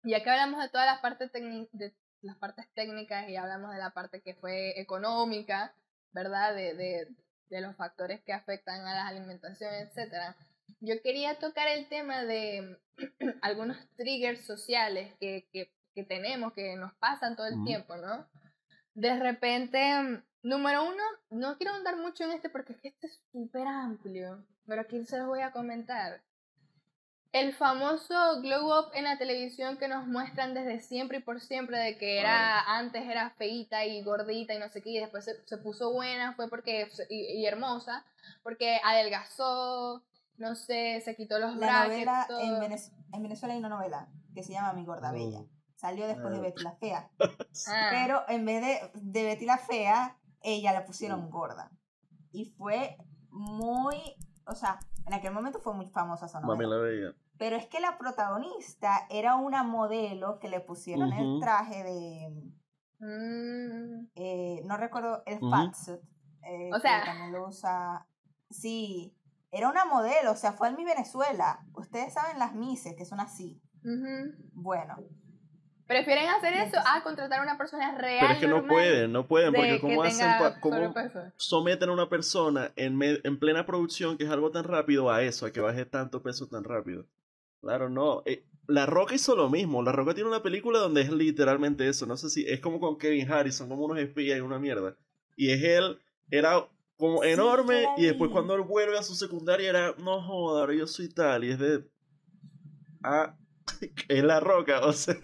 ya 0.03 0.21
que 0.23 0.29
hablamos 0.29 0.61
de 0.61 0.69
todas 0.69 0.85
las 0.85 0.99
partes, 0.99 1.31
de 1.31 1.95
las 2.21 2.37
partes 2.37 2.67
técnicas 2.73 3.29
y 3.29 3.37
hablamos 3.37 3.71
de 3.71 3.79
la 3.79 3.91
parte 3.91 4.21
que 4.21 4.35
fue 4.35 4.79
económica, 4.79 5.73
¿verdad? 6.11 6.53
De, 6.53 6.75
de, 6.75 7.07
de 7.49 7.61
los 7.61 7.75
factores 7.75 8.21
que 8.21 8.33
afectan 8.33 8.85
a 8.85 8.93
la 8.93 9.07
alimentación, 9.07 9.73
etcétera 9.73 10.35
yo 10.79 11.01
quería 11.01 11.39
tocar 11.39 11.67
el 11.67 11.87
tema 11.87 12.23
de 12.23 12.77
algunos 13.41 13.77
triggers 13.95 14.45
sociales 14.45 15.13
que, 15.19 15.47
que, 15.51 15.71
que, 15.93 16.03
tenemos, 16.03 16.53
que 16.53 16.75
nos 16.75 16.93
pasan 16.95 17.35
todo 17.35 17.47
el 17.47 17.63
tiempo, 17.63 17.95
¿no? 17.97 18.27
De 18.93 19.17
repente, 19.19 20.23
número 20.41 20.83
uno, 20.85 21.03
no 21.29 21.57
quiero 21.57 21.73
andar 21.73 21.97
mucho 21.97 22.23
en 22.23 22.31
este 22.31 22.49
porque 22.49 22.73
es 22.73 22.79
que 22.79 22.87
este 22.89 23.07
es 23.07 23.21
súper 23.31 23.67
amplio, 23.67 24.45
pero 24.65 24.81
aquí 24.81 25.05
se 25.05 25.17
los 25.17 25.27
voy 25.27 25.41
a 25.41 25.51
comentar. 25.51 26.21
el 27.33 27.53
famoso 27.53 28.41
glow 28.41 28.79
up 28.79 28.91
en 28.93 29.03
la 29.03 29.17
televisión 29.17 29.77
que 29.77 29.87
nos 29.87 30.07
muestran 30.07 30.53
desde 30.53 30.79
siempre 30.79 31.19
y 31.19 31.21
por 31.21 31.41
siempre 31.41 31.77
de 31.77 31.97
que 31.97 32.19
era 32.19 32.61
antes 32.61 33.03
era 33.03 33.29
feita 33.31 33.85
y 33.85 34.01
gordita 34.01 34.53
y 34.53 34.59
no 34.59 34.69
sé 34.69 34.81
qué 34.81 34.91
y 34.91 34.99
después 34.99 35.25
se, 35.45 35.57
puso 35.57 35.91
buena 35.91 36.33
fue 36.33 36.49
porque 36.49 36.89
y, 37.09 37.45
hermosa 37.45 38.05
porque 38.43 38.79
adelgazó 38.83 40.03
no 40.37 40.55
sé 40.55 41.01
se 41.03 41.15
quitó 41.15 41.39
los 41.39 41.55
la 41.55 41.85
novela 41.85 42.27
en, 42.29 42.59
Venezuela 43.23 43.53
hay 43.53 43.59
una 43.59 43.69
novela 43.69 44.09
que 44.33 44.43
se 44.43 44.53
llama 44.53 44.73
Mi 44.73 44.85
gorda 44.85 45.11
bella 45.11 45.45
salió 45.75 46.07
después 46.07 46.31
de 46.33 46.39
ah. 46.39 46.41
Betty 46.41 46.63
la 46.63 46.75
fea 46.75 47.11
ah. 47.67 47.89
pero 47.91 48.23
en 48.27 48.45
vez 48.45 48.61
de, 48.61 48.91
de 48.93 49.23
Betty 49.23 49.45
la 49.45 49.57
fea 49.57 50.17
ella 50.41 50.73
la 50.73 50.85
pusieron 50.85 51.29
gorda 51.29 51.71
y 52.31 52.45
fue 52.45 52.97
muy 53.29 53.97
o 54.45 54.55
sea 54.55 54.79
en 55.07 55.13
aquel 55.13 55.31
momento 55.31 55.59
fue 55.59 55.73
muy 55.73 55.87
famosa 55.87 56.25
esa 56.25 56.41
novela. 56.41 56.75
la 56.75 56.81
veía. 56.81 57.15
Pero 57.37 57.55
es 57.55 57.65
que 57.67 57.79
la 57.79 57.97
protagonista 57.97 59.07
era 59.09 59.35
una 59.35 59.63
modelo 59.63 60.39
que 60.39 60.49
le 60.49 60.59
pusieron 60.59 61.13
el 61.13 61.39
traje 61.39 61.83
de. 61.83 62.43
Mm. 62.99 64.09
Eh, 64.15 64.61
no 64.65 64.75
recuerdo 64.75 65.23
el 65.25 65.39
fatsuit. 65.39 66.01
Eh, 66.43 66.71
o 66.73 66.79
sea. 66.79 67.05
también 67.05 67.31
lo 67.31 67.47
usa. 67.47 68.05
Sí. 68.49 69.16
Era 69.51 69.69
una 69.69 69.85
modelo, 69.85 70.31
o 70.31 70.35
sea, 70.35 70.53
fue 70.53 70.67
en 70.69 70.75
mi 70.75 70.85
Venezuela. 70.85 71.59
Ustedes 71.73 72.13
saben 72.13 72.39
las 72.39 72.53
Mises, 72.53 72.95
que 72.97 73.05
son 73.05 73.19
así. 73.19 73.61
Bueno, 74.53 74.97
Prefieren 75.87 76.27
hacer 76.27 76.53
eso 76.53 76.77
a 76.85 77.01
contratar 77.01 77.39
a 77.39 77.43
una 77.43 77.57
persona 77.57 77.97
real. 77.97 78.19
Pero 78.19 78.33
es 78.33 78.39
que 78.39 78.47
no 78.47 78.67
pueden, 78.67 79.11
no 79.13 79.25
pueden, 79.25 79.53
porque 79.53 79.79
¿cómo 79.79 80.03
hacen, 80.03 80.27
cómo 80.59 80.93
someten 81.37 81.89
a 81.89 81.93
una 81.93 82.09
persona 82.09 82.73
en, 82.75 83.01
en 83.01 83.39
plena 83.39 83.65
producción, 83.65 84.17
que 84.17 84.25
es 84.25 84.29
algo 84.29 84.51
tan 84.51 84.65
rápido, 84.65 85.09
a 85.09 85.23
eso, 85.23 85.45
a 85.45 85.51
que 85.51 85.61
baje 85.61 85.85
tanto 85.85 86.21
peso 86.21 86.47
tan 86.47 86.65
rápido? 86.65 87.05
Claro, 87.61 87.89
no. 87.89 88.21
Eh, 88.25 88.43
la 88.67 88.85
Roca 88.85 89.15
hizo 89.15 89.33
lo 89.37 89.49
mismo. 89.49 89.81
La 89.81 89.93
Roca 89.93 90.13
tiene 90.13 90.29
una 90.29 90.43
película 90.43 90.79
donde 90.79 91.01
es 91.01 91.09
literalmente 91.09 91.87
eso. 91.87 92.05
No 92.05 92.17
sé 92.17 92.29
si 92.29 92.45
es 92.45 92.59
como 92.59 92.81
con 92.81 92.97
Kevin 92.97 93.31
Harrison, 93.31 93.69
como 93.69 93.85
unos 93.85 93.99
espías 93.99 94.37
y 94.37 94.41
una 94.41 94.59
mierda. 94.59 94.97
Y 95.37 95.51
es 95.51 95.63
él, 95.63 96.01
era 96.29 96.67
como 96.97 97.23
enorme, 97.23 97.85
y 97.97 98.05
después 98.05 98.31
cuando 98.31 98.55
él 98.55 98.61
vuelve 98.61 98.97
a 98.97 99.03
su 99.03 99.15
secundaria 99.15 99.69
era, 99.69 99.95
no 99.97 100.21
joder, 100.21 100.77
yo 100.77 100.87
soy 100.87 101.09
tal, 101.09 101.43
y 101.43 101.51
es 101.51 101.59
de. 101.59 101.87
Ah, 103.03 103.35
es 104.09 104.23
la 104.23 104.39
Roca, 104.39 104.81
o 104.81 104.93
sea. 104.93 105.15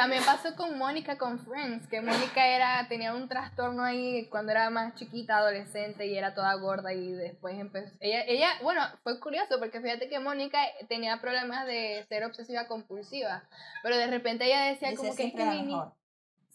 También 0.00 0.24
pasó 0.24 0.56
con 0.56 0.78
Mónica 0.78 1.18
con 1.18 1.38
Friends, 1.40 1.86
que 1.88 2.00
Mónica 2.00 2.46
era 2.46 2.88
tenía 2.88 3.14
un 3.14 3.28
trastorno 3.28 3.84
ahí 3.84 4.26
cuando 4.30 4.50
era 4.52 4.70
más 4.70 4.94
chiquita, 4.94 5.36
adolescente 5.36 6.06
y 6.06 6.16
era 6.16 6.32
toda 6.32 6.54
gorda 6.54 6.94
y 6.94 7.12
después 7.12 7.58
empezó 7.58 7.94
ella 8.00 8.24
ella, 8.26 8.48
bueno, 8.62 8.80
fue 9.02 9.20
curioso 9.20 9.58
porque 9.58 9.82
fíjate 9.82 10.08
que 10.08 10.18
Mónica 10.18 10.58
tenía 10.88 11.20
problemas 11.20 11.66
de 11.66 12.06
ser 12.08 12.24
obsesiva 12.24 12.66
compulsiva, 12.66 13.44
pero 13.82 13.98
de 13.98 14.06
repente 14.06 14.46
ella 14.46 14.70
decía 14.70 14.96
como 14.96 15.14
que 15.14 15.26
es 15.26 15.34
que 15.34 15.44
mi 15.44 15.76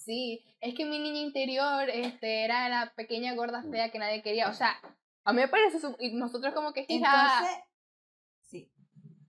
Sí, 0.06 0.46
es 0.62 0.76
que 0.76 0.86
mi 0.86 1.00
niña 1.00 1.20
interior 1.20 1.90
este 1.90 2.46
era 2.46 2.70
la 2.70 2.94
pequeña 2.94 3.34
gorda 3.34 3.64
fea 3.64 3.90
que 3.90 3.98
nadie 3.98 4.22
quería, 4.22 4.48
o 4.50 4.54
sea, 4.54 4.76
a 5.24 5.34
mí 5.34 5.42
me 5.42 5.48
parece 5.48 5.80
y 6.00 6.14
nosotros 6.14 6.54
como 6.54 6.74
que 6.74 6.86
Entonces, 6.88 7.58
sí. 8.44 8.72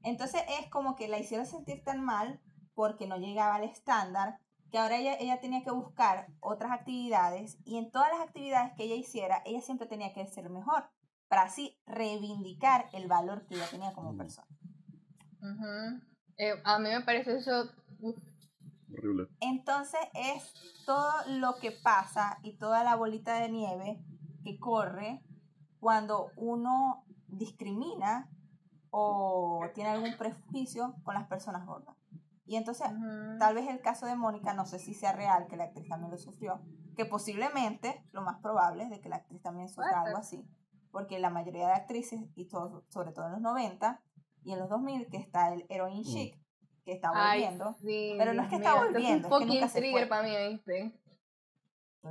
Entonces 0.02 0.42
es 0.60 0.68
como 0.68 0.94
que 0.94 1.08
la 1.08 1.18
hicieron 1.18 1.46
sentir 1.46 1.82
tan 1.82 2.04
mal 2.04 2.42
porque 2.74 3.06
no 3.06 3.16
llegaba 3.16 3.54
al 3.54 3.64
estándar, 3.64 4.38
que 4.70 4.76
ahora 4.76 4.98
ella, 4.98 5.16
ella 5.18 5.40
tenía 5.40 5.64
que 5.64 5.70
buscar 5.70 6.26
otras 6.40 6.70
actividades 6.70 7.56
y 7.64 7.78
en 7.78 7.90
todas 7.90 8.10
las 8.10 8.20
actividades 8.20 8.74
que 8.76 8.84
ella 8.84 8.96
hiciera, 8.96 9.42
ella 9.46 9.62
siempre 9.62 9.86
tenía 9.86 10.12
que 10.12 10.26
ser 10.26 10.50
mejor, 10.50 10.90
para 11.28 11.44
así 11.44 11.80
reivindicar 11.86 12.90
el 12.92 13.08
valor 13.08 13.46
que 13.46 13.54
ella 13.54 13.68
tenía 13.70 13.94
como 13.94 14.12
mm. 14.12 14.18
persona. 14.18 14.46
Eh, 16.36 16.52
a 16.64 16.78
mí 16.78 16.90
me 16.90 17.00
parece 17.00 17.38
eso... 17.38 17.70
Horrible. 18.96 19.28
Entonces 19.40 20.00
es 20.14 20.52
todo 20.84 21.10
lo 21.28 21.56
que 21.56 21.72
pasa 21.72 22.38
y 22.42 22.56
toda 22.56 22.84
la 22.84 22.96
bolita 22.96 23.40
de 23.40 23.50
nieve 23.50 24.04
que 24.42 24.58
corre 24.58 25.22
cuando 25.80 26.28
uno 26.36 27.04
discrimina 27.28 28.30
o 28.90 29.60
tiene 29.74 29.90
algún 29.90 30.16
prejuicio 30.16 30.94
con 31.02 31.14
las 31.14 31.26
personas 31.26 31.66
gordas. 31.66 31.96
Y 32.46 32.56
entonces, 32.56 32.86
tal 33.40 33.54
vez 33.54 33.68
el 33.68 33.80
caso 33.80 34.06
de 34.06 34.14
Mónica, 34.14 34.54
no 34.54 34.66
sé 34.66 34.78
si 34.78 34.94
sea 34.94 35.12
real, 35.12 35.48
que 35.48 35.56
la 35.56 35.64
actriz 35.64 35.88
también 35.88 36.12
lo 36.12 36.16
sufrió, 36.16 36.60
que 36.96 37.04
posiblemente, 37.04 38.04
lo 38.12 38.22
más 38.22 38.40
probable 38.40 38.84
es 38.84 38.90
de 38.90 39.00
que 39.00 39.08
la 39.08 39.16
actriz 39.16 39.42
también 39.42 39.68
sufra 39.68 40.02
algo 40.02 40.18
así, 40.18 40.48
porque 40.92 41.18
la 41.18 41.28
mayoría 41.28 41.66
de 41.66 41.74
actrices, 41.74 42.20
y 42.36 42.46
todo, 42.46 42.84
sobre 42.88 43.12
todo 43.12 43.26
en 43.26 43.32
los 43.32 43.40
90 43.40 44.00
y 44.44 44.52
en 44.52 44.60
los 44.60 44.68
2000, 44.68 45.08
que 45.08 45.16
está 45.16 45.52
el 45.52 45.66
heroin 45.68 46.00
mm. 46.00 46.04
chic, 46.04 46.45
que 46.86 46.92
está 46.92 47.10
volviendo, 47.10 47.76
pero 48.16 48.32
no 48.32 48.42
es 48.44 48.48
que 48.48 48.56
está 48.56 48.74
volviendo, 48.74 49.28
es, 49.28 49.38
que 49.38 49.44
nunca 49.44 49.68
se 49.68 49.90
fue. 49.90 50.06
para 50.06 50.22
mí, 50.22 50.52
¿viste? 50.52 50.92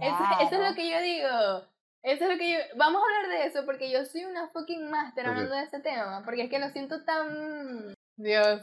Eso, 0.01 0.17
eso, 0.41 0.55
es 0.61 0.69
lo 0.69 0.75
que 0.75 0.91
yo 0.91 1.01
digo. 1.01 1.63
Eso 2.03 2.25
es 2.25 2.29
lo 2.29 2.37
que 2.37 2.51
yo... 2.51 2.57
Vamos 2.75 3.01
a 3.01 3.05
hablar 3.05 3.29
de 3.29 3.47
eso 3.47 3.65
porque 3.65 3.89
yo 3.89 4.03
soy 4.03 4.25
una 4.25 4.49
fucking 4.49 4.91
master 4.91 5.27
hablando 5.27 5.55
de 5.55 5.63
ese 5.63 5.79
tema. 5.79 6.21
Porque 6.25 6.43
es 6.43 6.49
que 6.49 6.59
lo 6.59 6.69
siento 6.69 7.05
tan... 7.05 7.95
Dios. 8.17 8.61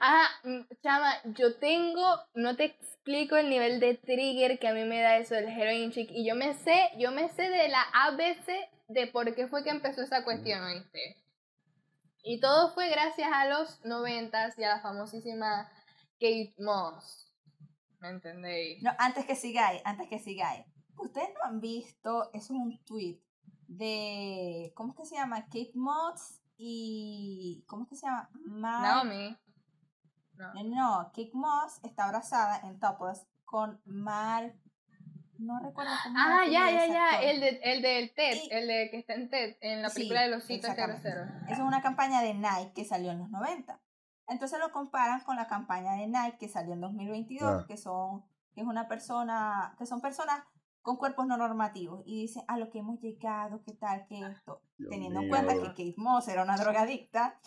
Ajá, 0.00 0.28
mm, 0.44 0.60
chama, 0.82 1.14
yo 1.24 1.54
tengo, 1.56 2.02
no 2.34 2.56
te 2.56 2.64
explico 2.64 3.36
el 3.36 3.50
nivel 3.50 3.78
de 3.78 3.94
trigger 3.94 4.58
que 4.58 4.66
a 4.66 4.74
mí 4.74 4.84
me 4.84 5.02
da 5.02 5.18
eso 5.18 5.34
del 5.34 5.48
heroin 5.48 5.92
chic. 5.92 6.10
Y 6.10 6.26
yo 6.26 6.34
me 6.34 6.54
sé, 6.54 6.90
yo 6.96 7.12
me 7.12 7.28
sé 7.28 7.50
de 7.50 7.68
la 7.68 7.82
ABC 7.92 8.48
de 8.88 9.06
por 9.06 9.34
qué 9.34 9.46
fue 9.46 9.62
que 9.62 9.70
empezó 9.70 10.00
esa 10.00 10.24
cuestión, 10.24 10.64
¿oíste? 10.64 11.16
Y 12.22 12.40
todo 12.40 12.72
fue 12.74 12.90
gracias 12.90 13.30
a 13.32 13.46
los 13.46 13.84
noventas 13.84 14.58
y 14.58 14.64
a 14.64 14.76
la 14.76 14.80
famosísima 14.80 15.68
Kate 16.14 16.54
Moss. 16.58 17.32
¿Me 18.00 18.08
entendéis? 18.10 18.82
No, 18.82 18.90
antes 18.98 19.26
que 19.26 19.36
sigáis, 19.36 19.82
antes 19.84 20.08
que 20.08 20.18
sigáis. 20.18 20.64
Ustedes 20.96 21.30
no 21.34 21.48
han 21.48 21.60
visto, 21.60 22.30
eso 22.32 22.54
es 22.54 22.60
un 22.60 22.84
tweet 22.84 23.20
de, 23.68 24.72
¿cómo 24.74 24.92
es 24.92 24.98
que 24.98 25.06
se 25.06 25.16
llama? 25.16 25.44
Kate 25.44 25.72
Moss 25.74 26.42
y, 26.58 27.64
¿cómo 27.66 27.84
es 27.84 27.88
que 27.88 27.96
se 27.96 28.06
llama? 28.06 28.28
Naomi. 28.44 29.36
No, 30.34 30.64
no 30.64 31.12
Kate 31.14 31.30
Moss 31.32 31.78
está 31.82 32.04
abrazada 32.04 32.60
en 32.68 32.78
Topless 32.78 33.26
con 33.44 33.80
Mark. 33.84 34.54
No 35.40 35.58
recuerdo 35.60 35.92
cómo 36.04 36.16
Ah, 36.18 36.44
ya, 36.46 36.70
ya, 36.70 36.86
ya. 36.86 37.22
El, 37.22 37.40
de, 37.40 37.60
el 37.62 37.82
del 37.82 38.14
TED, 38.14 38.38
el 38.50 38.68
de 38.68 38.90
que 38.90 38.98
está 38.98 39.14
en 39.14 39.28
TED, 39.28 39.56
en 39.60 39.82
la 39.82 39.90
película 39.90 40.22
de 40.22 40.28
los 40.28 40.44
citos 40.44 40.70
Esa 40.70 41.26
es 41.48 41.58
una 41.58 41.82
campaña 41.82 42.22
de 42.22 42.34
Nike 42.34 42.72
que 42.74 42.84
salió 42.84 43.10
en 43.12 43.18
los 43.18 43.30
90. 43.30 43.80
Entonces 44.28 44.58
lo 44.58 44.70
comparan 44.70 45.20
con 45.20 45.36
la 45.36 45.46
campaña 45.46 45.94
de 45.94 46.06
Nike 46.06 46.38
que 46.38 46.48
salió 46.48 46.74
en 46.74 46.80
2022, 46.80 47.42
ah. 47.42 47.64
que 47.66 47.76
son 47.76 48.24
que 48.54 48.60
es 48.62 48.66
una 48.66 48.88
persona, 48.88 49.74
que 49.78 49.86
son 49.86 50.00
personas 50.00 50.44
con 50.82 50.96
cuerpos 50.96 51.26
no 51.26 51.36
normativos 51.36 52.02
y 52.04 52.22
dicen 52.22 52.42
a 52.48 52.56
lo 52.56 52.70
que 52.70 52.78
hemos 52.78 53.00
llegado, 53.00 53.62
qué 53.64 53.72
tal, 53.74 54.06
que 54.06 54.20
esto, 54.20 54.62
teniendo 54.88 55.20
en 55.20 55.28
cuenta 55.28 55.54
que 55.54 55.68
Kate 55.68 55.94
Moss 55.96 56.28
era 56.28 56.42
una 56.42 56.56
drogadicta, 56.56 57.38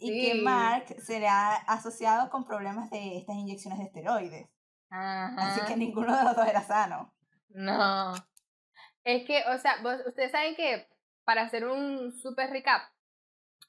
y 0.00 0.20
que 0.20 0.42
Mark 0.42 0.96
se 0.98 1.20
le 1.20 1.28
ha 1.28 1.54
asociado 1.54 2.30
con 2.30 2.44
problemas 2.44 2.90
de 2.90 3.18
estas 3.18 3.36
inyecciones 3.36 3.78
de 3.78 3.84
esteroides. 3.84 4.48
Así 4.88 5.60
que 5.66 5.76
ninguno 5.76 6.16
de 6.16 6.24
los 6.24 6.34
dos 6.34 6.48
era 6.48 6.62
sano. 6.62 7.12
No. 7.50 8.14
Es 9.04 9.26
que, 9.26 9.42
o 9.48 9.58
sea, 9.58 9.76
ustedes 10.06 10.32
saben 10.32 10.54
que 10.54 10.88
para 11.24 11.42
hacer 11.42 11.66
un 11.66 12.12
super 12.12 12.50
recap, 12.50 12.82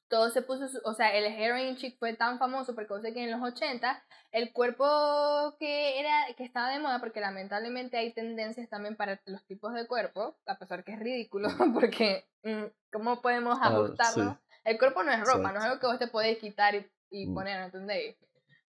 todo 0.08 0.30
se 0.30 0.42
puso, 0.42 0.68
o 0.84 0.94
sea, 0.94 1.16
el 1.16 1.26
heroin 1.26 1.78
chic 1.78 1.98
fue 1.98 2.14
tan 2.14 2.38
famoso 2.38 2.76
porque 2.76 2.94
sé 3.02 3.14
que 3.14 3.24
en 3.24 3.32
los 3.32 3.42
80 3.42 4.04
el 4.32 4.52
cuerpo 4.52 5.56
que 5.58 6.00
era 6.00 6.26
que 6.36 6.44
estaba 6.44 6.70
de 6.70 6.80
moda 6.80 7.00
porque 7.00 7.22
lamentablemente 7.22 7.98
hay 7.98 8.14
tendencias 8.14 8.70
también 8.70 8.98
para 8.98 9.22
los 9.26 9.46
tipos 9.46 9.74
de 9.74 9.88
cuerpo, 9.88 10.38
a 10.46 10.58
pesar 10.58 10.84
que 10.84 10.94
es 10.94 11.00
ridículo 11.00 11.48
porque 11.74 12.26
mm, 12.44 12.66
cómo 12.92 13.22
podemos 13.22 13.58
ah, 13.62 13.68
ajustarlo 13.68 14.38
el 14.64 14.78
cuerpo 14.78 15.04
no 15.04 15.12
es 15.12 15.22
ropa, 15.22 15.52
no 15.52 15.60
es 15.60 15.66
algo 15.66 15.80
que 15.80 15.88
vos 15.88 16.00
te 16.00 16.08
podés 16.08 16.38
quitar 16.38 16.76
y, 16.76 16.92
y 17.10 17.28
mm. 17.28 17.34
poner, 17.34 17.62
¿entendéis? 17.62 18.16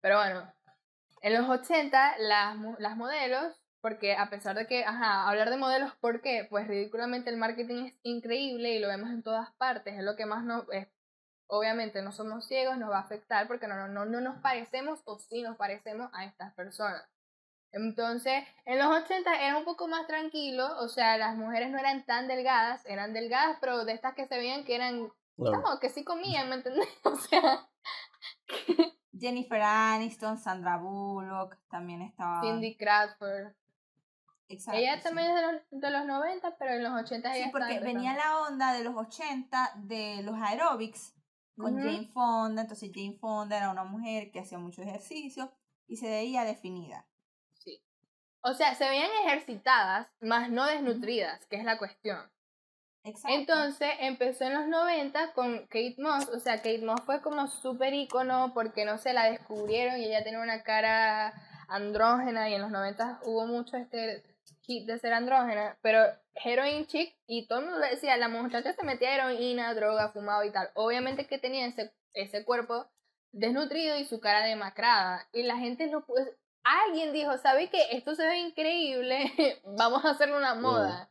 Pero 0.01 0.17
bueno, 0.17 0.53
en 1.23 1.35
los 1.35 1.49
80 1.49 2.19
las, 2.19 2.57
las 2.79 2.97
modelos, 2.97 3.55
porque 3.81 4.15
a 4.17 4.29
pesar 4.31 4.57
de 4.57 4.67
que, 4.67 4.85
ajá, 4.85 5.29
hablar 5.29 5.51
de 5.51 5.57
modelos, 5.57 5.95
¿por 5.97 6.21
qué? 6.21 6.47
Pues 6.49 6.67
ridículamente 6.67 7.31
el 7.31 7.37
marketing 7.37 7.87
es 7.87 7.95
increíble 8.03 8.71
y 8.75 8.79
lo 8.79 8.89
vemos 8.89 9.11
en 9.11 9.23
todas 9.23 9.51
partes, 9.53 9.95
es 9.97 10.05
lo 10.05 10.17
que 10.17 10.27
más 10.27 10.45
nos... 10.45 10.65
Es, 10.73 10.89
obviamente 11.51 12.03
no 12.03 12.13
somos 12.13 12.47
ciegos, 12.47 12.77
nos 12.77 12.91
va 12.91 12.99
a 12.99 13.03
afectar 13.03 13.49
porque 13.49 13.67
no, 13.69 13.89
no, 13.89 14.05
no 14.05 14.21
nos 14.21 14.37
parecemos 14.43 15.01
o 15.07 15.19
sí 15.19 15.43
nos 15.43 15.57
parecemos 15.57 16.11
a 16.13 16.25
estas 16.25 16.53
personas. 16.55 17.03
Entonces, 17.73 18.45
en 18.65 18.79
los 18.79 18.87
80 18.87 19.47
era 19.47 19.57
un 19.57 19.65
poco 19.65 19.89
más 19.89 20.07
tranquilo, 20.07 20.67
o 20.79 20.89
sea, 20.89 21.17
las 21.17 21.37
mujeres 21.37 21.71
no 21.71 21.79
eran 21.79 22.05
tan 22.05 22.29
delgadas, 22.29 22.85
eran 22.87 23.13
delgadas, 23.13 23.59
pero 23.61 23.85
de 23.85 23.93
estas 23.93 24.15
que 24.15 24.27
se 24.27 24.37
veían 24.37 24.65
que 24.65 24.75
eran 24.75 25.11
Claro. 25.39 25.79
que 25.81 25.89
sí 25.89 26.05
comían, 26.05 26.49
¿me 26.49 26.57
entendés? 26.57 26.89
O 27.05 27.17
sea. 27.17 27.69
Jennifer 29.19 29.61
Aniston, 29.63 30.37
Sandra 30.39 30.79
Bullock, 30.79 31.57
también 31.69 32.03
estaba. 32.03 32.41
Cindy 32.41 32.77
Crawford. 32.77 33.53
Exacto, 34.51 34.81
ella 34.81 35.01
también 35.01 35.31
es 35.31 35.35
de 35.35 35.53
los, 35.53 35.63
de 35.71 35.91
los 35.91 36.07
90, 36.07 36.57
pero 36.57 36.73
en 36.73 36.83
los 36.83 36.93
80 37.03 37.35
Sí, 37.35 37.43
porque 37.53 37.81
venía 37.81 38.15
la 38.15 38.41
onda 38.41 38.73
de 38.73 38.83
los 38.83 38.97
80 38.97 39.73
de 39.77 40.23
los 40.23 40.41
aerobics, 40.41 41.15
con. 41.59 41.77
Jane 41.77 42.09
Fonda. 42.09 42.63
Entonces 42.63 42.91
Jane 42.95 43.19
Fonda 43.21 43.59
era 43.59 43.71
una 43.71 43.85
mujer 43.85 44.31
que 44.31 44.41
hacía 44.41 44.59
mucho 44.59 44.83
ejercicio 44.83 45.53
y 45.87 45.97
se 45.97 46.09
veía 46.09 46.45
definida. 46.45 47.07
Sí. 47.53 47.83
O 48.41 48.55
sea, 48.55 48.75
se 48.75 48.89
veían 48.89 49.11
ejercitadas, 49.27 50.09
más 50.21 50.49
no 50.51 50.65
desnutridas, 50.65 51.45
que 51.47 51.57
es 51.57 51.65
la 51.65 51.77
cuestión. 51.77 52.19
Exacto. 53.05 53.37
Entonces 53.37 53.91
empezó 54.01 54.45
en 54.45 54.55
los 54.55 54.67
90 54.67 55.33
con 55.33 55.67
Kate 55.67 55.97
Moss, 55.99 56.29
o 56.29 56.41
sea, 56.41 56.57
Kate 56.57 56.85
Moss 56.85 57.03
fue 57.05 57.21
como 57.21 57.47
súper 57.49 57.95
ícono 57.95 58.53
porque 58.55 58.85
no 58.85 58.99
se 58.99 59.13
la 59.13 59.31
descubrieron 59.31 59.99
y 59.99 60.07
ella 60.07 60.25
tenía 60.25 60.41
una 60.41 60.63
cara 60.63 61.35
andrógena 61.69 62.49
y 62.49 62.55
en 62.55 62.63
los 62.63 62.71
90 62.71 63.21
hubo 63.25 63.47
mucho 63.47 63.77
este 63.77 64.23
hit 64.69 64.87
de 64.87 64.99
ser 64.99 65.13
andrógena, 65.15 65.77
pero 65.83 66.05
heroin 66.45 66.87
chic 66.87 67.17
y 67.27 67.49
todo 67.49 67.59
el 67.61 67.65
mundo 67.65 67.81
le 67.81 67.89
decía, 67.91 68.17
la 68.19 68.29
muchacha 68.29 68.73
se 68.75 68.85
metía 68.85 69.15
heroína, 69.15 69.75
droga, 69.75 70.13
fumaba 70.13 70.45
y 70.47 70.53
tal. 70.53 70.71
Obviamente 70.75 71.27
que 71.27 71.39
tenía 71.39 71.67
ese, 71.67 71.93
ese 72.13 72.45
cuerpo 72.45 72.87
desnutrido 73.33 73.99
y 73.99 74.05
su 74.05 74.21
cara 74.21 74.45
demacrada 74.45 75.27
y 75.33 75.43
la 75.43 75.57
gente 75.57 75.87
lo 75.89 76.07
pu- 76.07 76.37
Alguien 76.65 77.15
dijo, 77.15 77.37
¿sabe 77.39 77.71
qué? 77.71 77.81
Esto 77.93 78.15
se 78.15 78.27
ve 78.27 78.39
increíble, 78.41 79.33
vamos 79.79 80.05
a 80.05 80.11
hacerle 80.11 80.37
una 80.37 80.55
moda. 80.55 81.09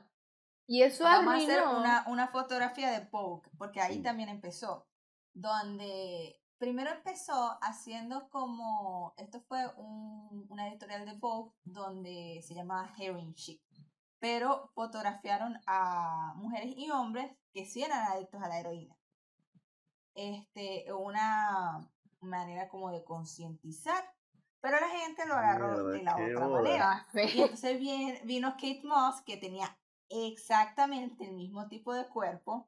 Y 0.68 0.84
eso 0.84 1.04
Vamos 1.06 1.34
a 1.34 1.38
hacer 1.38 1.64
una, 1.64 2.04
una 2.08 2.28
fotografía 2.28 2.92
de 2.92 3.08
Vogue, 3.10 3.50
porque 3.58 3.82
ahí 3.82 4.04
también 4.04 4.30
empezó. 4.30 4.86
Donde 5.34 6.40
primero 6.58 6.92
empezó 6.92 7.58
haciendo 7.62 8.30
como. 8.30 9.14
Esto 9.18 9.42
fue 9.42 9.68
un- 9.78 10.46
una 10.50 10.68
editorial 10.68 11.06
de 11.06 11.14
Vogue 11.18 11.54
donde 11.64 12.42
se 12.44 12.54
llamaba 12.56 12.92
Heroin 12.98 13.34
Chic. 13.34 13.62
Pero 14.20 14.72
fotografiaron 14.74 15.60
a 15.68 16.34
mujeres 16.38 16.74
y 16.76 16.90
hombres 16.90 17.32
que 17.54 17.66
sí 17.66 17.84
eran 17.84 18.04
adictos 18.12 18.42
a 18.42 18.48
la 18.50 18.60
heroína. 18.60 18.96
Este, 20.16 20.92
una 20.94 21.88
manera 22.22 22.68
como 22.70 22.92
de 22.92 23.04
concientizar. 23.04 24.04
Pero 24.60 24.80
la 24.80 24.90
gente 24.90 25.26
lo 25.28 25.36
agarró 25.36 25.68
Mierda, 25.86 25.92
de 25.92 26.04
la 26.04 26.16
otra 26.16 26.48
manera. 26.48 27.08
Y 27.38 27.42
entonces 27.42 27.80
vi- 27.80 28.20
vino 28.24 28.54
Kate 28.54 28.82
Moss, 28.84 29.22
que 29.22 29.38
tenía 29.38 29.78
exactamente 30.10 31.26
el 31.26 31.34
mismo 31.34 31.68
tipo 31.68 31.94
de 31.94 32.08
cuerpo 32.08 32.68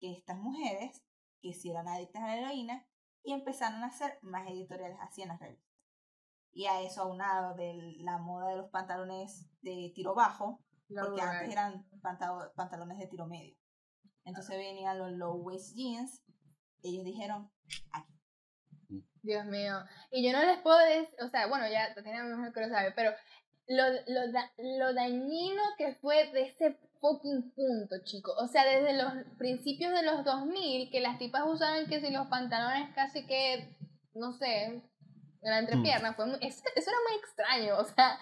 que 0.00 0.12
estas 0.12 0.38
mujeres, 0.38 1.02
que 1.42 1.52
sí 1.52 1.70
eran 1.70 1.86
adictas 1.88 2.22
a 2.22 2.26
la 2.28 2.36
heroína, 2.38 2.86
y 3.28 3.32
empezaron 3.34 3.82
a 3.84 3.88
hacer 3.88 4.18
más 4.22 4.48
editoriales 4.48 4.96
así 5.02 5.20
en 5.20 5.28
las 5.28 5.38
revistas. 5.38 5.68
Y 6.52 6.64
a 6.64 6.80
eso 6.80 7.02
aunado 7.02 7.54
de 7.56 7.74
la 7.98 8.16
moda 8.16 8.48
de 8.48 8.56
los 8.56 8.70
pantalones 8.70 9.46
de 9.60 9.92
tiro 9.94 10.14
bajo, 10.14 10.64
porque 10.88 11.20
antes 11.20 11.52
eran 11.52 11.86
pantalo- 12.00 12.50
pantalones 12.54 12.98
de 12.98 13.06
tiro 13.06 13.26
medio. 13.26 13.54
Entonces 14.24 14.56
venían 14.56 14.98
los 14.98 15.12
low 15.12 15.34
waist 15.42 15.74
jeans, 15.76 16.22
ellos 16.82 17.04
dijeron, 17.04 17.50
aquí. 17.92 18.14
Dios 19.22 19.44
mío. 19.44 19.74
Y 20.10 20.24
yo 20.24 20.32
no 20.32 20.42
les 20.42 20.58
puedo 20.60 20.78
decir, 20.78 21.14
o 21.22 21.28
sea, 21.28 21.46
bueno, 21.48 21.68
ya 21.68 21.94
Tatiana 21.94 22.24
mejor 22.24 22.54
que 22.54 22.60
lo 22.62 22.68
sabe, 22.70 22.92
pero 22.92 23.10
lo, 23.66 23.82
lo, 24.06 24.32
da- 24.32 24.50
lo 24.56 24.94
dañino 24.94 25.62
que 25.76 25.96
fue 25.96 26.32
de 26.32 26.44
ese 26.44 26.78
fucking 27.00 27.52
punto, 27.54 27.96
chicos. 28.04 28.34
O 28.38 28.46
sea, 28.48 28.64
desde 28.64 28.94
los 29.02 29.12
principios 29.38 29.92
de 29.92 30.02
los 30.02 30.24
2000, 30.24 30.90
que 30.90 31.00
las 31.00 31.18
tipas 31.18 31.42
usaban 31.46 31.86
que 31.86 32.00
si 32.00 32.10
los 32.10 32.26
pantalones 32.28 32.94
casi 32.94 33.26
que, 33.26 33.76
no 34.14 34.32
sé, 34.32 34.64
en 34.64 34.82
la 35.42 35.58
entrepierna, 35.60 36.14
fue 36.14 36.26
muy- 36.26 36.38
eso, 36.40 36.62
eso 36.74 36.90
era 36.90 36.98
muy 37.08 37.18
extraño. 37.18 37.78
O 37.78 37.84
sea, 37.84 38.18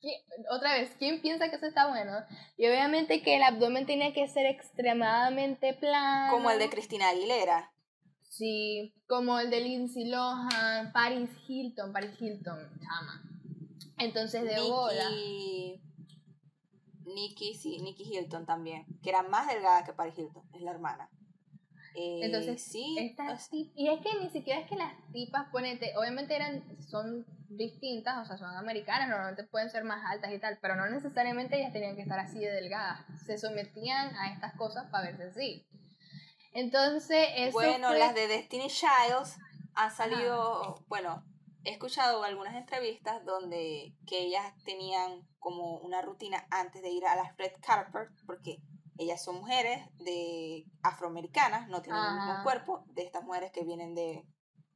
¿qui- 0.00 0.22
otra 0.50 0.74
vez, 0.74 0.94
¿quién 0.98 1.20
piensa 1.20 1.50
que 1.50 1.56
eso 1.56 1.66
está 1.66 1.88
bueno? 1.88 2.12
Y 2.56 2.66
obviamente 2.66 3.22
que 3.22 3.36
el 3.36 3.42
abdomen 3.42 3.86
tenía 3.86 4.12
que 4.12 4.26
ser 4.28 4.46
extremadamente 4.46 5.74
plano. 5.74 6.32
Como 6.32 6.50
el 6.50 6.58
de 6.58 6.70
Cristina 6.70 7.08
Aguilera. 7.10 7.72
Sí, 8.28 8.94
como 9.08 9.38
el 9.40 9.50
de 9.50 9.60
Lindsay 9.60 10.04
Lohan, 10.08 10.92
Paris 10.92 11.28
Hilton, 11.48 11.92
Paris 11.92 12.12
Hilton, 12.20 12.58
chama. 12.80 13.22
Entonces 13.98 14.44
de 14.44 14.60
bola. 14.60 15.10
Nikki, 17.14 17.54
sí, 17.54 17.78
Nikki 17.80 18.04
Hilton 18.04 18.46
también, 18.46 18.84
que 19.02 19.10
era 19.10 19.22
más 19.22 19.46
delgada 19.48 19.84
que 19.84 19.92
Paris 19.92 20.18
Hilton, 20.18 20.42
es 20.54 20.62
la 20.62 20.70
hermana. 20.72 21.08
Eh, 21.94 22.20
Entonces, 22.22 22.62
sí, 22.62 22.96
Estas 22.98 23.48
y 23.52 23.88
es 23.88 24.00
que 24.00 24.18
ni 24.20 24.30
siquiera 24.30 24.60
es 24.60 24.68
que 24.68 24.76
las 24.76 24.92
tipas, 25.12 25.48
ponete, 25.50 25.96
obviamente 25.98 26.36
eran, 26.36 26.62
son 26.80 27.26
distintas, 27.48 28.16
o 28.18 28.24
sea, 28.24 28.36
son 28.38 28.56
americanas, 28.56 29.08
normalmente 29.08 29.42
pueden 29.44 29.70
ser 29.70 29.82
más 29.82 30.04
altas 30.06 30.32
y 30.32 30.38
tal, 30.38 30.58
pero 30.62 30.76
no 30.76 30.88
necesariamente 30.88 31.58
ellas 31.58 31.72
tenían 31.72 31.96
que 31.96 32.02
estar 32.02 32.18
así 32.20 32.38
de 32.38 32.52
delgadas. 32.52 33.00
Se 33.26 33.38
sometían 33.38 34.14
a 34.16 34.32
estas 34.32 34.54
cosas 34.54 34.88
para 34.90 35.06
verse 35.06 35.24
así. 35.24 35.66
Entonces, 36.52 37.28
eso 37.36 37.52
bueno, 37.52 37.88
fue- 37.88 37.98
las 37.98 38.14
de 38.14 38.28
Destiny 38.28 38.68
Childs 38.68 39.38
han 39.74 39.90
salido, 39.90 40.84
bueno, 40.88 41.24
he 41.64 41.72
escuchado 41.72 42.22
algunas 42.22 42.54
entrevistas 42.54 43.24
donde 43.24 43.94
que 44.06 44.20
ellas 44.20 44.54
tenían 44.64 45.26
como 45.38 45.78
una 45.78 46.02
rutina 46.02 46.46
antes 46.50 46.82
de 46.82 46.90
ir 46.90 47.06
a 47.06 47.16
las 47.16 47.36
red 47.36 47.52
carpet, 47.60 48.08
porque 48.26 48.58
ellas 48.98 49.22
son 49.22 49.36
mujeres 49.36 49.82
de 49.98 50.66
afroamericanas, 50.82 51.68
no 51.68 51.82
tienen 51.82 52.02
el 52.02 52.14
mismo 52.14 52.32
Ajá. 52.32 52.42
cuerpo 52.42 52.84
de 52.88 53.02
estas 53.02 53.24
mujeres 53.24 53.50
que 53.50 53.64
vienen 53.64 53.94
de, 53.94 54.26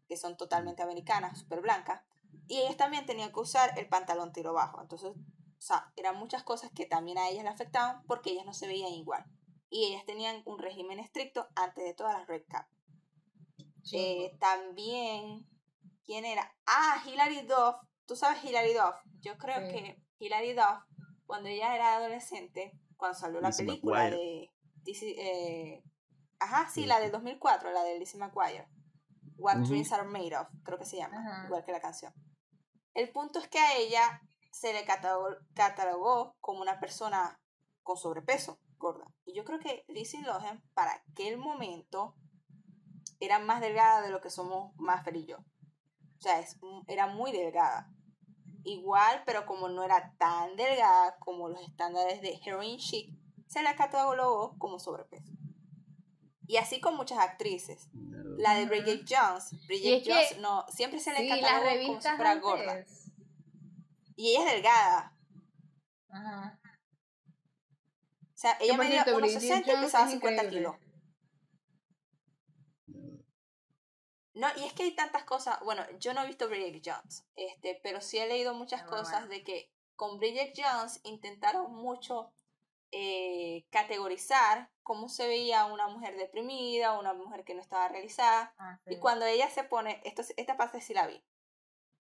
que 0.09 0.17
son 0.17 0.37
totalmente 0.37 0.83
americanas, 0.83 1.39
súper 1.39 1.61
blancas, 1.61 2.03
y 2.47 2.59
ellas 2.59 2.77
también 2.77 3.07
tenían 3.07 3.33
que 3.33 3.41
usar 3.41 3.79
el 3.79 3.89
pantalón 3.89 4.33
tiro 4.33 4.53
bajo, 4.53 4.81
entonces, 4.81 5.11
o 5.11 5.61
sea, 5.61 5.93
eran 5.97 6.19
muchas 6.19 6.43
cosas 6.43 6.71
que 6.75 6.87
también 6.87 7.19
a 7.19 7.29
ellas 7.29 7.45
le 7.45 7.51
afectaban 7.51 8.03
porque 8.07 8.31
ellas 8.31 8.45
no 8.45 8.53
se 8.53 8.67
veían 8.67 8.93
igual. 8.93 9.25
Y 9.71 9.85
ellas 9.87 10.05
tenían 10.05 10.43
un 10.45 10.59
régimen 10.59 11.01
estricto 11.01 11.49
antes 11.57 11.85
de 11.85 11.95
todas 11.95 12.19
las 12.19 12.29
red 12.29 12.43
cap. 12.49 12.67
Eh, 13.93 14.37
también, 14.39 15.47
¿quién 16.05 16.25
era? 16.25 16.55
Ah, 16.67 17.03
Hilary 17.07 17.43
Duff. 17.43 17.77
¿Tú 18.07 18.17
sabes 18.17 18.43
Hilary 18.45 18.75
Duff? 18.75 18.97
Yo 19.21 19.37
creo 19.39 19.61
Sí. 19.61 19.73
que 19.75 20.03
Hilary 20.19 20.53
Duff, 20.55 20.85
cuando 21.27 21.49
ella 21.49 21.75
era 21.75 21.97
adolescente, 21.97 22.73
cuando 22.97 23.19
salió 23.19 23.41
la 23.41 23.49
Lizzie 23.49 23.67
película 23.67 24.05
McGuire. 24.05 24.17
de... 24.17 24.51
Eh, 24.87 25.83
ajá, 26.41 26.69
sí, 26.69 26.83
Sí, 26.83 26.87
la 26.87 27.01
del 27.01 27.11
2004, 27.11 27.73
la 27.73 27.83
de 27.85 27.99
Lizzie 27.99 28.21
McGuire. 28.21 28.69
What. 29.37 29.57
Dreams 29.67 29.93
Are 29.93 30.05
Made 30.05 30.37
Of, 30.37 30.49
creo 30.63 30.79
que 30.79 30.85
se 30.85 30.97
llama, 30.99 31.45
igual 31.47 31.65
que 31.65 31.73
la 31.73 31.81
canción. 31.81 32.13
El 32.95 33.11
punto 33.11 33.39
es 33.41 33.49
que 33.49 33.59
a 33.59 33.77
ella 33.77 34.21
se 34.53 34.73
le 34.73 34.85
catalogó, 34.85 35.37
catalogó 35.55 36.37
como 36.41 36.61
una 36.63 36.79
persona 36.79 37.41
con 37.83 37.97
sobrepeso, 37.97 38.61
gorda. 38.77 39.07
Y 39.25 39.35
yo 39.35 39.45
creo 39.45 39.59
que 39.59 39.85
Lizzie 39.89 40.23
Lohan, 40.23 40.63
para 40.75 40.93
aquel 41.11 41.37
momento, 41.39 42.15
era 43.19 43.39
más 43.41 43.61
delgada 43.61 44.03
de 44.03 44.11
lo 44.11 44.21
que 44.21 44.31
somos 44.31 44.73
Maffer 44.77 45.17
y 45.17 45.27
yo. 45.27 45.39
O 46.19 46.21
sea, 46.21 46.41
es, 46.41 46.59
era 46.89 47.07
muy 47.07 47.33
delgada. 47.33 47.91
Igual, 48.65 49.23
pero 49.27 49.45
como 49.45 49.69
no 49.69 49.83
era 49.83 50.15
tan 50.19 50.57
delgada 50.57 51.17
como 51.19 51.49
los 51.49 51.61
estándares 51.61 52.23
de 52.23 52.41
heroin 52.45 52.79
chic, 52.79 53.15
se 53.47 53.63
la 53.63 53.77
catalogó 53.77 54.57
como 54.59 54.79
sobrepeso. 54.79 55.33
Y 56.47 56.57
así 56.57 56.81
con 56.81 56.97
muchas 56.97 57.19
actrices. 57.19 57.89
La 57.93 58.55
de. 58.55 58.67
Bridget 58.67 59.05
Jones. 59.09 59.51
Bridget 59.67 60.05
que- 60.05 60.13
Jones, 60.13 60.39
no, 60.41 60.65
siempre 60.69 60.99
se 61.01 61.13
le 61.13 61.19
sí, 61.19 61.29
las 61.29 61.41
catalogó 61.41 61.87
como 61.87 62.01
fuera 62.01 62.35
gorda. 62.37 62.85
Y 64.17 64.31
ella 64.31 64.47
es 64.47 64.53
delgada. 64.55 65.17
Ajá. 66.09 66.61
O 68.23 68.37
sea, 68.37 68.57
ella 68.61 68.77
por 68.77 68.85
medía 68.85 69.05
cierto, 69.05 69.21
1,60 69.21 69.61
y 69.61 69.83
pesaba 69.85 70.05
es 70.05 70.11
50 70.13 70.45
increíble. 70.45 70.59
kilos. 70.59 70.77
No, 74.35 74.49
y 74.57 74.65
es 74.65 74.73
que 74.73 74.83
hay 74.83 74.95
tantas 74.97 75.25
cosas. 75.25 75.59
Bueno, 75.61 75.83
yo 75.99 76.13
no 76.13 76.23
he 76.23 76.27
visto 76.27 76.49
Bridget 76.49 76.83
Jones, 76.85 77.25
este, 77.37 77.81
pero 77.83 78.01
sí 78.01 78.19
he 78.19 78.27
leído 78.27 78.53
muchas 78.55 78.83
muy 78.83 78.91
cosas 78.91 79.29
de 79.29 79.45
que 79.45 79.73
con 79.97 80.19
Bridget 80.19 80.53
Jones 80.57 81.01
intentaron 81.05 81.73
mucho 81.73 82.33
eh, 82.91 83.67
categorizar 83.71 84.71
cómo 84.83 85.09
se 85.09 85.27
veía 85.27 85.65
una 85.67 85.89
mujer 85.89 86.17
deprimida, 86.17 86.99
una 86.99 87.13
mujer 87.13 87.45
que 87.45 87.55
no 87.55 87.61
estaba 87.61 87.89
realizada. 87.89 88.55
Ah, 88.59 88.81
Y 88.87 88.99
cuando 88.99 89.25
ella 89.25 89.49
se 89.51 89.65
pone, 89.65 90.01
esto, 90.05 90.23
esta 90.37 90.57
parte 90.57 90.81
sí 90.81 90.95
la 90.95 91.07
vi, 91.07 91.25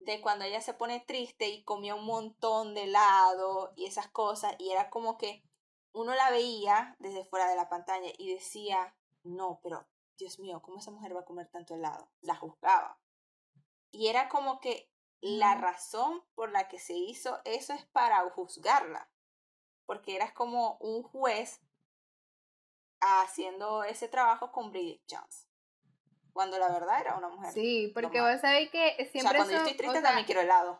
de 0.00 0.20
cuando 0.20 0.44
ella 0.44 0.60
se 0.60 0.74
pone 0.74 1.00
triste 1.00 1.48
y 1.48 1.64
comía 1.64 1.94
un 1.94 2.06
montón 2.06 2.74
de 2.74 2.84
helado 2.84 3.72
y 3.76 3.86
esas 3.86 4.08
cosas, 4.08 4.54
y 4.58 4.70
era 4.70 4.90
como 4.90 5.16
que 5.16 5.42
uno 5.92 6.14
la 6.14 6.30
veía 6.30 6.96
desde 6.98 7.24
fuera 7.24 7.48
de 7.48 7.56
la 7.56 7.68
pantalla 7.68 8.10
y 8.16 8.32
decía, 8.32 8.94
no, 9.22 9.60
pero 9.62 9.86
Dios 10.18 10.38
mío, 10.38 10.60
¿cómo 10.62 10.78
esa 10.78 10.90
mujer 10.90 11.14
va 11.16 11.20
a 11.20 11.24
comer 11.24 11.48
tanto 11.48 11.74
helado? 11.74 12.10
La 12.20 12.36
juzgaba. 12.36 12.98
Y 13.90 14.08
era 14.08 14.28
como 14.28 14.60
que 14.60 14.90
la 15.20 15.52
Ujú. 15.52 15.62
razón 15.62 16.24
por 16.34 16.50
la 16.50 16.68
que 16.68 16.78
se 16.78 16.94
hizo 16.94 17.40
eso 17.44 17.72
es 17.72 17.84
para 17.86 18.28
juzgarla, 18.30 19.08
porque 19.86 20.16
eras 20.16 20.32
como 20.32 20.76
un 20.80 21.02
juez 21.02 21.60
haciendo 23.00 23.84
ese 23.84 24.08
trabajo 24.08 24.52
con 24.52 24.70
Bridget 24.70 25.02
Jones, 25.10 25.48
cuando 26.32 26.58
la 26.58 26.68
verdad 26.68 27.00
era 27.00 27.16
una 27.16 27.28
mujer. 27.28 27.52
Sí, 27.52 27.90
porque 27.94 28.18
normal. 28.18 28.34
vos 28.34 28.40
sabéis 28.40 28.70
que 28.70 28.92
o 28.92 28.96
sea, 28.96 29.06
siempre 29.06 29.36
cuando 29.36 29.52
yo 29.52 29.58
estoy 29.58 29.76
triste 29.76 29.98
o 29.98 30.00
sea, 30.00 30.02
también 30.02 30.26
quiero 30.26 30.40
helado. 30.40 30.78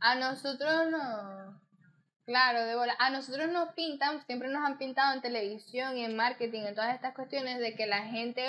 A 0.00 0.14
nosotros 0.16 0.90
no. 0.90 1.65
Claro, 2.26 2.66
de 2.66 2.74
bola. 2.74 2.96
A 2.98 3.10
nosotros 3.10 3.50
nos 3.52 3.72
pintan, 3.74 4.20
siempre 4.26 4.48
nos 4.48 4.64
han 4.64 4.78
pintado 4.78 5.14
en 5.14 5.22
televisión 5.22 5.96
y 5.96 6.04
en 6.04 6.16
marketing, 6.16 6.62
en 6.62 6.74
todas 6.74 6.92
estas 6.92 7.14
cuestiones 7.14 7.60
de 7.60 7.76
que 7.76 7.86
la 7.86 8.02
gente 8.02 8.44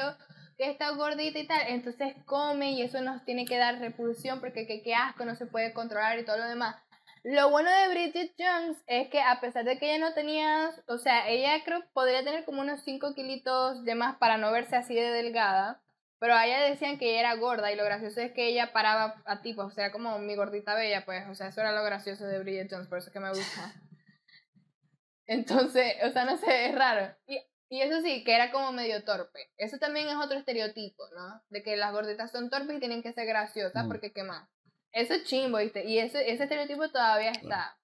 que 0.57 0.71
está 0.71 0.89
gordita 0.89 1.38
y 1.38 1.45
tal, 1.45 1.61
entonces 1.67 2.15
come 2.25 2.71
y 2.71 2.82
eso 2.82 3.01
nos 3.01 3.23
tiene 3.23 3.45
que 3.45 3.57
dar 3.57 3.78
repulsión 3.78 4.39
porque 4.39 4.65
qué 4.65 4.95
asco, 4.95 5.25
no 5.25 5.36
se 5.36 5.45
puede 5.45 5.73
controlar 5.73 6.17
y 6.17 6.25
todo 6.25 6.38
lo 6.38 6.45
demás. 6.45 6.75
Lo 7.23 7.51
bueno 7.51 7.69
de 7.69 7.89
Bridget 7.89 8.34
Jones 8.39 8.78
es 8.88 9.09
que 9.09 9.21
a 9.21 9.39
pesar 9.41 9.63
de 9.63 9.78
que 9.78 9.93
ella 9.93 10.07
no 10.07 10.15
tenía, 10.15 10.71
o 10.88 10.97
sea, 10.97 11.28
ella 11.30 11.63
creo 11.63 11.84
podría 11.93 12.23
tener 12.23 12.45
como 12.45 12.61
unos 12.61 12.82
5 12.84 13.13
kilitos 13.13 13.84
de 13.84 13.93
más 13.93 14.17
para 14.17 14.38
no 14.38 14.51
verse 14.51 14.75
así 14.75 14.95
de 14.95 15.11
delgada, 15.11 15.82
pero 16.20 16.34
a 16.34 16.45
ella 16.45 16.61
decían 16.61 16.97
que 16.97 17.11
ella 17.11 17.20
era 17.20 17.36
gorda 17.36 17.72
y 17.72 17.76
lo 17.76 17.84
gracioso 17.84 18.22
es 18.22 18.32
que 18.32 18.47
ella 18.47 18.74
paraba 18.74 19.22
a 19.26 19.41
tipos, 19.41 19.65
o 19.65 19.72
sea, 19.72 19.91
como 19.91 20.18
mi 20.20 20.36
gordita 20.36 20.76
bella, 20.76 21.05
pues, 21.05 21.28
o 21.28 21.36
sea, 21.36 21.47
eso 21.47 21.61
era 21.61 21.72
lo 21.72 21.84
gracioso 21.84 22.26
de 22.26 22.39
Bridget 22.39 22.70
Jones, 22.72 22.88
por 22.88 22.97
eso 22.97 23.07
es 23.07 23.13
que 23.13 23.20
me 23.20 23.30
gusta. 23.30 23.74
Entonces, 25.28 25.95
o 26.03 26.11
sea, 26.11 26.26
no 26.26 26.38
sé, 26.38 26.68
es 26.70 26.76
raro. 26.76 27.15
Y, 27.28 27.39
y 27.70 27.82
eso 27.82 28.01
sí, 28.01 28.24
que 28.24 28.34
era 28.34 28.51
como 28.51 28.72
medio 28.72 29.03
torpe. 29.03 29.51
Eso 29.57 29.78
también 29.78 30.07
es 30.07 30.15
otro 30.15 30.38
estereotipo, 30.38 31.03
¿no? 31.15 31.43
De 31.49 31.61
que 31.63 31.76
las 31.76 31.91
gorditas 31.91 32.32
son 32.32 32.49
torpes 32.49 32.78
y 32.78 32.80
tienen 32.80 33.03
que 33.03 33.13
ser 33.13 33.26
graciosas 33.28 33.86
mm. 33.86 33.88
porque 33.88 34.13
qué 34.13 34.24
más. 34.24 34.49
Eso 34.93 35.13
es 35.13 35.26
chimbo, 35.26 35.57
¿viste? 35.57 35.84
Y 35.84 35.99
ese, 35.99 36.32
ese 36.32 36.43
estereotipo 36.43 36.89
todavía 36.89 37.32
está. 37.32 37.78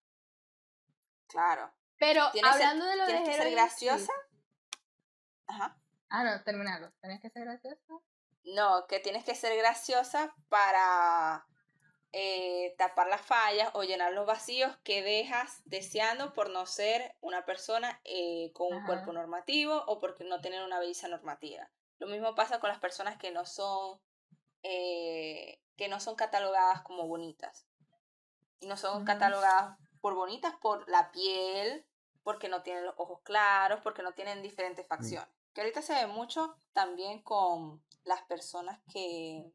Claro. 1.27 1.71
Pero 1.99 2.23
hablando 2.43 2.85
de 2.85 2.95
lo 2.95 3.05
de 3.05 3.23
que 3.23 3.33
ser 3.33 3.51
graciosa. 3.51 4.13
Ajá. 5.47 5.77
Ah, 6.09 6.23
no, 6.23 6.43
terminarlo. 6.43 6.91
¿Tienes 7.01 7.21
que 7.21 7.29
ser 7.29 7.43
graciosa? 7.43 7.81
No, 8.43 8.87
que 8.87 8.99
tienes 8.99 9.23
que 9.23 9.35
ser 9.35 9.57
graciosa 9.57 10.35
para 10.49 11.45
eh, 12.11 12.75
tapar 12.77 13.07
las 13.07 13.21
fallas 13.21 13.71
o 13.73 13.83
llenar 13.83 14.11
los 14.13 14.25
vacíos 14.25 14.75
que 14.83 15.01
dejas 15.01 15.61
deseando 15.65 16.33
por 16.33 16.49
no 16.49 16.65
ser 16.65 17.15
una 17.21 17.45
persona 17.45 17.99
eh, 18.03 18.51
con 18.53 18.75
un 18.75 18.85
cuerpo 18.85 19.13
normativo 19.13 19.83
o 19.87 19.99
porque 19.99 20.23
no 20.23 20.41
tener 20.41 20.63
una 20.63 20.79
belleza 20.79 21.07
normativa. 21.07 21.69
Lo 21.99 22.07
mismo 22.07 22.35
pasa 22.35 22.59
con 22.59 22.69
las 22.69 22.79
personas 22.79 23.17
que 23.17 23.31
no 23.31 23.45
son 23.45 23.99
eh, 24.61 25.59
que 25.75 25.87
no 25.87 25.99
son 25.99 26.15
catalogadas 26.15 26.81
como 26.81 27.07
bonitas. 27.07 27.65
No 28.61 28.77
son 28.77 29.05
catalogadas 29.05 29.77
por 29.99 30.15
bonitas 30.15 30.53
por 30.61 30.87
la 30.89 31.11
piel, 31.11 31.85
porque 32.23 32.47
no 32.49 32.63
tienen 32.63 32.85
los 32.85 32.95
ojos 32.97 33.21
claros, 33.23 33.79
porque 33.83 34.03
no 34.03 34.13
tienen 34.13 34.41
diferentes 34.41 34.87
facciones. 34.87 35.33
Que 35.53 35.61
ahorita 35.61 35.81
se 35.81 35.93
ve 35.93 36.07
mucho 36.07 36.57
también 36.73 37.21
con 37.21 37.83
las 38.03 38.21
personas 38.23 38.79
que, 38.91 39.51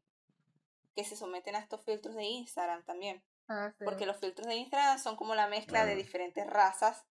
que 0.95 1.03
se 1.03 1.15
someten 1.15 1.55
a 1.55 1.59
estos 1.59 1.83
filtros 1.83 2.15
de 2.15 2.23
Instagram 2.23 2.83
también. 2.85 3.23
Ah, 3.47 3.73
porque 3.83 4.05
los 4.05 4.17
filtros 4.17 4.47
de 4.47 4.55
Instagram 4.55 4.99
son 4.99 5.15
como 5.15 5.35
la 5.35 5.47
mezcla 5.47 5.85
de 5.85 5.95
diferentes 5.95 6.45
razas 6.45 7.03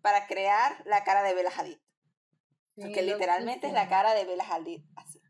para 0.00 0.26
crear 0.26 0.82
la 0.86 1.04
cara 1.04 1.22
de 1.22 1.34
Bella 1.34 1.50
Hadid. 1.56 1.78
porque 2.76 3.02
literalmente 3.02 3.66
es 3.66 3.72
la 3.72 3.88
cara 3.88 4.14
de 4.14 4.24
Bella 4.24 4.44
Hadid, 4.48 4.82
así. 4.96 5.20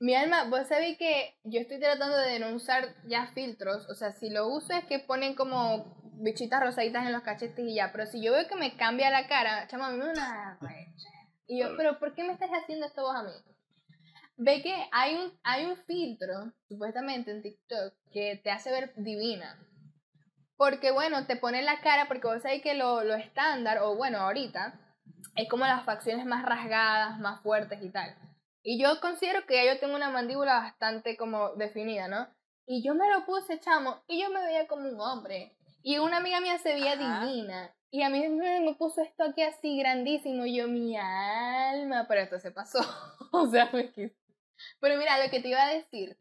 Mi 0.00 0.14
alma, 0.14 0.44
vos 0.44 0.68
sabéis 0.68 0.96
que 0.96 1.36
yo 1.42 1.60
estoy 1.60 1.80
tratando 1.80 2.16
de 2.16 2.38
no 2.38 2.54
usar 2.54 2.94
ya 3.08 3.26
filtros. 3.34 3.88
O 3.90 3.94
sea, 3.94 4.12
si 4.12 4.30
lo 4.30 4.46
uso 4.46 4.72
es 4.72 4.84
que 4.84 5.00
ponen 5.00 5.34
como 5.34 5.96
bichitas 6.20 6.62
rosaditas 6.62 7.04
en 7.04 7.12
los 7.12 7.22
cachetes 7.22 7.66
y 7.66 7.74
ya. 7.74 7.90
Pero 7.90 8.06
si 8.06 8.22
yo 8.22 8.32
veo 8.32 8.46
que 8.46 8.54
me 8.54 8.76
cambia 8.76 9.10
la 9.10 9.26
cara, 9.26 9.66
chama, 9.66 9.88
a 9.88 9.90
mí 9.90 9.98
me 9.98 10.10
una 10.10 10.58
Y 11.48 11.60
yo, 11.60 11.76
pero 11.78 11.98
¿por 11.98 12.14
qué 12.14 12.22
me 12.22 12.34
estás 12.34 12.50
haciendo 12.50 12.86
esto 12.86 13.02
vos 13.02 13.16
a 13.16 13.22
mí? 13.22 13.32
Ve 14.36 14.62
que 14.62 14.74
hay 14.92 15.16
un, 15.16 15.32
hay 15.42 15.64
un 15.64 15.76
filtro, 15.78 16.52
supuestamente 16.68 17.30
en 17.30 17.42
TikTok, 17.42 17.94
que 18.12 18.40
te 18.44 18.50
hace 18.50 18.70
ver 18.70 18.92
divina. 18.96 19.58
Porque 20.56 20.92
bueno, 20.92 21.26
te 21.26 21.36
pone 21.36 21.62
la 21.62 21.80
cara, 21.80 22.06
porque 22.06 22.26
vos 22.26 22.42
sabés 22.42 22.62
que 22.62 22.74
lo, 22.74 23.02
lo 23.02 23.14
estándar, 23.14 23.78
o 23.82 23.96
bueno, 23.96 24.18
ahorita, 24.18 24.78
es 25.36 25.48
como 25.48 25.64
las 25.64 25.84
facciones 25.84 26.26
más 26.26 26.44
rasgadas, 26.44 27.18
más 27.18 27.40
fuertes 27.42 27.82
y 27.82 27.90
tal. 27.90 28.14
Y 28.62 28.80
yo 28.80 29.00
considero 29.00 29.46
que 29.46 29.54
ya 29.54 29.72
yo 29.72 29.80
tengo 29.80 29.96
una 29.96 30.10
mandíbula 30.10 30.54
bastante 30.54 31.16
como 31.16 31.54
definida, 31.54 32.08
¿no? 32.08 32.28
Y 32.66 32.84
yo 32.84 32.94
me 32.94 33.08
lo 33.10 33.24
puse, 33.24 33.58
chamo, 33.58 34.02
y 34.06 34.20
yo 34.20 34.28
me 34.30 34.44
veía 34.44 34.66
como 34.68 34.86
un 34.86 35.00
hombre. 35.00 35.56
Y 35.82 35.96
una 35.98 36.18
amiga 36.18 36.40
mía 36.40 36.58
se 36.58 36.74
veía 36.74 36.96
divina. 36.96 37.74
Y 37.90 38.02
a 38.02 38.10
mí 38.10 38.28
me 38.28 38.74
puso 38.74 39.02
esto 39.02 39.24
aquí 39.24 39.42
así 39.42 39.78
grandísimo. 39.78 40.44
Y 40.44 40.56
yo, 40.56 40.68
mi 40.68 40.96
alma, 40.96 42.06
pero 42.06 42.20
esto 42.20 42.38
se 42.38 42.50
pasó. 42.50 42.80
o 43.32 43.46
sea, 43.46 43.70
me 43.72 43.92
Pero 44.80 44.98
mira, 44.98 45.22
lo 45.22 45.30
que 45.30 45.40
te 45.40 45.48
iba 45.48 45.64
a 45.64 45.74
decir, 45.74 46.18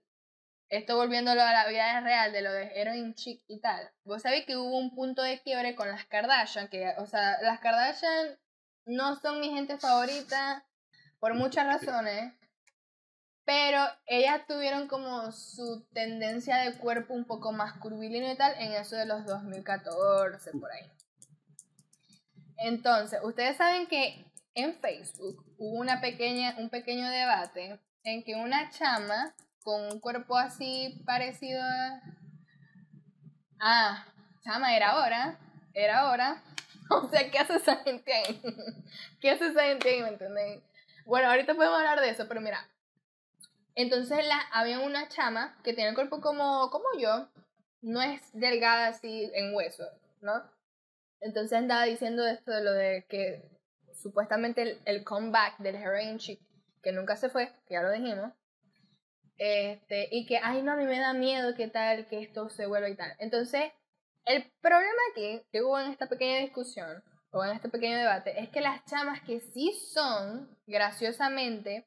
esto 0.70 0.95
volviéndolo 0.95 1.41
a 1.41 1.51
la 1.51 1.68
vida 1.68 1.99
real 2.01 2.32
de 2.32 2.41
lo 2.41 2.51
de 2.51 2.72
Heroin 2.74 3.13
Chic 3.15 3.43
y 3.47 3.59
tal. 3.59 3.89
Vos 4.03 4.22
sabés 4.22 4.45
que 4.45 4.57
hubo 4.57 4.78
un 4.78 4.93
punto 4.95 5.22
de 5.22 5.41
quiebre 5.41 5.76
con 5.76 5.89
las 5.89 6.05
Kardashian, 6.05 6.70
que, 6.70 6.93
o 6.97 7.05
sea, 7.05 7.41
las 7.41 7.59
Kardashian 7.59 8.38
no 8.86 9.15
son 9.15 9.39
mi 9.39 9.49
gente 9.49 9.78
favorita 9.78 10.65
por 11.20 11.34
muchas 11.34 11.65
razones, 11.65 12.34
pero 13.45 13.80
ellas 14.05 14.45
tuvieron 14.47 14.88
como 14.88 15.32
su 15.32 15.86
tendencia 15.93 16.57
de 16.57 16.78
cuerpo 16.78 17.13
un 17.13 17.26
poco 17.26 17.51
más 17.51 17.80
curvilíneo 17.80 18.34
y 18.34 18.38
tal 18.38 18.53
en 18.59 18.74
eso 18.74 18.95
de 18.95 19.05
los 19.05 19.26
2014, 19.26 20.51
por 20.51 20.72
ahí. 20.72 20.91
Entonces, 22.58 23.20
ustedes 23.24 23.58
saben 23.58 23.88
que 23.88 24.26
en 24.55 24.76
Facebook 24.80 25.45
hubo 25.58 25.78
una 25.80 26.01
pequeña, 26.01 26.55
un 26.58 26.70
pequeño 26.70 27.08
debate 27.10 27.80
en 28.03 28.24
que 28.24 28.36
una 28.36 28.70
chama 28.70 29.36
con 29.64 29.82
un 29.91 29.99
cuerpo 29.99 30.38
así 30.38 31.01
parecido 31.05 31.62
a... 31.62 32.01
Ah, 33.60 34.05
chama, 34.43 34.76
era 34.76 34.91
ahora, 34.91 35.39
era 35.74 35.99
ahora. 35.99 36.43
O 36.89 37.10
sea, 37.10 37.30
¿qué 37.30 37.38
hace 37.38 37.58
esa 37.58 37.76
gente? 37.84 38.14
¿Qué 39.20 39.30
hace 39.30 39.47
esa 39.47 39.64
gente 39.64 40.01
me 40.01 40.08
entienden? 40.08 40.64
Bueno, 41.05 41.30
ahorita 41.30 41.53
podemos 41.53 41.78
hablar 41.78 41.99
de 41.99 42.12
eso, 42.12 42.30
pero 42.30 42.39
mira. 42.39 42.66
Entonces 43.76 44.26
había 44.53 44.80
una 44.80 45.10
chama 45.10 45.58
que 45.66 45.74
tiene 45.74 45.89
el 45.89 45.95
cuerpo 45.95 46.22
como, 46.22 46.70
como 46.70 46.86
yo, 46.97 47.28
no 47.82 48.01
es 48.01 48.22
delgada 48.32 48.88
así 48.88 49.30
en 49.34 49.53
hueso, 49.53 49.84
¿no? 50.22 50.43
Entonces 51.22 51.57
andaba 51.57 51.84
diciendo 51.84 52.26
esto 52.26 52.51
de 52.51 52.63
lo 52.63 52.74
de 52.74 53.05
que 53.09 53.49
supuestamente 53.93 54.80
el, 54.86 55.03
comeback 55.03 55.57
del 55.59 55.76
heroin 55.76 56.18
chic, 56.18 56.39
que 56.82 56.91
nunca 56.91 57.15
se 57.15 57.30
fue, 57.30 57.51
ya 57.70 57.82
lo 57.82 57.91
dijimos, 57.91 58.32
este, 59.38 60.07
y 60.11 60.26
que, 60.26 60.38
ay 60.38 60.61
no, 60.61 60.74
a 60.74 60.76
mí 60.76 60.86
me 60.86 60.99
da 60.99 61.13
miedo 61.13 61.55
que 61.55 61.68
tal, 61.68 62.07
que 62.07 62.22
esto 62.22 62.49
se 62.49 62.65
vuelva 62.65 62.89
y 62.89 62.95
tal. 62.95 63.13
Entonces, 63.20 63.72
el 64.26 64.51
problema 64.61 65.01
aquí 65.11 65.41
que 65.51 65.61
hubo 65.61 65.80
en 65.80 65.91
esta 65.91 66.07
pequeña 66.07 66.39
discusión 66.39 67.03
o 67.32 67.43
en 67.43 67.51
este 67.51 67.70
pequeño 67.70 67.97
debate, 67.97 68.39
es 68.39 68.49
que 68.49 68.61
las 68.61 68.84
chamas 68.86 69.22
que 69.22 69.39
sí 69.39 69.74
son, 69.93 70.49
graciosamente, 70.65 71.86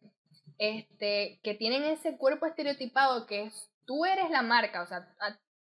este, 0.59 1.41
que 1.43 1.55
tienen 1.55 1.85
ese 1.85 2.17
cuerpo 2.17 2.47
estereotipado 2.47 3.27
que 3.27 3.45
es, 3.45 3.71
tú 3.87 4.05
eres 4.05 4.31
la 4.31 4.43
marca, 4.43 4.83
o 4.83 4.87
sea, 4.87 5.09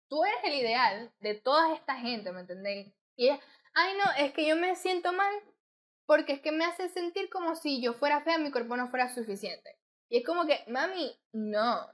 tú 0.09 0.25
eres 0.25 0.39
el 0.45 0.55
ideal 0.55 1.13
de 1.21 1.35
toda 1.35 1.75
esta 1.75 1.97
gente, 1.97 2.33
¿me 2.33 2.41
entendéis? 2.41 2.93
Y 3.17 3.29
es, 3.29 3.41
ay 3.75 3.95
no, 3.97 4.25
es 4.25 4.33
que 4.33 4.47
yo 4.47 4.57
me 4.57 4.77
siento 4.77 5.13
mal 5.13 5.35
porque 6.07 6.35
es 6.35 6.41
que 6.41 6.53
me 6.53 6.65
hace 6.65 6.89
sentir 6.89 7.29
como 7.31 7.57
si 7.57 7.83
yo 7.83 7.95
fuera 7.95 8.23
fea, 8.23 8.39
mi 8.39 8.53
cuerpo 8.53 8.77
no 8.77 8.89
fuera 8.89 9.13
suficiente. 9.13 9.77
Y 10.09 10.19
es 10.19 10.25
como 10.25 10.47
que, 10.47 10.65
mami, 10.69 11.19
no. 11.33 11.87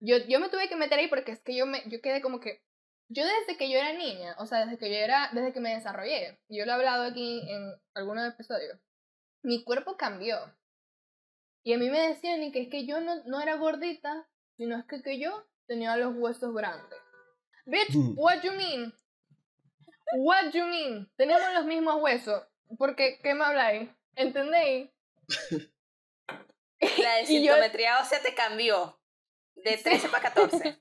Yo, 0.00 0.16
yo 0.28 0.40
me 0.40 0.48
tuve 0.48 0.68
que 0.68 0.76
meter 0.76 0.98
ahí 0.98 1.08
porque 1.08 1.32
es 1.32 1.40
que 1.40 1.56
yo, 1.56 1.66
me, 1.66 1.82
yo 1.88 2.00
quedé 2.00 2.20
como 2.20 2.40
que, 2.40 2.62
yo 3.08 3.24
desde 3.24 3.56
que 3.56 3.70
yo 3.70 3.78
era 3.78 3.92
niña, 3.92 4.34
o 4.38 4.46
sea, 4.46 4.64
desde 4.64 4.78
que 4.78 4.90
yo 4.90 4.96
era, 4.96 5.30
desde 5.32 5.52
que 5.52 5.60
me 5.60 5.74
desarrollé, 5.74 6.40
yo 6.48 6.64
lo 6.64 6.72
he 6.72 6.74
hablado 6.74 7.04
aquí 7.04 7.48
en 7.48 7.74
algunos 7.94 8.32
episodios, 8.32 8.78
mi 9.42 9.64
cuerpo 9.64 9.96
cambió. 9.96 10.36
Y 11.64 11.72
a 11.74 11.78
mí 11.78 11.90
me 11.90 12.08
decían 12.08 12.42
y 12.42 12.52
que 12.52 12.62
es 12.62 12.68
que 12.68 12.86
yo 12.86 13.00
no, 13.00 13.22
no 13.24 13.40
era 13.40 13.56
gordita, 13.56 14.28
sino 14.56 14.78
es 14.78 14.84
que, 14.86 15.02
que 15.02 15.18
yo 15.20 15.46
tenía 15.66 15.96
los 15.96 16.14
huesos 16.16 16.54
grandes. 16.54 16.98
Bitch, 17.66 17.94
mm. 17.94 18.14
what 18.16 18.42
you 18.42 18.52
mean? 18.52 18.92
What 20.16 20.52
you 20.52 20.66
mean? 20.66 21.10
Tenemos 21.16 21.52
los 21.54 21.64
mismos 21.64 22.00
huesos. 22.00 22.42
Porque, 22.76 23.18
¿qué 23.22 23.34
me 23.34 23.44
habláis? 23.44 23.90
¿Entendéis? 24.14 24.90
La 26.80 27.14
densitometría 27.16 28.00
ósea 28.00 28.20
te 28.20 28.34
cambió. 28.34 28.98
De 29.56 29.76
13 29.76 30.08
para 30.08 30.22
14. 30.22 30.80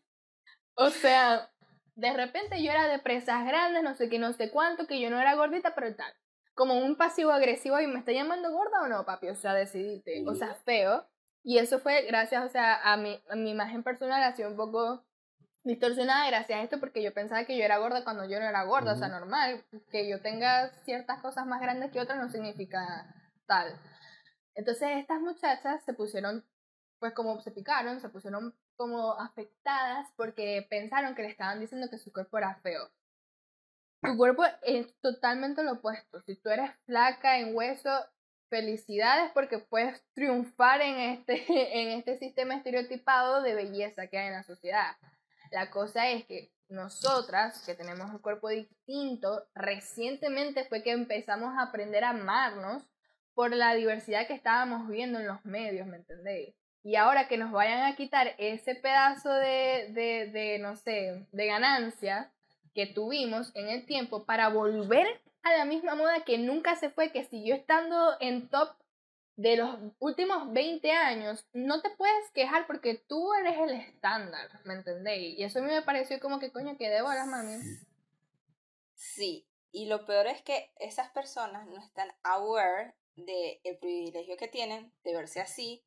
o 0.76 0.90
sea, 0.92 1.52
de 1.96 2.14
repente 2.14 2.62
yo 2.62 2.72
era 2.72 2.88
de 2.88 3.00
presas 3.00 3.44
grandes, 3.46 3.82
no 3.82 3.96
sé 3.96 4.08
qué, 4.08 4.20
no 4.20 4.34
sé 4.34 4.52
cuánto, 4.52 4.86
que 4.86 5.00
yo 5.00 5.10
no 5.10 5.20
era 5.20 5.34
gordita, 5.34 5.74
pero 5.74 5.96
tal. 5.96 6.14
Como 6.54 6.78
un 6.78 6.96
pasivo 6.96 7.32
agresivo 7.32 7.80
y 7.80 7.88
me 7.88 8.00
está 8.00 8.12
llamando 8.12 8.52
gorda 8.52 8.82
o 8.84 8.88
no, 8.88 9.04
papi, 9.04 9.30
o 9.30 9.36
sea, 9.36 9.56
decidiste, 9.56 10.24
o 10.28 10.36
sea, 10.36 10.54
feo. 10.64 11.08
Y 11.44 11.58
eso 11.58 11.80
fue 11.80 12.04
gracias, 12.04 12.46
o 12.46 12.50
sea, 12.50 12.80
a 12.84 12.98
mi, 12.98 13.20
a 13.30 13.36
mi 13.36 13.50
imagen 13.50 13.82
personal 13.82 14.36
sido 14.36 14.50
un 14.50 14.58
poco 14.58 15.07
distorsionada 15.68 16.28
gracias 16.28 16.60
a 16.60 16.64
esto 16.64 16.80
porque 16.80 17.04
yo 17.04 17.14
pensaba 17.14 17.44
que 17.46 17.58
yo 17.58 17.64
era 17.64 17.78
gorda 17.78 18.04
cuando 18.04 18.26
yo 18.26 18.40
no 18.40 18.46
era 18.46 18.64
gorda, 18.64 18.94
o 18.94 18.96
sea, 18.96 19.10
normal, 19.10 19.64
que 19.92 20.10
yo 20.10 20.22
tenga 20.22 20.70
ciertas 20.84 21.22
cosas 21.22 21.46
más 21.46 21.62
grandes 21.62 21.92
que 21.92 22.00
otras 22.00 22.18
no 22.18 22.30
significa 22.30 23.14
tal. 23.46 23.80
Entonces 24.56 24.90
estas 24.98 25.20
muchachas 25.20 25.84
se 25.84 25.94
pusieron, 25.94 26.46
pues 27.00 27.14
como 27.14 27.40
se 27.42 27.52
picaron, 27.52 28.00
se 28.00 28.10
pusieron 28.10 28.56
como 28.76 29.14
afectadas 29.20 30.08
porque 30.16 30.66
pensaron 30.70 31.16
que 31.16 31.24
le 31.24 31.30
estaban 31.30 31.60
diciendo 31.60 31.90
que 31.90 31.98
su 31.98 32.12
cuerpo 32.12 32.38
era 32.38 32.56
feo. 32.62 32.90
Tu 34.02 34.16
cuerpo 34.16 34.44
es 34.62 34.94
totalmente 35.02 35.64
lo 35.64 35.74
opuesto. 35.74 36.22
Si 36.22 36.36
tú 36.36 36.50
eres 36.50 36.72
flaca 36.86 37.40
en 37.40 37.56
hueso, 37.56 37.90
felicidades 38.50 39.32
porque 39.34 39.60
puedes 39.60 40.02
triunfar 40.14 40.82
en 40.82 40.98
este, 40.98 41.46
en 41.82 41.90
este 42.00 42.18
sistema 42.18 42.56
estereotipado 42.56 43.42
de 43.42 43.54
belleza 43.56 44.08
que 44.08 44.18
hay 44.18 44.28
en 44.28 44.34
la 44.34 44.44
sociedad. 44.44 44.96
La 45.52 45.70
cosa 45.70 46.10
es 46.10 46.26
que 46.26 46.52
nosotras, 46.70 47.64
que 47.66 47.76
tenemos 47.76 48.12
un 48.12 48.20
cuerpo 48.20 48.50
distinto, 48.50 49.46
recientemente 49.56 50.66
fue 50.66 50.84
que 50.84 50.92
empezamos 50.92 51.58
a 51.58 51.64
aprender 51.64 52.04
a 52.04 52.10
amarnos 52.10 52.84
por 53.34 53.56
la 53.56 53.74
diversidad 53.74 54.28
que 54.28 54.34
estábamos 54.34 54.88
viendo 54.88 55.20
en 55.20 55.28
los 55.28 55.46
medios, 55.46 55.88
¿me 55.88 55.98
entendéis? 55.98 56.56
Y 56.84 56.96
ahora 56.96 57.28
que 57.28 57.38
nos 57.38 57.52
vayan 57.52 57.84
a 57.84 57.96
quitar 57.96 58.34
ese 58.38 58.76
pedazo 58.76 59.32
de, 59.32 59.90
de, 59.92 60.30
de, 60.32 60.60
no 60.60 60.76
sé, 60.76 61.26
de 61.32 61.46
ganancia 61.46 62.32
que 62.74 62.88
tuvimos 62.88 63.52
en 63.56 63.70
el 63.70 63.86
tiempo 63.86 64.26
para 64.26 64.50
volver 64.50 65.08
a 65.44 65.58
la 65.58 65.66
misma 65.66 65.96
moda 65.96 66.24
que 66.26 66.38
nunca 66.38 66.76
se 66.76 66.90
fue, 66.90 67.12
que 67.12 67.24
siguió 67.24 67.56
estando 67.56 68.16
en 68.20 68.50
top 68.50 68.76
de 69.38 69.56
los 69.56 69.80
últimos 70.00 70.52
20 70.52 70.92
años, 70.92 71.46
no 71.54 71.82
te 71.82 71.92
puedes 71.92 72.32
quejar 72.32 72.66
porque 72.66 72.96
tú 72.96 73.34
eres 73.36 73.58
el 73.60 73.70
estándar, 73.70 74.50
¿me 74.66 74.74
entendéis? 74.74 75.38
Y 75.38 75.44
eso 75.44 75.60
a 75.60 75.62
mí 75.62 75.68
me 75.72 75.84
pareció 75.84 76.20
como 76.20 76.40
que 76.40 76.52
coño, 76.52 76.76
que 76.76 76.90
debo 76.90 77.08
a 77.08 77.16
las 77.16 77.28
mami. 77.28 77.56
Sí, 78.96 79.48
y 79.72 79.86
lo 79.86 80.06
peor 80.08 80.26
es 80.26 80.42
que 80.42 80.72
esas 80.80 81.12
personas 81.12 81.68
no 81.68 81.78
están 81.78 82.12
aware 82.24 82.96
del 83.16 83.60
el 83.64 83.78
privilegio 83.78 84.38
que 84.38 84.48
tienen 84.48 84.92
de 85.04 85.16
verse 85.16 85.40
así 85.40 85.84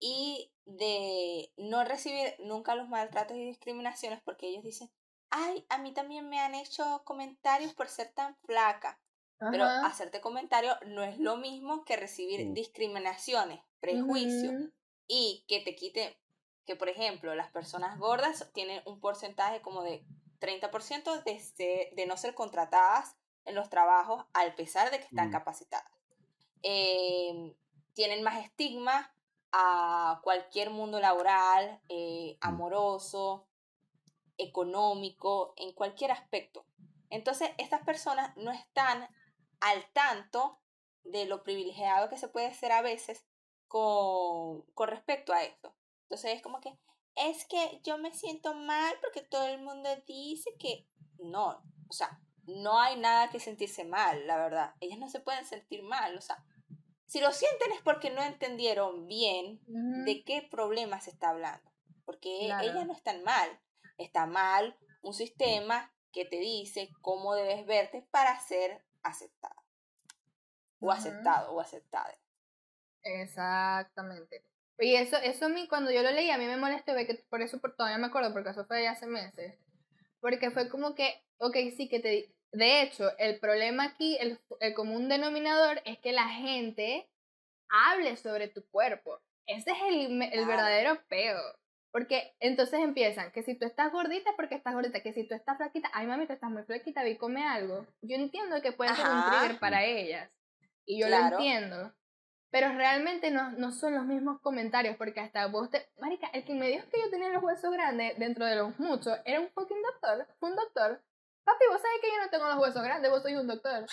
y 0.00 0.50
de 0.64 1.52
no 1.56 1.84
recibir 1.84 2.34
nunca 2.40 2.74
los 2.74 2.88
maltratos 2.88 3.36
y 3.36 3.44
discriminaciones 3.44 4.20
porque 4.24 4.48
ellos 4.48 4.64
dicen, 4.64 4.90
ay, 5.30 5.64
a 5.68 5.78
mí 5.78 5.92
también 5.92 6.28
me 6.28 6.40
han 6.40 6.56
hecho 6.56 7.02
comentarios 7.04 7.74
por 7.74 7.88
ser 7.88 8.12
tan 8.12 8.34
flaca. 8.44 8.98
Pero 9.38 9.64
hacerte 9.64 10.20
comentarios 10.20 10.76
no 10.86 11.04
es 11.04 11.18
lo 11.18 11.36
mismo 11.36 11.84
que 11.84 11.96
recibir 11.96 12.52
discriminaciones, 12.54 13.60
prejuicios 13.78 14.70
y 15.06 15.44
que 15.46 15.60
te 15.60 15.76
quite, 15.76 16.18
que 16.66 16.74
por 16.74 16.88
ejemplo 16.88 17.34
las 17.36 17.48
personas 17.50 17.98
gordas 17.98 18.50
tienen 18.52 18.82
un 18.84 18.98
porcentaje 18.98 19.60
como 19.60 19.84
de 19.84 20.04
30% 20.40 21.22
de, 21.22 21.92
de 21.94 22.06
no 22.06 22.16
ser 22.16 22.34
contratadas 22.34 23.16
en 23.44 23.54
los 23.54 23.70
trabajos 23.70 24.24
al 24.34 24.54
pesar 24.54 24.90
de 24.90 24.98
que 24.98 25.06
están 25.06 25.28
mm. 25.28 25.32
capacitadas. 25.32 25.90
Em, 26.62 27.54
tienen 27.94 28.22
más 28.22 28.44
estigma 28.44 29.12
a 29.52 30.20
cualquier 30.22 30.70
mundo 30.70 31.00
laboral, 31.00 31.80
eh, 31.88 32.36
mm. 32.40 32.46
amoroso, 32.46 33.46
económico, 34.36 35.54
en 35.56 35.72
cualquier 35.72 36.12
aspecto. 36.12 36.64
Entonces, 37.10 37.50
estas 37.58 37.82
personas 37.84 38.36
no 38.36 38.52
están 38.52 39.08
al 39.60 39.90
tanto 39.92 40.60
de 41.04 41.26
lo 41.26 41.42
privilegiado 41.42 42.08
que 42.08 42.18
se 42.18 42.28
puede 42.28 42.52
ser 42.54 42.72
a 42.72 42.82
veces 42.82 43.26
con, 43.66 44.62
con 44.74 44.88
respecto 44.88 45.32
a 45.32 45.42
esto. 45.42 45.74
Entonces 46.02 46.34
es 46.36 46.42
como 46.42 46.60
que, 46.60 46.78
es 47.16 47.46
que 47.46 47.80
yo 47.82 47.98
me 47.98 48.12
siento 48.12 48.54
mal 48.54 48.94
porque 49.00 49.22
todo 49.22 49.46
el 49.46 49.60
mundo 49.60 49.88
dice 50.06 50.50
que 50.58 50.86
no, 51.18 51.62
o 51.88 51.92
sea, 51.92 52.20
no 52.44 52.80
hay 52.80 52.96
nada 52.96 53.30
que 53.30 53.40
sentirse 53.40 53.84
mal, 53.84 54.26
la 54.26 54.36
verdad. 54.36 54.74
Ellas 54.80 54.98
no 54.98 55.08
se 55.08 55.20
pueden 55.20 55.44
sentir 55.44 55.82
mal, 55.82 56.16
o 56.16 56.20
sea, 56.20 56.42
si 57.06 57.20
lo 57.20 57.32
sienten 57.32 57.72
es 57.72 57.82
porque 57.82 58.10
no 58.10 58.22
entendieron 58.22 59.06
bien 59.06 59.60
de 59.66 60.22
qué 60.24 60.42
problema 60.42 61.00
se 61.00 61.10
está 61.10 61.30
hablando, 61.30 61.70
porque 62.04 62.46
ellas 62.46 62.86
no 62.86 62.92
están 62.92 63.22
mal, 63.22 63.48
está 63.96 64.26
mal 64.26 64.76
un 65.00 65.14
sistema 65.14 65.92
que 66.12 66.26
te 66.26 66.36
dice 66.36 66.90
cómo 67.00 67.34
debes 67.34 67.64
verte 67.66 68.06
para 68.10 68.38
ser 68.40 68.84
aceptada. 69.08 69.56
O 70.80 70.92
aceptado 70.92 71.52
o 71.52 71.60
aceptada. 71.60 72.14
Exactamente. 73.02 74.44
Y 74.78 74.94
eso, 74.94 75.16
eso 75.16 75.46
a 75.46 75.48
mí, 75.48 75.66
cuando 75.66 75.90
yo 75.90 76.02
lo 76.02 76.10
leí, 76.12 76.30
a 76.30 76.38
mí 76.38 76.46
me 76.46 76.56
molestó, 76.56 76.94
que 76.94 77.24
por 77.28 77.42
eso 77.42 77.58
todavía 77.76 77.98
me 77.98 78.06
acuerdo, 78.06 78.32
porque 78.32 78.50
eso 78.50 78.64
fue 78.64 78.84
ya 78.84 78.92
hace 78.92 79.06
meses. 79.06 79.58
Porque 80.20 80.50
fue 80.50 80.68
como 80.68 80.94
que, 80.94 81.22
ok, 81.38 81.56
sí, 81.76 81.88
que 81.88 82.00
te... 82.00 82.32
De 82.52 82.82
hecho, 82.82 83.10
el 83.18 83.38
problema 83.40 83.84
aquí, 83.84 84.16
el, 84.20 84.40
el 84.60 84.74
común 84.74 85.08
denominador, 85.08 85.82
es 85.84 85.98
que 85.98 86.12
la 86.12 86.28
gente 86.28 87.08
hable 87.68 88.16
sobre 88.16 88.48
tu 88.48 88.64
cuerpo. 88.70 89.20
Ese 89.46 89.72
es 89.72 89.78
el, 89.88 90.22
el 90.22 90.46
verdadero 90.46 91.02
peo. 91.08 91.38
Porque 91.90 92.34
entonces 92.40 92.80
empiezan, 92.80 93.32
que 93.32 93.42
si 93.42 93.58
tú 93.58 93.64
estás 93.64 93.90
gordita, 93.92 94.30
porque 94.36 94.54
estás 94.54 94.74
gordita, 94.74 95.02
que 95.02 95.12
si 95.12 95.26
tú 95.26 95.34
estás 95.34 95.56
flaquita, 95.56 95.90
ay 95.94 96.06
mami, 96.06 96.26
tú 96.26 96.34
estás 96.34 96.50
muy 96.50 96.62
flaquita, 96.64 97.06
y 97.08 97.16
come 97.16 97.46
algo. 97.46 97.86
Yo 98.02 98.16
entiendo 98.16 98.60
que 98.60 98.72
puede 98.72 98.94
ser 98.94 99.06
un 99.06 99.24
trigger 99.30 99.58
para 99.58 99.84
ellas. 99.84 100.30
Y 100.84 101.00
yo 101.00 101.08
lo 101.08 101.16
entiendo. 101.16 101.94
Pero 102.50 102.72
realmente 102.72 103.30
no, 103.30 103.50
no 103.52 103.72
son 103.72 103.94
los 103.94 104.06
mismos 104.06 104.40
comentarios, 104.40 104.96
porque 104.96 105.20
hasta 105.20 105.46
vos 105.46 105.70
te... 105.70 105.86
Marica, 105.98 106.28
el 106.32 106.44
que 106.44 106.54
me 106.54 106.68
dijo 106.68 106.88
que 106.90 107.00
yo 107.00 107.10
tenía 107.10 107.28
los 107.30 107.42
huesos 107.42 107.70
grandes, 107.70 108.18
dentro 108.18 108.46
de 108.46 108.56
los 108.56 108.78
muchos, 108.78 109.18
era 109.24 109.40
un 109.40 109.50
fucking 109.50 109.82
doctor, 109.82 110.26
un 110.40 110.56
doctor. 110.56 111.02
Papi, 111.44 111.64
vos 111.70 111.80
sabés 111.80 112.00
que 112.00 112.08
yo 112.08 112.22
no 112.22 112.30
tengo 112.30 112.48
los 112.48 112.58
huesos 112.58 112.82
grandes, 112.82 113.10
vos 113.10 113.22
sois 113.22 113.36
un 113.36 113.46
doctor. 113.46 113.86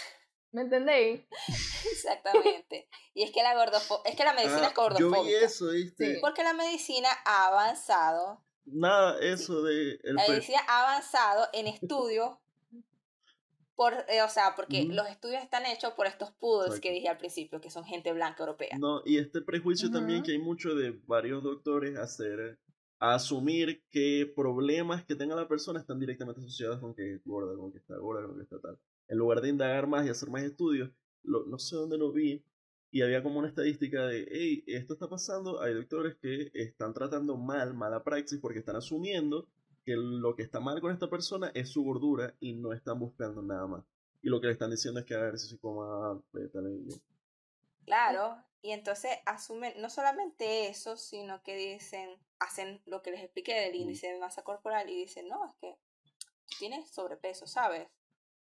¿Me 0.55 0.61
entendéis? 0.61 1.21
Exactamente. 1.91 2.87
Y 3.13 3.23
es 3.23 3.31
que 3.31 3.43
la 3.43 3.55
gordofo 3.55 4.01
es 4.05 4.15
que 4.15 4.23
la 4.23 4.33
medicina 4.33 4.63
ah, 4.63 4.69
es 4.69 4.73
gordofóbica. 4.73 5.17
Yo 5.17 5.23
vi 5.23 5.33
eso, 5.33 5.69
¿viste? 5.71 6.17
Porque 6.21 6.43
la 6.43 6.53
medicina 6.53 7.09
ha 7.25 7.47
avanzado. 7.47 8.41
Nada, 8.65 9.19
eso 9.19 9.61
de... 9.63 9.99
la 10.03 10.27
medicina 10.27 10.59
ha 10.67 10.89
avanzado 10.89 11.47
en 11.53 11.67
estudios 11.67 12.37
por, 13.75 13.93
eh, 14.07 14.23
o 14.23 14.29
sea, 14.29 14.53
porque 14.55 14.85
los 14.85 15.07
estudios 15.09 15.43
están 15.43 15.65
hechos 15.65 15.91
por 15.93 16.07
estos 16.07 16.31
poodles 16.31 16.79
que 16.79 16.91
dije 16.91 17.09
al 17.09 17.17
principio, 17.17 17.59
que 17.59 17.69
son 17.69 17.83
gente 17.83 18.13
blanca 18.13 18.41
europea. 18.41 18.77
No, 18.79 19.01
y 19.05 19.17
este 19.17 19.41
prejuicio 19.41 19.91
también 19.91 20.23
que 20.23 20.31
hay 20.31 20.39
mucho 20.39 20.73
de 20.73 20.97
varios 21.05 21.43
doctores 21.43 21.97
hacer, 21.97 22.57
a 22.99 23.15
asumir 23.15 23.83
que 23.91 24.31
problemas 24.33 25.03
que 25.03 25.15
tenga 25.15 25.35
la 25.35 25.49
persona 25.49 25.81
están 25.81 25.99
directamente 25.99 26.39
asociados 26.39 26.79
con 26.79 26.95
que 26.95 27.15
es 27.15 27.25
gorda, 27.25 27.55
con 27.57 27.73
que 27.73 27.79
está 27.79 27.97
gorda, 27.97 28.25
con 28.25 28.37
que 28.37 28.43
está 28.43 28.59
tal 28.61 28.79
en 29.07 29.17
lugar 29.17 29.41
de 29.41 29.49
indagar 29.49 29.87
más 29.87 30.05
y 30.05 30.09
hacer 30.09 30.29
más 30.29 30.43
estudios, 30.43 30.91
no 31.23 31.59
sé 31.59 31.75
dónde 31.75 31.97
lo 31.97 32.11
vi, 32.11 32.43
y 32.91 33.01
había 33.01 33.21
como 33.21 33.39
una 33.39 33.49
estadística 33.49 34.05
de, 34.05 34.25
hey, 34.31 34.63
esto 34.67 34.93
está 34.93 35.09
pasando, 35.09 35.61
hay 35.61 35.73
doctores 35.73 36.15
que 36.15 36.49
están 36.53 36.93
tratando 36.93 37.35
mal, 37.35 37.73
mala 37.73 38.03
praxis, 38.03 38.39
porque 38.39 38.59
están 38.59 38.77
asumiendo 38.77 39.49
que 39.83 39.95
lo 39.97 40.35
que 40.35 40.43
está 40.43 40.59
mal 40.59 40.79
con 40.79 40.93
esta 40.93 41.09
persona 41.09 41.51
es 41.53 41.69
su 41.69 41.83
gordura 41.83 42.35
y 42.39 42.53
no 42.53 42.73
están 42.73 42.97
buscando 42.99 43.41
nada 43.41 43.67
más. 43.67 43.83
Y 44.21 44.29
lo 44.29 44.39
que 44.39 44.47
le 44.47 44.53
están 44.53 44.71
diciendo 44.71 45.01
es 45.01 45.05
que 45.05 45.13
a 45.13 45.19
ver 45.19 45.37
si 45.37 45.49
se 45.49 45.59
coma 45.59 46.21
Claro, 47.85 48.37
y 48.61 48.71
entonces 48.71 49.11
asumen 49.25 49.73
no 49.79 49.89
solamente 49.89 50.69
eso, 50.69 50.97
sino 50.97 51.43
que 51.43 51.55
dicen, 51.55 52.17
hacen 52.39 52.81
lo 52.85 53.01
que 53.01 53.11
les 53.11 53.21
expliqué 53.21 53.53
del 53.55 53.75
índice 53.75 54.07
de 54.07 54.19
masa 54.19 54.43
corporal 54.43 54.89
y 54.89 54.95
dicen, 54.95 55.27
no, 55.27 55.45
es 55.45 55.51
que 55.59 55.77
tienes 56.57 56.89
sobrepeso, 56.89 57.45
¿sabes? 57.45 57.87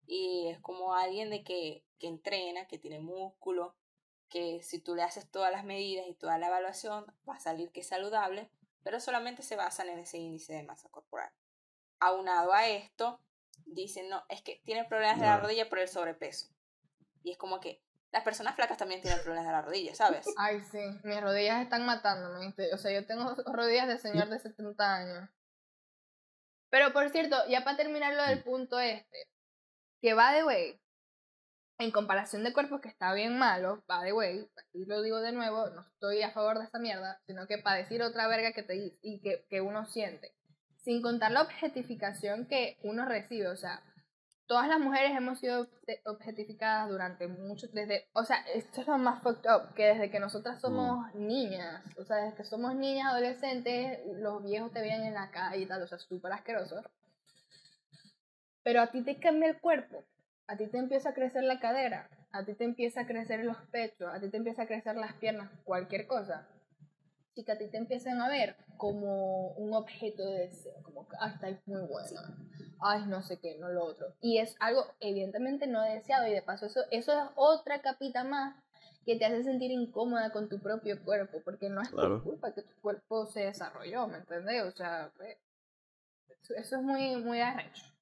Y 0.09 0.49
es 0.49 0.59
como 0.61 0.95
alguien 0.95 1.29
de 1.29 1.45
que, 1.45 1.85
que 1.99 2.09
entrena, 2.09 2.67
que 2.67 2.79
tiene 2.79 2.99
músculo, 2.99 3.77
que 4.31 4.63
si 4.63 4.81
tú 4.81 4.95
le 4.95 5.03
haces 5.03 5.31
todas 5.31 5.53
las 5.53 5.65
medidas 5.65 6.07
y 6.09 6.15
toda 6.15 6.39
la 6.39 6.49
evaluación 6.49 7.05
va 7.29 7.35
a 7.35 7.41
salir 7.41 7.71
que 7.71 7.81
es 7.81 7.89
saludable, 7.89 8.51
pero 8.83 9.01
solamente 9.01 9.43
se 9.43 9.55
basan 9.55 9.91
en 9.91 9.99
ese 9.99 10.17
índice 10.17 10.55
de 10.55 10.63
masa 10.63 10.89
corporal. 10.89 11.31
Aunado 12.01 12.55
a 12.55 12.67
esto, 12.67 13.21
dicen, 13.67 14.09
no, 14.09 14.25
es 14.31 14.41
que 14.41 14.63
tiene 14.65 14.87
problemas 14.87 15.21
de 15.21 15.27
la 15.27 15.41
rodilla 15.41 15.69
por 15.69 15.79
el 15.79 15.89
sobrepeso. 15.89 16.49
Y 17.23 17.33
es 17.33 17.37
como 17.37 17.61
que 17.61 17.83
las 18.11 18.23
personas 18.23 18.55
flacas 18.55 18.79
también 18.79 19.03
tienen 19.03 19.21
problemas 19.21 19.47
de 19.47 19.53
la 19.53 19.63
rodilla, 19.63 19.95
¿sabes? 19.95 20.27
Ay, 20.39 20.63
sí, 20.63 20.81
mis 21.05 21.21
rodillas 21.21 21.63
están 21.63 21.85
matándome. 21.85 22.55
O 22.73 22.79
sea, 22.79 22.93
yo 22.93 23.07
tengo 23.07 23.35
rodillas 23.53 23.89
de 23.89 23.99
señor 23.99 24.31
de 24.31 24.39
70 24.39 24.95
años. 24.95 25.31
Pero 26.71 26.95
por 26.95 27.11
cierto, 27.11 27.37
ya 27.49 27.63
para 27.65 27.77
terminar 27.77 28.15
lo 28.15 28.23
del 28.25 28.43
punto 28.43 28.79
este, 28.79 29.29
que 30.01 30.15
va 30.15 30.33
de 30.33 30.45
way, 30.45 30.81
en 31.79 31.91
comparación 31.93 32.43
de 32.43 32.53
cuerpos 32.53 32.81
que 32.81 32.89
está 32.89 33.13
bien 33.15 33.39
malo, 33.39 33.85
va 33.91 34.03
de 34.03 34.13
way, 34.13 34.51
aquí 34.57 34.85
lo 34.87 35.01
digo 35.03 35.21
de 35.21 35.33
nuevo, 35.33 35.69
no 35.71 35.83
estoy 35.83 36.23
a 36.23 36.33
favor 36.33 36.59
de 36.59 36.65
esta 36.65 36.79
mierda, 36.79 37.21
sino 37.27 37.47
que 37.47 37.59
para 37.59 37.77
decir 37.77 38.03
otra 38.03 38.27
verga 38.27 38.53
que 38.53 38.63
te 38.63 38.99
y 39.01 39.21
que, 39.21 39.47
que 39.49 39.61
uno 39.61 39.87
siente. 39.87 40.35
Sin 40.77 41.03
contar 41.03 41.33
la 41.33 41.43
objetificación 41.43 42.47
que 42.47 42.79
uno 42.83 43.05
recibe, 43.05 43.49
o 43.49 43.57
sea, 43.57 43.83
todas 44.49 44.67
las 44.67 44.81
mujeres 44.81 45.13
hemos 45.15 45.39
sido 45.39 45.69
objetificadas 46.07 46.89
durante 46.89 47.29
mucho, 47.29 47.69
desde, 47.73 48.09
o 48.15 48.25
sea, 48.25 48.39
esto 48.55 48.81
es 48.81 48.87
lo 48.87 48.99
más 48.99 49.23
fucked 49.23 49.49
up, 49.51 49.75
que 49.75 49.85
desde 49.85 50.11
que 50.11 50.19
nosotras 50.19 50.61
somos 50.61 51.15
niñas, 51.15 51.85
o 51.99 52.05
sea, 52.05 52.17
desde 52.17 52.37
que 52.37 52.45
somos 52.45 52.75
niñas, 52.75 53.13
adolescentes, 53.13 54.01
los 54.17 54.43
viejos 54.43 54.73
te 54.73 54.81
veían 54.81 55.05
en 55.05 55.15
la 55.15 55.31
calle 55.31 55.63
y 55.63 55.67
tal, 55.67 55.83
o 55.83 55.87
sea, 55.87 55.99
súper 55.99 56.33
asqueroso. 56.33 56.83
Pero 58.69 58.83
a 58.83 58.89
ti 58.89 59.01
te 59.01 59.19
cambia 59.19 59.49
el 59.49 59.61
cuerpo, 59.63 60.05
a 60.47 60.55
ti 60.59 60.67
te 60.67 60.77
empieza 60.77 61.09
a 61.09 61.15
crecer 61.15 61.43
la 61.43 61.59
cadera, 61.59 62.11
a 62.33 62.45
ti 62.45 62.53
te 62.53 62.65
empieza 62.65 63.01
a 63.01 63.07
crecer 63.07 63.43
los 63.43 63.57
pechos, 63.73 64.13
a 64.13 64.21
ti 64.21 64.29
te 64.29 64.37
empieza 64.37 64.65
a 64.65 64.67
crecer 64.67 64.95
las 64.95 65.15
piernas, 65.15 65.51
cualquier 65.65 66.07
cosa. 66.07 66.47
Que 67.35 67.51
a 67.51 67.57
ti 67.57 67.69
te 67.71 67.79
empiezan 67.79 68.21
a 68.21 68.29
ver 68.29 68.57
como 68.77 69.53
un 69.53 69.73
objeto 69.73 70.23
de 70.23 70.41
deseo, 70.41 70.75
como 70.83 71.09
que, 71.09 71.17
ay, 71.19 71.33
está 71.33 71.63
muy 71.65 71.81
buena, 71.87 72.37
ay, 72.83 73.07
no 73.07 73.23
sé 73.23 73.39
qué, 73.41 73.57
no 73.59 73.71
lo 73.71 73.87
otro. 73.87 74.15
Y 74.21 74.37
es 74.37 74.55
algo 74.61 74.85
evidentemente 75.01 75.67
no 75.67 75.81
deseado 75.81 76.27
y 76.27 76.33
de 76.35 76.43
paso 76.43 76.67
eso, 76.67 76.83
eso 76.91 77.13
es 77.19 77.27
otra 77.37 77.81
capita 77.81 78.23
más 78.23 78.55
que 79.07 79.17
te 79.17 79.25
hace 79.25 79.45
sentir 79.45 79.71
incómoda 79.71 80.31
con 80.31 80.51
tu 80.51 80.61
propio 80.61 81.03
cuerpo, 81.03 81.39
porque 81.43 81.71
no 81.71 81.81
es 81.81 81.89
Claro. 81.89 82.19
tu 82.19 82.25
culpa 82.25 82.53
que 82.53 82.61
tu 82.61 82.79
cuerpo 82.83 83.25
se 83.25 83.47
desarrolló, 83.47 84.09
¿me 84.09 84.19
entendés? 84.19 84.63
O 84.65 84.73
sea, 84.73 85.11
eso 86.55 86.77
es 86.77 86.83
muy, 86.83 87.17
muy 87.17 87.41
arrecho. 87.41 87.98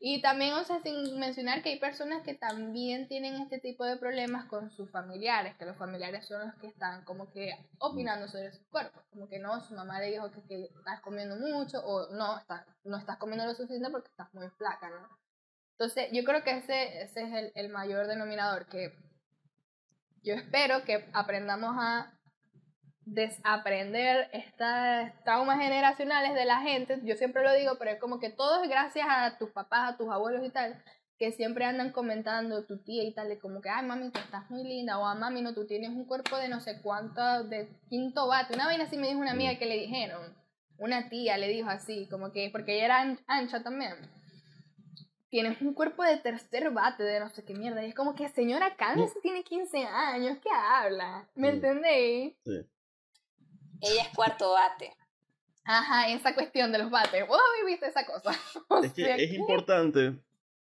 Y 0.00 0.22
también, 0.22 0.54
o 0.54 0.62
sea, 0.62 0.80
sin 0.80 1.18
mencionar 1.18 1.60
que 1.62 1.70
hay 1.70 1.80
personas 1.80 2.22
que 2.22 2.34
también 2.34 3.08
tienen 3.08 3.34
este 3.42 3.58
tipo 3.58 3.84
de 3.84 3.96
problemas 3.96 4.44
con 4.44 4.70
sus 4.70 4.88
familiares, 4.90 5.56
que 5.56 5.64
los 5.64 5.76
familiares 5.76 6.24
son 6.26 6.46
los 6.46 6.54
que 6.56 6.68
están 6.68 7.04
como 7.04 7.30
que 7.30 7.50
opinando 7.78 8.28
sobre 8.28 8.52
sus 8.52 8.64
cuerpos. 8.68 9.02
Como 9.10 9.28
que 9.28 9.40
no, 9.40 9.60
su 9.60 9.74
mamá 9.74 9.98
le 9.98 10.12
dijo 10.12 10.30
que, 10.30 10.42
que 10.46 10.64
estás 10.66 11.00
comiendo 11.00 11.36
mucho 11.36 11.80
o 11.84 12.14
no, 12.14 12.38
estás, 12.38 12.64
no 12.84 12.96
estás 12.96 13.16
comiendo 13.18 13.44
lo 13.44 13.54
suficiente 13.54 13.90
porque 13.90 14.10
estás 14.10 14.32
muy 14.34 14.48
flaca, 14.50 14.88
¿no? 14.88 15.18
Entonces, 15.72 16.08
yo 16.12 16.22
creo 16.24 16.44
que 16.44 16.58
ese, 16.58 17.02
ese 17.02 17.22
es 17.22 17.32
el, 17.32 17.52
el 17.56 17.68
mayor 17.68 18.06
denominador, 18.06 18.66
que 18.66 18.96
yo 20.22 20.34
espero 20.34 20.84
que 20.84 21.08
aprendamos 21.12 21.74
a 21.76 22.17
desaprender 23.14 24.28
estas 24.32 25.12
traumas 25.24 25.58
generacionales 25.60 26.34
de 26.34 26.44
la 26.44 26.60
gente. 26.60 26.98
Yo 27.02 27.16
siempre 27.16 27.42
lo 27.42 27.52
digo, 27.54 27.76
pero 27.78 27.90
es 27.92 28.00
como 28.00 28.18
que 28.20 28.30
todo 28.30 28.62
es 28.62 28.68
gracias 28.68 29.06
a 29.08 29.38
tus 29.38 29.50
papás, 29.50 29.94
a 29.94 29.96
tus 29.96 30.08
abuelos 30.10 30.44
y 30.46 30.50
tal, 30.50 30.82
que 31.18 31.32
siempre 31.32 31.64
andan 31.64 31.90
comentando 31.92 32.64
tu 32.64 32.78
tía 32.82 33.02
y 33.02 33.12
tal, 33.12 33.28
de 33.28 33.38
como 33.38 33.60
que, 33.60 33.68
ay 33.68 33.84
mami, 33.84 34.10
tú 34.10 34.18
estás 34.20 34.48
muy 34.50 34.62
linda, 34.62 34.98
o 34.98 35.06
a 35.06 35.14
mami, 35.14 35.42
no, 35.42 35.52
tú 35.54 35.66
tienes 35.66 35.90
un 35.90 36.04
cuerpo 36.04 36.36
de 36.36 36.48
no 36.48 36.60
sé 36.60 36.80
cuánto, 36.82 37.44
de 37.44 37.68
quinto 37.88 38.28
bate. 38.28 38.54
Una 38.54 38.66
vaina 38.66 38.84
así 38.84 38.96
me 38.96 39.08
dijo 39.08 39.18
una 39.20 39.32
amiga 39.32 39.58
que 39.58 39.66
le 39.66 39.76
dijeron, 39.76 40.36
una 40.78 41.08
tía 41.08 41.36
le 41.38 41.48
dijo 41.48 41.68
así, 41.70 42.06
como 42.08 42.30
que, 42.30 42.50
porque 42.52 42.76
ella 42.76 42.84
era 42.84 43.00
an- 43.00 43.20
ancha 43.26 43.62
también. 43.62 43.94
Tienes 45.30 45.60
un 45.60 45.74
cuerpo 45.74 46.02
de 46.04 46.16
tercer 46.18 46.70
bate, 46.70 47.02
de 47.02 47.20
no 47.20 47.28
sé 47.28 47.44
qué 47.44 47.52
mierda. 47.52 47.82
Y 47.84 47.88
es 47.90 47.94
como 47.94 48.14
que, 48.14 48.28
señora, 48.30 48.76
cálmese, 48.76 49.20
tiene 49.20 49.42
15 49.42 49.84
años, 49.84 50.38
¿qué 50.42 50.48
habla? 50.50 51.28
¿Me 51.34 51.50
Mm. 51.50 51.54
entendéis? 51.54 52.34
Ella 53.80 54.02
es 54.02 54.08
cuarto 54.14 54.52
bate. 54.52 54.92
Ajá, 55.64 56.08
esa 56.08 56.34
cuestión 56.34 56.72
de 56.72 56.78
los 56.78 56.90
bates. 56.90 57.26
¿Vos 57.28 57.40
viviste 57.62 57.86
esa 57.86 58.06
cosa? 58.06 58.32
O 58.68 58.82
Es 58.82 58.92
que 58.92 59.02
es 59.02 59.30
¿qué? 59.30 59.36
importante 59.36 60.18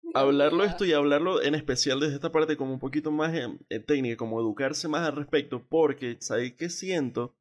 hablarlo 0.14 0.64
esto 0.64 0.86
y 0.86 0.94
hablarlo 0.94 1.42
en 1.42 1.56
especial 1.56 2.00
desde 2.00 2.16
esta 2.16 2.32
parte 2.32 2.58
como 2.58 2.74
un 2.74 2.80
poquito 2.80 3.12
más 3.12 3.34
eh, 3.34 3.48
eh, 3.70 3.80
técnica, 3.80 4.18
como 4.18 4.40
educarse 4.40 4.88
más 4.88 5.08
al 5.08 5.16
respecto, 5.16 5.66
porque 5.68 6.18
¿sabes 6.20 6.54
qué 6.54 6.70
siento? 6.70 7.36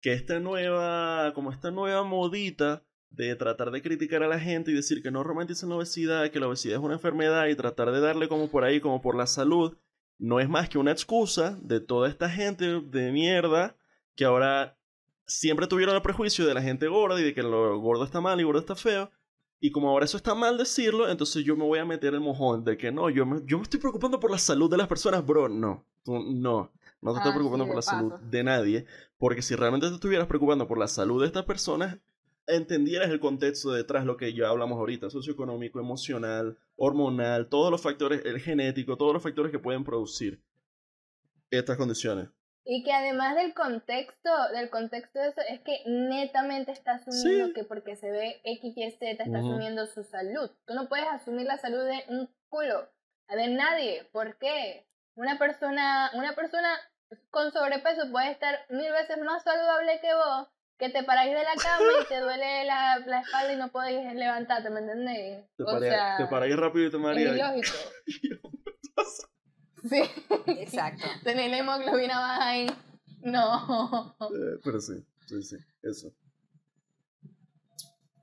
Que 0.00 0.12
esta 0.12 0.40
nueva, 0.40 1.32
como 1.34 1.52
esta 1.52 1.70
nueva 1.70 2.04
modita 2.04 2.84
de 3.10 3.34
tratar 3.36 3.70
de 3.70 3.82
criticar 3.82 4.22
a 4.22 4.28
la 4.28 4.38
gente 4.38 4.70
y 4.70 4.74
decir 4.74 5.02
que 5.02 5.10
no 5.10 5.22
romanticen 5.22 5.68
la 5.68 5.76
obesidad, 5.76 6.30
que 6.30 6.40
la 6.40 6.48
obesidad 6.48 6.76
es 6.76 6.82
una 6.82 6.94
enfermedad 6.94 7.46
y 7.46 7.54
tratar 7.54 7.92
de 7.92 8.00
darle 8.00 8.28
como 8.28 8.50
por 8.50 8.64
ahí, 8.64 8.80
como 8.80 9.00
por 9.00 9.16
la 9.16 9.26
salud, 9.26 9.76
no 10.18 10.40
es 10.40 10.48
más 10.48 10.68
que 10.68 10.78
una 10.78 10.92
excusa 10.92 11.58
de 11.62 11.80
toda 11.80 12.08
esta 12.08 12.28
gente 12.28 12.80
de 12.80 13.12
mierda 13.12 13.76
que 14.14 14.24
ahora 14.24 14.75
siempre 15.26 15.66
tuvieron 15.66 15.94
el 15.94 16.02
prejuicio 16.02 16.46
de 16.46 16.54
la 16.54 16.62
gente 16.62 16.88
gorda 16.88 17.20
y 17.20 17.24
de 17.24 17.34
que 17.34 17.42
lo 17.42 17.78
gordo 17.78 18.04
está 18.04 18.20
mal 18.20 18.40
y 18.40 18.44
gordo 18.44 18.60
está 18.60 18.74
feo. 18.76 19.10
Y 19.60 19.70
como 19.72 19.88
ahora 19.88 20.04
eso 20.04 20.16
está 20.18 20.34
mal 20.34 20.58
decirlo, 20.58 21.08
entonces 21.08 21.44
yo 21.44 21.56
me 21.56 21.64
voy 21.64 21.78
a 21.78 21.84
meter 21.84 22.14
el 22.14 22.20
mojón 22.20 22.62
de 22.64 22.76
que 22.76 22.92
no, 22.92 23.08
yo 23.10 23.24
me, 23.26 23.40
yo 23.46 23.56
me 23.58 23.62
estoy 23.64 23.80
preocupando 23.80 24.20
por 24.20 24.30
la 24.30 24.38
salud 24.38 24.70
de 24.70 24.76
las 24.76 24.86
personas, 24.88 25.24
bro. 25.26 25.48
No, 25.48 25.84
tú 26.04 26.18
no. 26.18 26.72
No 27.00 27.12
te 27.12 27.18
estás 27.18 27.32
Ah, 27.32 27.34
preocupando 27.34 27.64
sí, 27.64 27.68
por 27.68 27.74
de 27.74 27.76
la 27.76 27.82
salud 27.82 28.12
de 28.30 28.44
nadie. 28.44 28.86
Porque 29.18 29.42
si 29.42 29.54
realmente 29.54 29.88
te 29.88 29.94
estuvieras 29.94 30.26
preocupando 30.26 30.66
por 30.66 30.78
la 30.78 30.88
salud 30.88 31.20
de 31.20 31.26
estas 31.26 31.44
personas, 31.44 31.98
entendieras 32.46 33.10
el 33.10 33.20
contexto 33.20 33.72
detrás, 33.72 34.04
lo 34.04 34.16
que 34.16 34.32
ya 34.34 34.48
hablamos 34.48 34.78
ahorita, 34.78 35.10
socioeconómico, 35.10 35.80
emocional, 35.80 36.58
hormonal, 36.76 37.48
todos 37.48 37.70
los 37.70 37.80
factores, 37.82 38.24
el 38.24 38.40
genético, 38.40 38.96
todos 38.96 39.12
los 39.14 39.22
factores 39.22 39.52
que 39.52 39.58
pueden 39.58 39.84
producir 39.84 40.40
estas 41.50 41.76
condiciones. 41.76 42.28
Y 42.68 42.82
que 42.82 42.92
además 42.92 43.36
del 43.36 43.54
contexto, 43.54 44.30
del 44.52 44.70
contexto 44.70 45.20
de 45.20 45.28
eso, 45.28 45.40
es 45.48 45.60
que 45.60 45.82
netamente 45.86 46.72
está 46.72 46.94
asumiendo 46.94 47.46
Sí. 47.46 47.52
que 47.52 47.62
porque 47.62 47.94
se 47.94 48.10
ve 48.10 48.40
X 48.42 48.76
y 48.76 48.90
Z 48.90 49.22
está 49.22 49.38
asumiendo 49.38 49.86
su 49.86 50.02
salud. 50.02 50.50
Tú 50.66 50.74
no 50.74 50.88
puedes 50.88 51.06
asumir 51.06 51.46
la 51.46 51.58
salud 51.58 51.84
de 51.84 52.02
un 52.08 52.28
culo, 52.48 52.88
de 53.28 53.46
nadie. 53.48 54.08
¿Por 54.10 54.36
qué? 54.38 54.84
Una 55.14 55.38
persona, 55.38 56.10
una 56.14 56.34
persona 56.34 56.68
con 57.30 57.52
sobrepeso 57.52 58.10
puede 58.10 58.32
estar 58.32 58.58
mil 58.68 58.90
veces 58.90 59.18
más 59.18 59.44
saludable 59.44 60.00
que 60.00 60.12
vos, 60.12 60.48
que 60.76 60.88
te 60.88 61.04
paráis 61.04 61.34
de 61.34 61.44
la 61.44 61.54
cama 61.54 61.86
y 62.02 62.08
te 62.08 62.18
duele 62.20 62.64
la, 62.64 62.98
la 63.06 63.20
espalda 63.20 63.52
y 63.52 63.56
no 63.56 63.68
podéis 63.70 64.12
levantarte, 64.12 64.70
¿me 64.70 64.80
entendés? 64.80 65.46
Te 65.56 65.62
o 65.62 65.78
sea, 65.78 66.16
te 66.18 66.26
rápido 66.56 66.88
y 66.88 66.90
te 66.90 66.96
es 66.96 67.32
ilógico. 67.36 67.76
Sí. 69.88 70.02
Exacto. 70.46 71.04
Tener 71.24 71.50
la 71.50 71.58
hemoglobina 71.58 72.18
baja 72.18 72.48
ahí. 72.48 72.66
No. 73.20 74.16
Eh, 74.20 74.60
pero 74.64 74.80
sí, 74.80 75.04
sí, 75.26 75.42
sí, 75.42 75.56
eso. 75.82 76.12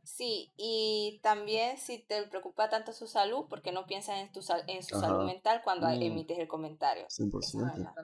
Sí, 0.03 0.53
y 0.57 1.19
también 1.23 1.77
si 1.77 1.97
te 1.99 2.23
preocupa 2.27 2.69
tanto 2.69 2.93
su 2.93 3.07
salud, 3.07 3.47
¿por 3.49 3.61
qué 3.61 3.71
no 3.71 3.85
piensas 3.87 4.19
en, 4.19 4.31
tu 4.31 4.41
sal- 4.41 4.63
en 4.67 4.83
su 4.83 4.95
Ajá. 4.95 5.07
salud 5.07 5.25
mental 5.25 5.61
cuando 5.63 5.87
Mm. 5.87 6.01
emites 6.03 6.37
el 6.39 6.47
comentario? 6.47 7.05
100%. 7.09 7.67
Exacto. 7.67 8.01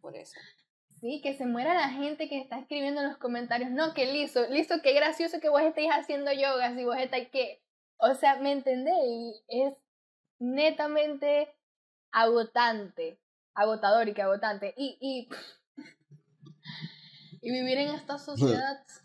Por 0.00 0.16
eso. 0.16 0.38
Sí, 1.00 1.20
que 1.20 1.36
se 1.36 1.46
muera 1.46 1.74
la 1.74 1.88
gente 1.90 2.28
que 2.28 2.38
está 2.40 2.58
escribiendo 2.60 3.00
en 3.02 3.08
los 3.08 3.18
comentarios. 3.18 3.70
No, 3.70 3.92
que 3.92 4.10
liso, 4.12 4.46
liso, 4.48 4.76
qué 4.82 4.92
gracioso 4.94 5.40
que 5.40 5.48
vos 5.48 5.60
estéis 5.62 5.90
haciendo 5.90 6.32
yoga, 6.32 6.74
si 6.74 6.84
vos 6.84 6.96
estáis 6.96 7.28
que. 7.28 7.60
O 7.98 8.14
sea, 8.14 8.36
¿me 8.36 8.52
entendéis? 8.52 9.42
Es 9.48 9.74
netamente 10.38 11.54
agotante. 12.20 13.18
Agotador 13.54 14.08
y 14.08 14.14
que 14.14 14.22
agotante. 14.22 14.74
Y, 14.76 14.98
y, 15.00 15.28
y 17.42 17.50
vivir 17.52 17.78
en 17.78 17.88
esta 17.94 18.18
sociedad 18.18 18.84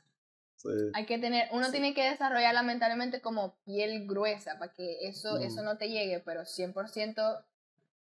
Sí. 0.55 0.69
hay 0.93 1.07
que 1.07 1.17
tener, 1.17 1.49
uno 1.53 1.71
tiene 1.71 1.95
que 1.95 2.07
desarrollar 2.07 2.53
lamentablemente 2.53 3.19
como 3.19 3.55
piel 3.65 4.05
gruesa 4.05 4.59
para 4.59 4.71
que 4.71 5.07
eso, 5.07 5.39
Mm. 5.39 5.41
eso 5.41 5.63
no 5.63 5.79
te 5.79 5.89
llegue, 5.89 6.19
pero 6.19 6.41
100%, 6.45 7.43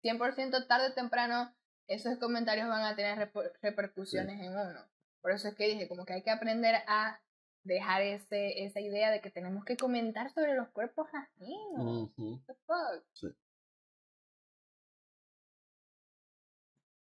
100% 0.03 0.67
tarde 0.67 0.87
o 0.87 0.93
temprano 0.93 1.55
esos 1.87 2.17
comentarios 2.19 2.67
van 2.67 2.83
a 2.83 2.93
tener 2.97 3.17
reper- 3.17 3.53
repercusiones 3.61 4.41
en 4.41 4.51
uno. 4.51 4.85
Por 5.21 5.31
eso 5.31 5.47
es 5.47 5.55
que 5.55 5.65
dije, 5.69 5.87
como 5.87 6.03
que 6.05 6.11
hay 6.11 6.23
que 6.23 6.29
aprender 6.31 6.75
a 6.87 7.21
dejar 7.63 8.01
ese, 8.01 8.65
esa 8.65 8.81
idea 8.81 9.11
de 9.11 9.21
que 9.21 9.29
tenemos 9.31 9.63
que 9.63 9.77
comentar 9.77 10.29
sobre 10.33 10.53
los 10.53 10.67
cuerpos 10.71 11.07
ajenos. 11.13 12.11
Ujú. 12.17 12.31
What 12.33 12.41
the 12.47 12.53
fuck? 12.65 13.33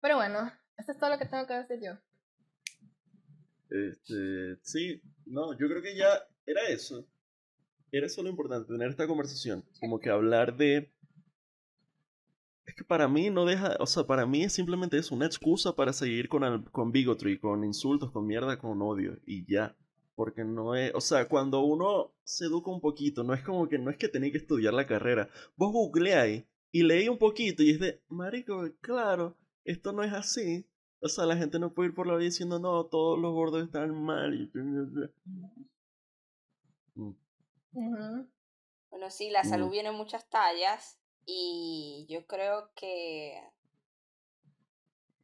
Pero 0.07 0.19
bueno, 0.19 0.53
eso 0.79 0.93
es 0.93 0.99
todo 1.01 1.11
lo 1.11 1.19
que 1.19 1.27
tengo 1.27 1.49
que 1.49 1.55
decir 1.55 1.81
yo. 1.83 1.95
Este, 3.69 4.57
sí, 4.63 5.03
no, 5.25 5.53
yo 5.59 5.67
creo 5.67 5.83
que 5.83 5.97
ya 5.97 6.07
era 6.47 6.69
eso. 6.69 7.05
Era 7.91 8.07
eso 8.07 8.23
lo 8.23 8.29
importante, 8.31 8.69
tener 8.73 8.89
esta 8.89 9.09
conversación. 9.09 9.65
Como 9.81 9.99
que 9.99 10.11
hablar 10.11 10.57
de... 10.57 10.93
Es 12.67 12.77
que 12.77 12.85
para 12.85 13.09
mí 13.09 13.31
no 13.31 13.45
deja, 13.47 13.75
o 13.81 13.87
sea, 13.87 14.07
para 14.07 14.27
mí 14.27 14.49
simplemente 14.49 14.97
eso, 14.97 15.13
una 15.13 15.27
excusa 15.27 15.75
para 15.75 15.93
seguir 15.93 16.29
con, 16.29 16.45
al- 16.45 16.71
con 16.71 16.93
bigotry, 16.93 17.41
con 17.41 17.65
insultos, 17.65 18.13
con 18.13 18.29
mierda, 18.29 18.61
con 18.61 18.81
odio, 18.83 19.19
y 19.27 19.45
ya. 19.53 19.75
Porque 20.15 20.45
no 20.45 20.77
es, 20.77 20.93
o 20.95 21.01
sea, 21.01 21.27
cuando 21.27 21.63
uno 21.63 22.13
se 22.23 22.45
educa 22.45 22.71
un 22.71 22.81
poquito, 22.81 23.25
no 23.25 23.35
es 23.35 23.43
como 23.43 23.69
que, 23.69 23.81
no 23.81 23.91
es 23.91 23.97
que 23.97 24.07
tenés 24.07 24.31
que 24.31 24.39
estudiar 24.39 24.73
la 24.73 24.87
carrera. 24.87 25.29
Vos 25.57 25.73
googleáis 25.73 26.45
y 26.71 26.85
leí 26.85 27.09
un 27.09 27.19
poquito 27.19 27.65
y 27.65 27.71
es 27.71 27.81
de, 27.81 28.01
marico, 28.09 28.71
claro, 28.81 29.37
esto 29.67 29.93
no 29.93 30.03
es 30.03 30.13
así. 30.13 30.67
O 31.01 31.09
sea, 31.09 31.27
la 31.27 31.37
gente 31.37 31.59
no 31.59 31.75
puede 31.75 31.91
ir 31.91 31.95
por 31.95 32.07
la 32.07 32.15
vida 32.17 32.25
diciendo, 32.27 32.59
no, 32.59 32.87
todos 32.87 33.19
los 33.19 33.33
gordos 33.35 33.63
están 33.65 33.95
mal. 34.03 34.35
Y... 34.35 34.51
Mm. 36.95 37.13
Bueno, 38.91 39.11
sí, 39.11 39.31
la 39.31 39.45
salud 39.45 39.67
Mm. 39.69 39.71
viene 39.71 39.89
en 39.91 39.95
muchas 39.95 40.29
tallas 40.31 40.99
y 41.27 42.07
yo 42.09 42.27
creo 42.27 42.71
que 42.75 43.43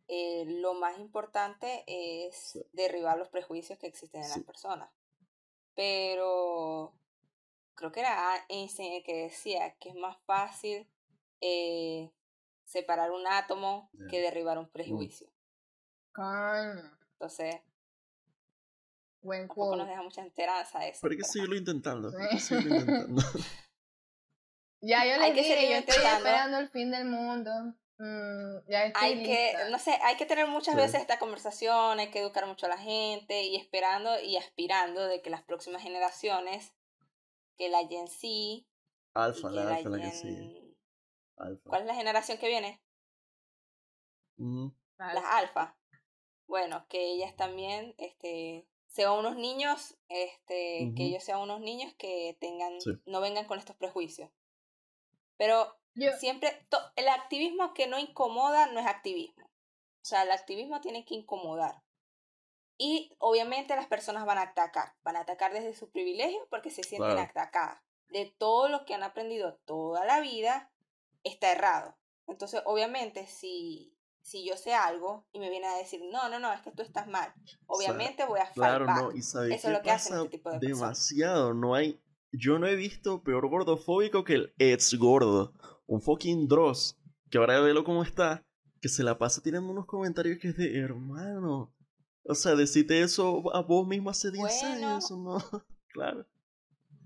eh, 0.09 0.45
lo 0.61 0.75
más 0.75 0.99
importante 0.99 1.85
es 1.87 2.37
Sí. 2.37 2.63
derribar 2.73 3.17
los 3.17 3.31
prejuicios 3.31 3.79
que 3.79 3.87
existen 3.87 4.21
en 4.23 4.29
Sí. 4.29 4.41
las 4.41 4.47
personas. 4.47 4.91
Pero 5.75 6.93
creo 7.75 7.93
que 7.93 8.01
era 8.01 8.45
Einstein 8.51 8.93
el 8.95 9.03
que 9.05 9.15
decía 9.15 9.75
que 9.79 9.89
es 9.89 9.95
más 9.95 10.19
fácil 10.27 10.87
eh, 11.41 12.13
separar 12.73 13.11
un 13.11 13.27
átomo 13.27 13.91
Ya. 13.93 14.07
que 14.11 14.21
derribar 14.21 14.59
un 14.59 14.69
prejuicio. 14.69 15.29
Coño, 16.13 16.83
Entonces, 17.13 17.57
buen 19.21 19.47
tampoco 19.49 19.77
nos 19.77 19.87
deja 19.89 20.03
mucha 20.03 20.25
esperanza 20.25 20.87
eso. 20.87 20.99
Pero 21.03 21.13
hay 21.13 21.19
que 21.19 21.25
seguirlo 21.25 21.57
intentando. 21.57 22.11
Sí. 22.11 22.17
Hay 22.21 22.29
que 22.31 22.41
seguirlo 22.41 22.77
intentando. 22.77 23.23
Ya 24.85 25.05
yo 25.07 25.17
les 25.17 25.33
que 25.33 25.43
dije, 25.43 25.55
yo 25.71 25.77
estoy 25.77 25.95
intentando. 25.95 26.17
esperando 26.19 26.59
el 26.59 26.69
fin 26.71 26.91
del 26.91 27.05
mundo. 27.05 27.51
Mm, 27.99 28.69
ya 28.69 28.87
estoy 28.87 29.03
hay 29.05 29.23
que, 29.23 29.51
lista. 29.53 29.69
no 29.69 29.79
sé, 29.79 29.93
hay 30.03 30.17
que 30.17 30.27
tener 30.27 30.49
muchas 30.49 30.75
Sí. 30.75 30.81
veces 30.81 31.01
esta 31.03 31.21
conversación, 31.21 32.01
hay 32.01 32.11
que 32.11 32.19
educar 32.19 32.47
mucho 32.49 32.67
a 32.67 32.69
la 32.71 32.79
gente 32.79 33.45
y 33.45 33.55
esperando 33.55 34.19
y 34.21 34.37
aspirando 34.37 35.05
de 35.07 35.23
que 35.23 35.31
las 35.31 35.43
próximas 35.43 35.83
generaciones, 35.83 36.73
que 37.57 37.69
la 37.69 37.87
Gen 37.87 38.09
Z 38.09 38.67
Alfa, 39.15 39.51
que 39.51 39.55
la 39.55 39.77
alfa 39.77 39.89
la 39.89 39.99
que. 40.11 40.62
Alfa. 41.37 41.69
¿Cuál 41.69 41.83
es 41.83 41.87
la 41.89 41.95
generación 41.95 42.39
que 42.39 42.49
viene? 42.49 42.81
Ujú. 44.39 44.73
las 44.99 45.25
alfas. 45.25 45.75
Bueno, 46.47 46.87
que 46.89 47.13
ellas 47.13 47.35
también, 47.37 47.95
este, 47.99 48.67
sean 48.87 49.13
unos 49.19 49.37
niños, 49.37 49.97
este, 50.09 50.93
que 50.97 51.05
ellos 51.05 51.25
sean 51.25 51.41
unos 51.41 51.61
niños 51.61 51.93
que 51.99 52.37
tengan, 52.41 52.81
Sí. 52.81 52.91
no 53.07 53.21
vengan 53.21 53.47
con 53.47 53.59
estos 53.59 53.75
prejuicios. 53.77 54.31
Pero 55.37 55.77
Yo, 55.95 56.13
siempre, 56.19 56.67
to- 56.71 56.93
el 56.97 57.09
activismo 57.09 57.75
que 57.75 57.87
no 57.87 57.99
incomoda 57.99 58.67
no 58.67 58.81
es 58.81 58.87
activismo. 58.87 59.45
O 59.45 60.05
sea, 60.05 60.23
el 60.23 60.31
activismo 60.31 60.81
tiene 60.81 61.05
que 61.05 61.15
incomodar. 61.15 61.83
Y 62.79 63.15
obviamente 63.19 63.77
las 63.77 63.87
personas 63.87 64.25
van 64.25 64.39
a 64.39 64.43
atacar, 64.43 64.95
van 65.03 65.17
a 65.17 65.21
atacar 65.21 65.53
desde 65.53 65.75
su 65.75 65.91
privilegio 65.91 66.47
porque 66.49 66.71
se 66.71 66.83
sienten 66.83 67.13
Claro. 67.13 67.29
atacadas. 67.31 67.83
De 68.09 68.27
todo 68.39 68.69
lo 68.69 68.85
que 68.85 68.95
han 68.95 69.03
aprendido 69.03 69.57
toda 69.65 70.05
la 70.05 70.21
vida 70.21 70.72
está 71.25 71.53
errado. 71.53 71.97
Entonces, 72.27 72.63
obviamente, 72.67 73.27
si, 73.27 73.97
si 74.23 74.47
yo 74.49 74.57
sé 74.57 74.75
algo 74.75 75.27
y 75.33 75.39
me 75.41 75.51
viene 75.51 75.67
a 75.67 75.77
decir, 75.77 76.01
no, 76.13 76.29
no, 76.29 76.39
no, 76.39 76.53
es 76.53 76.61
que 76.63 76.71
tú 76.73 76.83
estás 76.83 77.07
mal, 77.09 77.33
obviamente 77.67 78.25
voy 78.27 78.41
a 78.41 78.47
fight 78.47 78.55
Claro, 78.55 78.87
back. 78.87 78.97
no, 78.97 79.13
y 79.13 79.23
sabes 79.23 79.57
Eso 79.59 79.69
es 79.69 79.75
lo 79.75 79.83
que 79.83 79.91
hacen 79.91 80.13
pasa 80.13 80.25
este 80.25 80.37
tipo 80.39 80.51
de 80.51 80.59
personas. 80.61 80.79
demasiado, 80.81 81.55
no 81.55 81.75
hay, 81.75 82.01
yo 82.33 82.59
no 82.59 82.67
he 82.67 82.77
visto 82.77 83.23
peor 83.23 83.49
gordofóbico 83.49 84.25
que 84.25 84.35
el 84.35 84.55
ex 84.59 84.95
gordo, 84.95 85.53
un 85.87 86.01
fucking 86.01 86.49
Dross, 86.49 86.97
que 87.31 87.39
ahora 87.39 87.61
velo 87.61 87.85
cómo 87.85 88.03
está, 88.05 88.45
que 88.81 88.89
se 88.89 89.03
la 89.03 89.19
pasa 89.19 89.43
tirando 89.43 89.71
unos 89.71 89.87
comentarios 89.87 90.39
que 90.41 90.49
es 90.49 90.57
de 90.57 90.79
hermano, 90.79 91.75
o 92.25 92.35
sea, 92.35 92.55
decirte 92.55 93.01
eso 93.03 93.43
a 93.55 93.63
vos 93.63 93.87
mismo 93.87 94.11
hace 94.11 94.31
10 94.31 94.41
Bueno. 94.63 94.89
años, 94.89 95.11
no, 95.11 95.37
claro, 95.89 96.27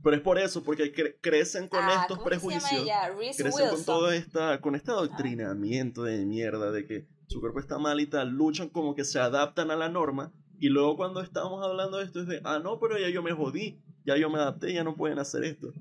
pero 0.07 0.19
es 0.19 0.23
por 0.23 0.39
eso, 0.39 0.63
porque 0.63 0.95
cre- 0.95 1.17
crecen 1.21 1.67
con 1.67 1.81
Ah, 1.83 2.03
estos 2.03 2.19
¿cómo 2.19 2.31
que 2.31 2.39
se 2.39 2.47
llama 2.49 2.59
prejuicios, 2.61 2.83
ella? 2.85 3.09
Reese 3.09 3.43
crecen 3.43 3.71
con 3.71 3.85
todo 3.85 4.13
esta, 4.13 4.61
con 4.61 4.77
este 4.77 4.93
adoctrinamiento 4.93 6.05
de 6.05 6.25
mierda 6.25 6.71
de 6.71 6.87
que 6.87 7.09
su 7.27 7.41
cuerpo 7.41 7.59
está 7.59 7.79
mal 7.79 7.99
y 8.01 8.07
tal, 8.07 8.29
luchan 8.29 8.69
como 8.69 8.95
que 8.95 9.03
se 9.05 9.19
adaptan 9.19 9.73
a 9.73 9.75
la 9.75 9.89
norma 9.89 10.33
y 10.61 10.69
luego 10.69 10.97
cuando 10.97 11.23
estamos 11.23 11.61
hablando 11.67 11.99
de 11.99 12.05
esto 12.05 12.21
es 12.21 12.29
de, 12.29 12.41
ah, 12.45 12.61
no, 12.63 12.79
pero 12.79 12.97
ya 13.01 13.09
yo 13.09 13.21
me 13.21 13.33
jodí, 13.33 13.81
ya 14.05 14.17
yo 14.17 14.31
me 14.31 14.39
adapté, 14.39 14.73
ya 14.73 14.85
no 14.85 14.95
pueden 14.95 15.19
hacer 15.19 15.43
esto. 15.43 15.73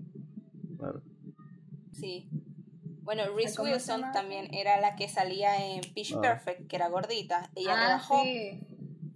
Claro. 0.79 1.03
Sí. 1.91 2.27
Bueno, 3.03 3.25
Reese 3.35 3.55
¿Cómo 3.57 3.67
se 3.67 3.73
Wilson 3.75 4.11
también 4.11 4.51
era 4.55 4.79
la 4.81 4.95
que 4.95 5.07
salía 5.07 5.67
en 5.71 5.81
Pitch 5.93 6.13
Ah. 6.15 6.21
Perfect, 6.21 6.67
que 6.67 6.77
era 6.77 6.89
gordita. 6.89 7.51
Ella 7.53 7.73
ah, 7.75 7.85
rebajó, 7.85 8.23
sí. 8.23 8.59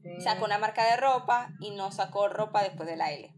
Sí. 0.03 0.21
sacó 0.21 0.45
una 0.45 0.59
marca 0.59 0.85
de 0.85 0.97
ropa 0.97 1.51
y 1.59 1.71
no 1.71 1.91
sacó 1.91 2.29
ropa 2.29 2.61
después 2.61 2.87
de 2.87 2.95
la 2.95 3.11
L. 3.11 3.33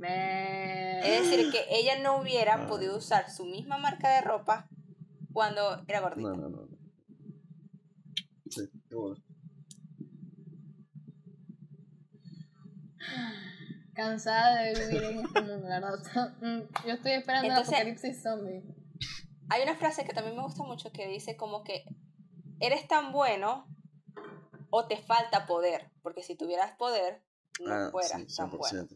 Me- 0.00 0.98
Es 1.00 1.22
decir, 1.30 1.50
que 1.52 1.64
ella 1.70 1.98
no 2.02 2.20
hubiera 2.20 2.54
Ah. 2.54 2.66
podido 2.66 2.96
usar 2.96 3.30
su 3.30 3.44
misma 3.44 3.76
marca 3.78 4.08
de 4.14 4.22
ropa 4.22 4.68
cuando 5.32 5.82
era 5.86 6.00
gordita. 6.00 6.30
No, 6.30 6.36
no, 6.36 6.48
no. 6.48 6.62
no. 6.62 6.78
Sí, 8.50 8.62
qué 8.88 8.94
bueno. 8.96 9.22
Cansada 13.94 14.62
de 14.62 14.74
vivir 14.74 15.02
en 15.04 15.18
este 15.20 15.40
mundo, 15.42 15.68
la 15.68 15.80
verdad. 15.80 16.34
Mm, 16.40 16.60
Yo 16.86 16.92
estoy 16.94 17.12
esperando 17.12 17.48
Entonces- 17.48 17.72
el 17.74 17.80
apocalipsis 17.92 18.22
zombie. 18.22 18.62
Hay 19.50 19.62
una 19.62 19.76
frase 19.76 20.04
que 20.04 20.12
también 20.14 20.36
me 20.36 20.42
gusta 20.42 20.62
mucho 20.62 20.92
que 20.92 21.08
dice 21.08 21.36
como 21.36 21.64
que 21.64 21.84
eres 22.60 22.86
tan 22.86 23.12
bueno 23.12 23.66
o 24.70 24.86
te 24.86 24.96
falta 24.96 25.46
poder, 25.46 25.90
porque 26.02 26.22
si 26.22 26.36
tuvieras 26.36 26.76
poder 26.76 27.22
no 27.60 27.72
Ah, 27.74 27.88
fueras 27.90 28.22
sí, 28.28 28.36
tan 28.36 28.50
bueno. 28.50 28.86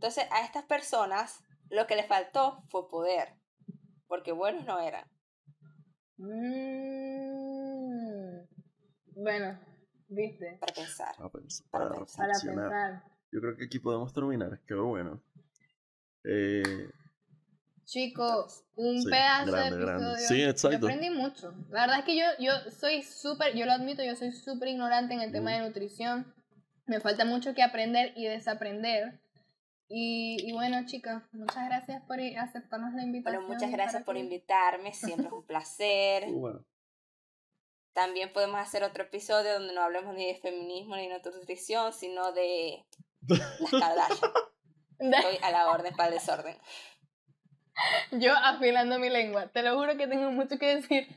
100%. 0.00 0.04
Entonces 0.04 0.24
a 0.30 0.44
estas 0.44 0.64
personas 0.64 1.44
lo 1.68 1.86
que 1.86 1.94
les 1.96 2.06
faltó 2.06 2.62
fue 2.70 2.88
poder, 2.88 3.34
porque 4.08 4.32
buenos 4.32 4.64
no 4.64 4.80
eran. 4.80 5.04
Mm. 7.10 8.40
Bueno, 9.22 9.58
viste. 10.08 10.56
Para 10.60 10.74
pensar. 10.74 11.14
Para 11.16 11.28
para 11.28 11.42
pensar. 11.42 11.66
Para 11.70 11.88
reflexionar. 11.88 12.70
pensar. 12.70 13.04
Yo 13.32 13.40
creo 13.40 13.56
que 13.56 13.64
aquí 13.66 13.78
podemos 13.78 14.12
terminar, 14.12 14.60
qué 14.66 14.74
bueno. 14.74 15.22
Eh, 16.24 16.90
Chicos, 17.84 18.64
un 18.76 19.02
Sí, 19.02 19.10
pedazo 19.10 19.50
grande, 19.52 19.76
de 19.78 19.84
grande. 19.84 20.06
episodio. 20.12 20.28
Sí, 20.28 20.42
exacto. 20.44 20.78
Yo 20.80 20.86
aprendí 20.94 21.10
mucho. 21.10 21.52
La 21.70 21.80
verdad 21.82 21.98
es 22.00 22.04
que 22.04 22.16
yo, 22.16 22.24
yo 22.38 22.52
soy 22.70 23.02
súper, 23.02 23.54
yo 23.56 23.66
lo 23.66 23.72
admito, 23.72 24.02
yo 24.04 24.14
soy 24.16 24.30
súper 24.32 24.68
ignorante 24.68 25.14
en 25.14 25.20
el 25.22 25.32
tema 25.32 25.50
Mm. 25.50 25.54
de 25.54 25.60
nutrición. 25.68 26.34
Me 26.86 27.00
falta 27.00 27.24
mucho 27.24 27.52
que 27.54 27.62
aprender 27.62 28.12
y 28.16 28.26
desaprender. 28.26 29.20
Y, 29.92 30.36
y 30.48 30.52
bueno, 30.52 30.86
chicas, 30.86 31.24
muchas 31.32 31.66
gracias 31.66 32.00
por 32.04 32.20
aceptarnos 32.20 32.94
la 32.94 33.02
invitación. 33.02 33.42
Bueno, 33.42 33.54
muchas 33.54 33.72
gracias 33.72 34.04
por 34.04 34.16
invitarme, 34.16 34.94
siempre 34.94 35.26
es 35.26 35.32
un 35.32 35.44
placer. 35.44 36.28
muy 36.28 36.38
bueno. 36.38 36.64
También 37.92 38.32
podemos 38.32 38.60
hacer 38.60 38.84
otro 38.84 39.02
episodio 39.02 39.54
donde 39.54 39.74
no 39.74 39.82
hablemos 39.82 40.14
ni 40.14 40.26
de 40.26 40.36
feminismo 40.36 40.94
ni 40.94 41.08
de 41.08 41.18
nutrición, 41.18 41.92
sino 41.92 42.30
de 42.32 42.86
las 43.26 43.70
Kardashian. 43.70 44.30
Estoy 45.00 45.38
a 45.42 45.50
la 45.50 45.70
orden 45.72 45.96
para 45.96 46.10
el 46.10 46.14
desorden. 46.14 46.56
Yo 48.12 48.32
afilando 48.32 49.00
mi 49.00 49.10
lengua. 49.10 49.48
Te 49.48 49.62
lo 49.62 49.76
juro 49.76 49.96
que 49.96 50.06
tengo 50.06 50.30
mucho 50.30 50.56
que 50.56 50.76
decir. 50.76 51.08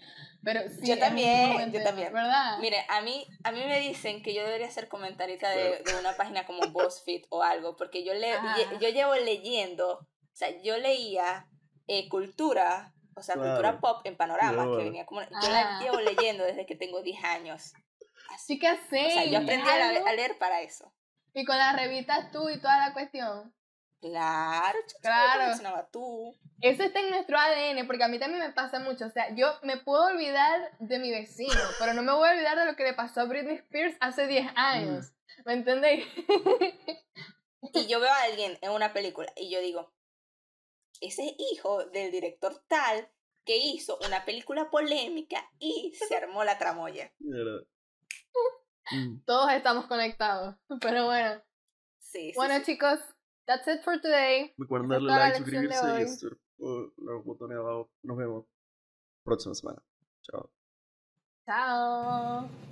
Pero 0.43 0.61
sí, 0.69 0.85
Yo 0.87 0.99
también, 0.99 1.71
yo 1.71 1.81
también. 1.83 2.11
¿Verdad? 2.11 2.57
Mire, 2.59 2.85
a 2.89 3.01
mí, 3.01 3.25
a 3.43 3.51
mí 3.51 3.63
me 3.65 3.79
dicen 3.79 4.21
que 4.21 4.33
yo 4.33 4.43
debería 4.43 4.69
ser 4.69 4.87
comentarista 4.89 5.49
de, 5.49 5.81
de 5.83 5.95
una 5.99 6.15
página 6.17 6.45
como 6.45 6.67
BuzzFeed 6.69 7.23
o 7.29 7.43
algo, 7.43 7.75
porque 7.77 8.03
yo, 8.03 8.13
le, 8.13 8.33
Ah. 8.33 8.55
yo 8.81 8.89
llevo 8.89 9.15
leyendo, 9.15 9.99
o 9.99 10.07
sea, 10.35 10.49
yo 10.61 10.77
leía 10.77 11.47
eh, 11.87 12.07
cultura, 12.09 12.93
o 13.15 13.21
sea, 13.21 13.35
Claro. 13.35 13.49
cultura 13.51 13.79
pop 13.79 14.01
en 14.05 14.17
panorama, 14.17 14.65
que 14.77 14.83
venía 14.83 15.05
como... 15.05 15.21
Yo 15.21 15.27
Ah. 15.31 15.49
la 15.49 15.79
llevo 15.79 15.99
leyendo 16.01 16.43
desde 16.43 16.65
que 16.65 16.75
tengo 16.75 17.01
10 17.01 17.23
años. 17.23 17.73
Así 18.33 18.57
que 18.59 18.67
sé. 18.89 19.05
O 19.07 19.09
sea, 19.11 19.25
yo 19.25 19.39
aprendí 19.39 19.69
a, 19.69 20.09
a 20.09 20.13
leer 20.13 20.37
para 20.39 20.61
eso. 20.61 20.93
Y 21.33 21.45
con 21.45 21.57
las 21.57 21.75
revistas 21.75 22.31
tú 22.31 22.49
y 22.49 22.59
toda 22.59 22.77
la 22.79 22.93
cuestión. 22.93 23.53
Claro, 24.11 24.77
chucha, 24.85 24.99
Claro. 25.01 25.33
¿cómo 25.33 25.47
mencionaba 25.47 25.87
tú. 25.89 26.35
Eso 26.61 26.83
está 26.83 26.99
en 26.99 27.09
nuestro 27.09 27.37
ADN, 27.37 27.87
porque 27.87 28.03
a 28.03 28.07
mí 28.09 28.19
también 28.19 28.41
me 28.43 28.51
pasa 28.53 28.79
mucho. 28.79 29.05
O 29.05 29.09
sea, 29.09 29.33
yo 29.35 29.47
me 29.63 29.77
puedo 29.77 30.03
olvidar 30.05 30.71
de 30.79 30.99
mi 30.99 31.09
vecino, 31.11 31.53
pero 31.79 31.93
no 31.93 32.01
me 32.03 32.11
voy 32.13 32.27
a 32.27 32.31
olvidar 32.33 32.57
de 32.59 32.65
lo 32.65 32.75
que 32.75 32.83
le 32.83 32.93
pasó 32.93 33.21
a 33.21 33.25
Britney 33.25 33.55
Spears 33.55 33.95
hace 34.01 34.27
10 34.27 34.51
años. 34.55 35.13
¿Me 35.45 35.53
entendéis? 35.53 36.05
Y 37.73 37.87
yo 37.87 37.99
veo 37.99 38.09
a 38.11 38.23
alguien 38.23 38.57
en 38.61 38.71
una 38.71 38.91
película 38.93 39.31
y 39.37 39.49
yo 39.49 39.59
digo, 39.61 39.91
ese 41.01 41.25
es 41.27 41.33
hijo 41.39 41.85
del 41.85 42.11
director 42.11 42.61
tal 42.67 43.09
que 43.45 43.57
hizo 43.57 43.97
una 44.05 44.23
película 44.25 44.69
polémica 44.69 45.49
y 45.59 45.93
se 45.95 46.15
armó 46.15 46.43
la 46.43 46.57
tramoya. 46.57 47.11
Mm. 48.91 49.23
Todos 49.25 49.49
estamos 49.53 49.85
conectados. 49.85 50.55
Pero 50.81 51.05
bueno. 51.05 51.41
Sí, 51.99 52.31
sí, 52.31 52.33
Bueno, 52.35 52.57
sí. 52.57 52.63
chicos, 52.65 52.99
that's 53.47 53.67
it 53.67 53.83
for 53.83 53.99
today. 53.99 54.53
Recuerden 54.57 54.89
darle 54.89 55.11
like, 55.11 55.37
suscribirse 55.37 55.85
y 55.85 55.89
hoy. 55.89 56.01
esto, 56.03 56.27
o 56.59 56.91
los 56.97 57.23
botones 57.23 57.57
abajo. 57.57 57.89
Nos 58.03 58.17
vemos 58.17 58.45
próxima 59.23 59.53
semana. 59.55 59.81
Chao. 60.23 60.49
Chao. 61.45 62.49